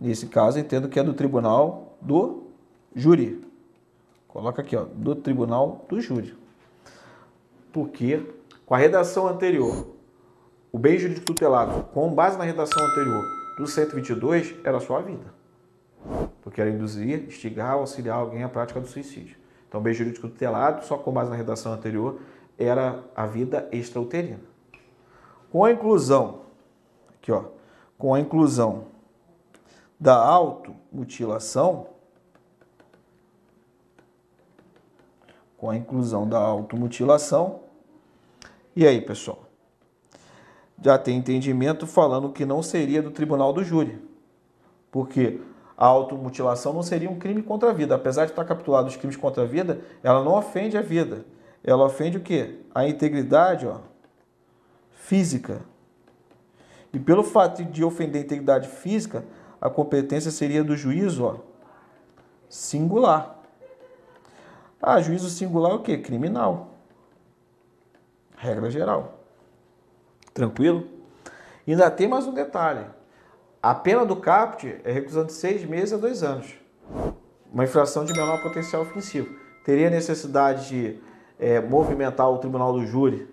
Nesse 0.00 0.26
caso, 0.26 0.58
entendo 0.58 0.88
que 0.88 0.98
é 0.98 1.02
do 1.02 1.14
tribunal 1.14 1.96
do 2.00 2.44
júri. 2.94 3.44
Coloca 4.28 4.62
aqui, 4.62 4.76
ó, 4.76 4.84
do 4.84 5.14
tribunal 5.14 5.84
do 5.88 6.00
júri. 6.00 6.34
Porque 7.72 8.22
com 8.66 8.74
a 8.74 8.78
redação 8.78 9.26
anterior, 9.26 9.88
o 10.72 10.78
bem 10.78 10.98
jurídico 10.98 11.26
tutelado, 11.26 11.84
com 11.92 12.12
base 12.12 12.36
na 12.36 12.44
redação 12.44 12.84
anterior 12.84 13.24
do 13.56 13.66
122, 13.66 14.54
era 14.64 14.80
só 14.80 14.98
a 14.98 15.02
vida. 15.02 15.43
Porque 16.44 16.60
era 16.60 16.68
induzir, 16.68 17.24
instigar, 17.26 17.72
auxiliar 17.72 18.18
alguém 18.18 18.42
à 18.44 18.48
prática 18.50 18.78
do 18.78 18.86
suicídio. 18.86 19.34
Então, 19.66 19.80
o 19.80 19.82
bem 19.82 19.94
jurídico 19.94 20.28
tutelado, 20.28 20.84
só 20.84 20.98
com 20.98 21.10
base 21.10 21.30
na 21.30 21.36
redação 21.36 21.72
anterior, 21.72 22.20
era 22.58 23.02
a 23.16 23.24
vida 23.26 23.66
extrauterina. 23.72 24.40
Com 25.50 25.64
a 25.64 25.72
inclusão, 25.72 26.42
aqui 27.14 27.32
ó, 27.32 27.44
com 27.96 28.12
a 28.12 28.20
inclusão 28.20 28.88
da 29.98 30.14
automutilação, 30.14 31.86
com 35.56 35.70
a 35.70 35.76
inclusão 35.76 36.28
da 36.28 36.38
automutilação, 36.38 37.60
e 38.76 38.86
aí, 38.86 39.00
pessoal? 39.00 39.44
Já 40.82 40.98
tem 40.98 41.16
entendimento 41.16 41.86
falando 41.86 42.30
que 42.30 42.44
não 42.44 42.62
seria 42.62 43.00
do 43.00 43.10
tribunal 43.10 43.50
do 43.50 43.64
júri, 43.64 43.98
porque 44.90 45.40
a 45.76 45.86
automutilação 45.86 46.72
não 46.72 46.82
seria 46.82 47.10
um 47.10 47.18
crime 47.18 47.42
contra 47.42 47.70
a 47.70 47.72
vida. 47.72 47.94
Apesar 47.94 48.24
de 48.24 48.32
estar 48.32 48.44
capturado 48.44 48.88
os 48.88 48.96
crimes 48.96 49.16
contra 49.16 49.42
a 49.42 49.46
vida, 49.46 49.80
ela 50.02 50.22
não 50.22 50.34
ofende 50.34 50.76
a 50.76 50.82
vida. 50.82 51.24
Ela 51.62 51.84
ofende 51.84 52.18
o 52.18 52.20
quê? 52.20 52.60
A 52.74 52.86
integridade 52.86 53.66
ó, 53.66 53.78
física. 54.92 55.62
E 56.92 56.98
pelo 56.98 57.24
fato 57.24 57.64
de 57.64 57.82
ofender 57.82 58.22
a 58.22 58.24
integridade 58.24 58.68
física, 58.68 59.24
a 59.60 59.68
competência 59.68 60.30
seria 60.30 60.62
do 60.62 60.76
juízo 60.76 61.24
ó, 61.24 61.36
singular. 62.48 63.42
Ah, 64.80 65.00
juízo 65.00 65.28
singular 65.30 65.72
é 65.72 65.74
o 65.74 65.80
quê? 65.80 65.98
Criminal. 65.98 66.68
Regra 68.36 68.70
geral. 68.70 69.20
Tranquilo? 70.32 70.86
E 71.66 71.72
ainda 71.72 71.90
tem 71.90 72.06
mais 72.06 72.26
um 72.26 72.34
detalhe. 72.34 72.84
A 73.64 73.74
pena 73.74 74.04
do 74.04 74.16
CAPT 74.16 74.82
é 74.84 74.92
reclusão 74.92 75.24
de 75.24 75.32
seis 75.32 75.64
meses 75.64 75.94
a 75.94 75.96
dois 75.96 76.22
anos. 76.22 76.54
Uma 77.50 77.64
infração 77.64 78.04
de 78.04 78.12
menor 78.12 78.42
potencial 78.42 78.82
ofensivo. 78.82 79.34
Teria 79.64 79.88
necessidade 79.88 80.68
de 80.68 81.00
é, 81.38 81.62
movimentar 81.62 82.30
o 82.30 82.36
tribunal 82.36 82.74
do 82.74 82.84
júri 82.84 83.26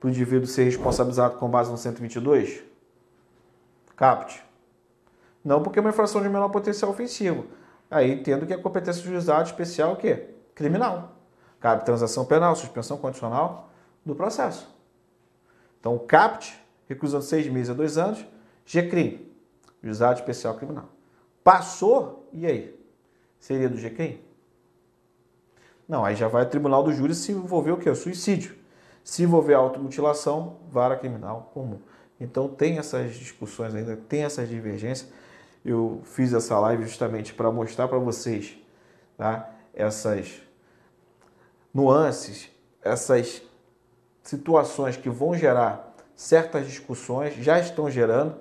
para 0.00 0.08
o 0.08 0.10
indivíduo 0.10 0.48
ser 0.48 0.64
responsabilizado 0.64 1.36
com 1.36 1.48
base 1.48 1.70
no 1.70 1.78
122? 1.78 2.64
CAPT. 3.94 4.42
Não 5.44 5.62
porque 5.62 5.78
é 5.78 5.82
uma 5.82 5.90
infração 5.90 6.20
de 6.20 6.28
menor 6.28 6.48
potencial 6.48 6.90
ofensivo. 6.90 7.46
Aí 7.88 8.10
entendo 8.10 8.46
que 8.46 8.54
a 8.54 8.58
competência 8.58 9.04
do 9.04 9.08
juizado 9.08 9.44
especial 9.44 9.90
é 9.90 9.92
o 9.92 9.96
quê? 9.96 10.30
Criminal. 10.52 11.12
Cabe 11.60 11.84
transação 11.84 12.24
penal, 12.24 12.56
suspensão 12.56 12.96
condicional 12.96 13.70
do 14.04 14.16
processo. 14.16 14.68
Então, 15.78 15.94
o 15.94 16.00
CAPT, 16.00 16.58
reclusão 16.88 17.20
de 17.20 17.26
seis 17.26 17.46
meses 17.46 17.70
a 17.70 17.74
dois 17.74 17.96
anos, 17.96 18.26
GCRIM, 18.66 19.32
juizado 19.84 20.18
especial 20.18 20.54
criminal. 20.56 20.88
Passou, 21.44 22.28
e 22.32 22.46
aí? 22.46 22.80
Seria 23.38 23.68
do 23.68 23.76
GCRIM? 23.76 24.20
Não, 25.86 26.04
aí 26.04 26.16
já 26.16 26.26
vai 26.26 26.42
ao 26.42 26.48
tribunal 26.48 26.82
do 26.82 26.92
júri 26.92 27.14
se 27.14 27.30
envolver 27.30 27.72
o 27.72 27.76
quê? 27.76 27.90
O 27.90 27.94
suicídio. 27.94 28.56
Se 29.04 29.22
envolver 29.22 29.54
automutilação, 29.54 30.56
vara 30.70 30.96
criminal 30.96 31.50
comum. 31.52 31.78
Então 32.18 32.48
tem 32.48 32.78
essas 32.78 33.14
discussões 33.14 33.74
ainda, 33.74 33.96
tem 33.96 34.24
essas 34.24 34.48
divergências 34.48 35.12
eu 35.64 36.02
fiz 36.04 36.32
essa 36.34 36.58
live 36.58 36.84
justamente 36.84 37.32
para 37.32 37.50
mostrar 37.50 37.88
para 37.88 37.98
vocês 37.98 38.58
tá? 39.16 39.50
essas 39.72 40.42
nuances, 41.72 42.50
essas 42.82 43.42
situações 44.22 44.96
que 44.96 45.08
vão 45.08 45.34
gerar 45.34 45.94
certas 46.14 46.66
discussões, 46.66 47.34
já 47.36 47.58
estão 47.58 47.90
gerando, 47.90 48.36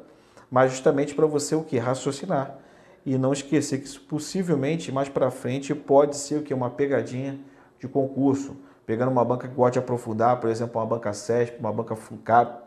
mas 0.53 0.71
justamente 0.71 1.15
para 1.15 1.25
você 1.25 1.55
o 1.55 1.63
que? 1.63 1.79
Raciocinar. 1.79 2.59
E 3.03 3.17
não 3.17 3.33
esquecer 3.33 3.79
que 3.79 3.87
isso 3.87 3.99
possivelmente 4.01 4.91
mais 4.91 5.09
para 5.09 5.31
frente 5.31 5.73
pode 5.73 6.15
ser 6.15 6.37
o 6.37 6.43
que? 6.43 6.53
Uma 6.53 6.69
pegadinha 6.69 7.39
de 7.79 7.87
concurso. 7.87 8.55
Pegando 8.85 9.11
uma 9.11 9.25
banca 9.25 9.47
que 9.47 9.55
gosta 9.55 9.71
de 9.71 9.79
aprofundar, 9.79 10.39
por 10.39 10.51
exemplo, 10.51 10.79
uma 10.79 10.85
banca 10.85 11.11
CESP, 11.11 11.57
uma 11.59 11.73
banca 11.73 11.95
FUNCAP. 11.95 12.65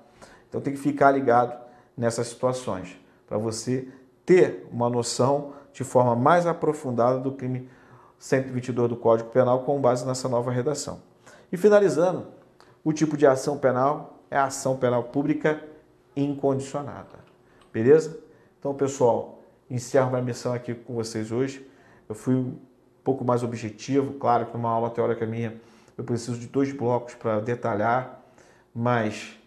Então 0.49 0.61
tem 0.61 0.72
que 0.72 0.80
ficar 0.80 1.12
ligado 1.12 1.57
nessas 1.97 2.26
situações 2.26 2.99
para 3.24 3.39
você 3.39 3.87
ter 4.24 4.66
uma 4.72 4.91
noção 4.91 5.53
de 5.72 5.84
forma 5.84 6.16
mais 6.16 6.45
aprofundada 6.45 7.20
do 7.20 7.30
crime 7.30 7.70
122 8.18 8.89
do 8.89 8.97
Código 8.97 9.30
Penal 9.30 9.61
com 9.61 9.80
base 9.80 10.05
nessa 10.05 10.28
nova 10.28 10.51
redação. 10.51 11.01
E 11.53 11.57
finalizando, 11.57 12.26
o 12.82 12.93
tipo 12.93 13.16
de 13.16 13.28
ação 13.28 13.57
penal 13.59 14.18
é 14.28 14.37
a 14.37 14.47
ação 14.47 14.76
penal 14.76 15.05
pública 15.05 15.62
incondicionada. 16.16 17.25
Beleza? 17.76 18.18
Então, 18.58 18.72
pessoal, 18.72 19.42
encerro 19.68 20.08
minha 20.08 20.22
missão 20.22 20.54
aqui 20.54 20.74
com 20.74 20.94
vocês 20.94 21.30
hoje. 21.30 21.68
Eu 22.08 22.14
fui 22.14 22.34
um 22.34 22.56
pouco 23.04 23.22
mais 23.22 23.42
objetivo, 23.42 24.14
claro 24.14 24.46
que 24.46 24.54
numa 24.54 24.70
aula 24.70 24.88
teórica 24.88 25.26
minha 25.26 25.60
eu 25.98 26.02
preciso 26.02 26.38
de 26.38 26.46
dois 26.46 26.72
blocos 26.72 27.14
para 27.14 27.38
detalhar 27.38 28.22
mas 28.74 29.38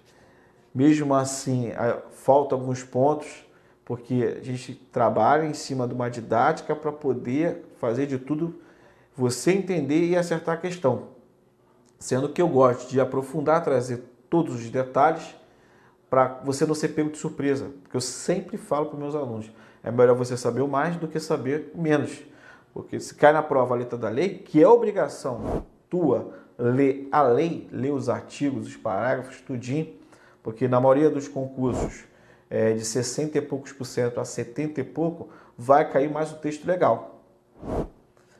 mesmo 0.76 1.16
assim 1.16 1.72
falta 2.12 2.54
alguns 2.54 2.84
pontos, 2.84 3.44
porque 3.84 4.38
a 4.40 4.44
gente 4.44 4.76
trabalha 4.76 5.46
em 5.48 5.56
cima 5.56 5.88
de 5.88 5.96
uma 5.96 6.08
didática 6.08 6.76
para 6.76 6.92
poder 6.92 7.66
fazer 7.80 8.06
de 8.06 8.20
tudo 8.20 8.62
você 9.18 9.54
entender 9.54 10.06
e 10.06 10.16
acertar 10.16 10.54
a 10.54 10.62
questão. 10.62 11.08
Sendo 11.98 12.30
que 12.30 12.40
eu 12.40 12.48
gosto 12.48 12.92
de 12.92 13.02
aprofundar, 13.02 13.64
trazer 13.64 14.04
todos 14.30 14.54
os 14.54 14.70
detalhes 14.70 15.40
para 16.10 16.40
você 16.44 16.66
não 16.66 16.74
ser 16.74 16.90
pego 16.90 17.10
de 17.10 17.18
surpresa. 17.18 17.72
Porque 17.84 17.96
eu 17.96 18.02
sempre 18.02 18.58
falo 18.58 18.88
para 18.88 19.00
meus 19.00 19.16
alunos, 19.16 19.52
é 19.84 19.92
melhor 19.92 20.16
você 20.16 20.36
saber 20.36 20.62
o 20.62 20.68
mais 20.68 20.96
do 20.98 21.08
que 21.08 21.20
saber 21.20 21.72
menos. 21.76 22.22
Porque 22.74 23.00
se 23.00 23.14
cai 23.16 23.34
na 23.34 23.44
prova 23.44 23.76
a 23.76 23.78
letra 23.78 23.98
da 23.98 24.10
lei, 24.10 24.40
que 24.40 24.62
é 24.62 24.68
obrigação 24.68 25.66
tua 25.90 26.34
ler 26.58 27.08
a 27.12 27.22
lei, 27.22 27.68
ler 27.72 27.92
os 27.92 28.10
artigos, 28.10 28.68
os 28.68 28.76
parágrafos, 28.76 29.42
tudinho, 29.42 29.94
porque 30.44 30.68
na 30.68 30.80
maioria 30.80 31.10
dos 31.10 31.28
concursos 31.28 32.04
é, 32.50 32.74
de 32.74 32.84
60 32.84 33.38
e 33.38 33.42
poucos 33.42 33.72
por 33.72 33.86
cento 33.86 34.20
a 34.20 34.26
70 34.26 34.82
e 34.82 34.84
pouco, 34.84 35.30
vai 35.58 35.90
cair 35.90 36.12
mais 36.12 36.32
o 36.32 36.36
texto 36.36 36.66
legal. 36.66 37.24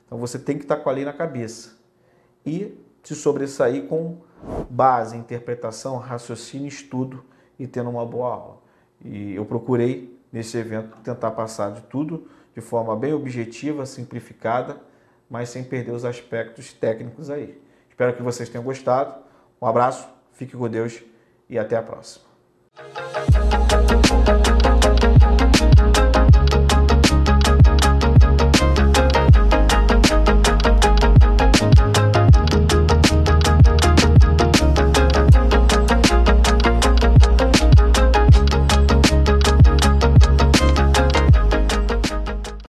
Então 0.06 0.18
você 0.18 0.38
tem 0.38 0.58
que 0.58 0.64
estar 0.64 0.78
com 0.78 0.90
a 0.90 0.92
lei 0.92 1.06
na 1.06 1.14
cabeça. 1.14 1.78
E 2.46 2.78
se 3.04 3.16
sobressair 3.16 3.88
com 3.88 4.18
base, 4.70 5.16
interpretação, 5.16 5.98
raciocínio, 5.98 6.68
estudo 6.68 7.24
e 7.60 7.68
tendo 7.68 7.90
uma 7.90 8.06
boa 8.06 8.34
aula. 8.34 8.58
E 9.04 9.36
eu 9.36 9.46
procurei, 9.46 10.18
nesse 10.32 10.58
evento, 10.58 10.98
tentar 11.02 11.32
passar 11.32 11.72
de 11.74 11.82
tudo 11.82 12.28
de 12.56 12.62
forma 12.62 12.96
bem 12.96 13.14
objetiva, 13.14 13.86
simplificada, 13.86 14.78
mas 15.30 15.50
sem 15.50 15.64
perder 15.64 15.92
os 15.92 16.06
aspectos 16.06 16.74
técnicos 16.74 17.30
aí. 17.30 17.62
Espero 17.90 18.16
que 18.16 18.24
vocês 18.24 18.50
tenham 18.50 18.64
gostado. 18.64 19.14
Um 19.62 19.68
abraço, 19.68 20.08
fique 20.32 20.56
com 20.58 20.68
Deus 20.68 21.04
e 21.50 21.60
até 21.60 21.76
a 21.76 21.84
próxima. 21.84 22.26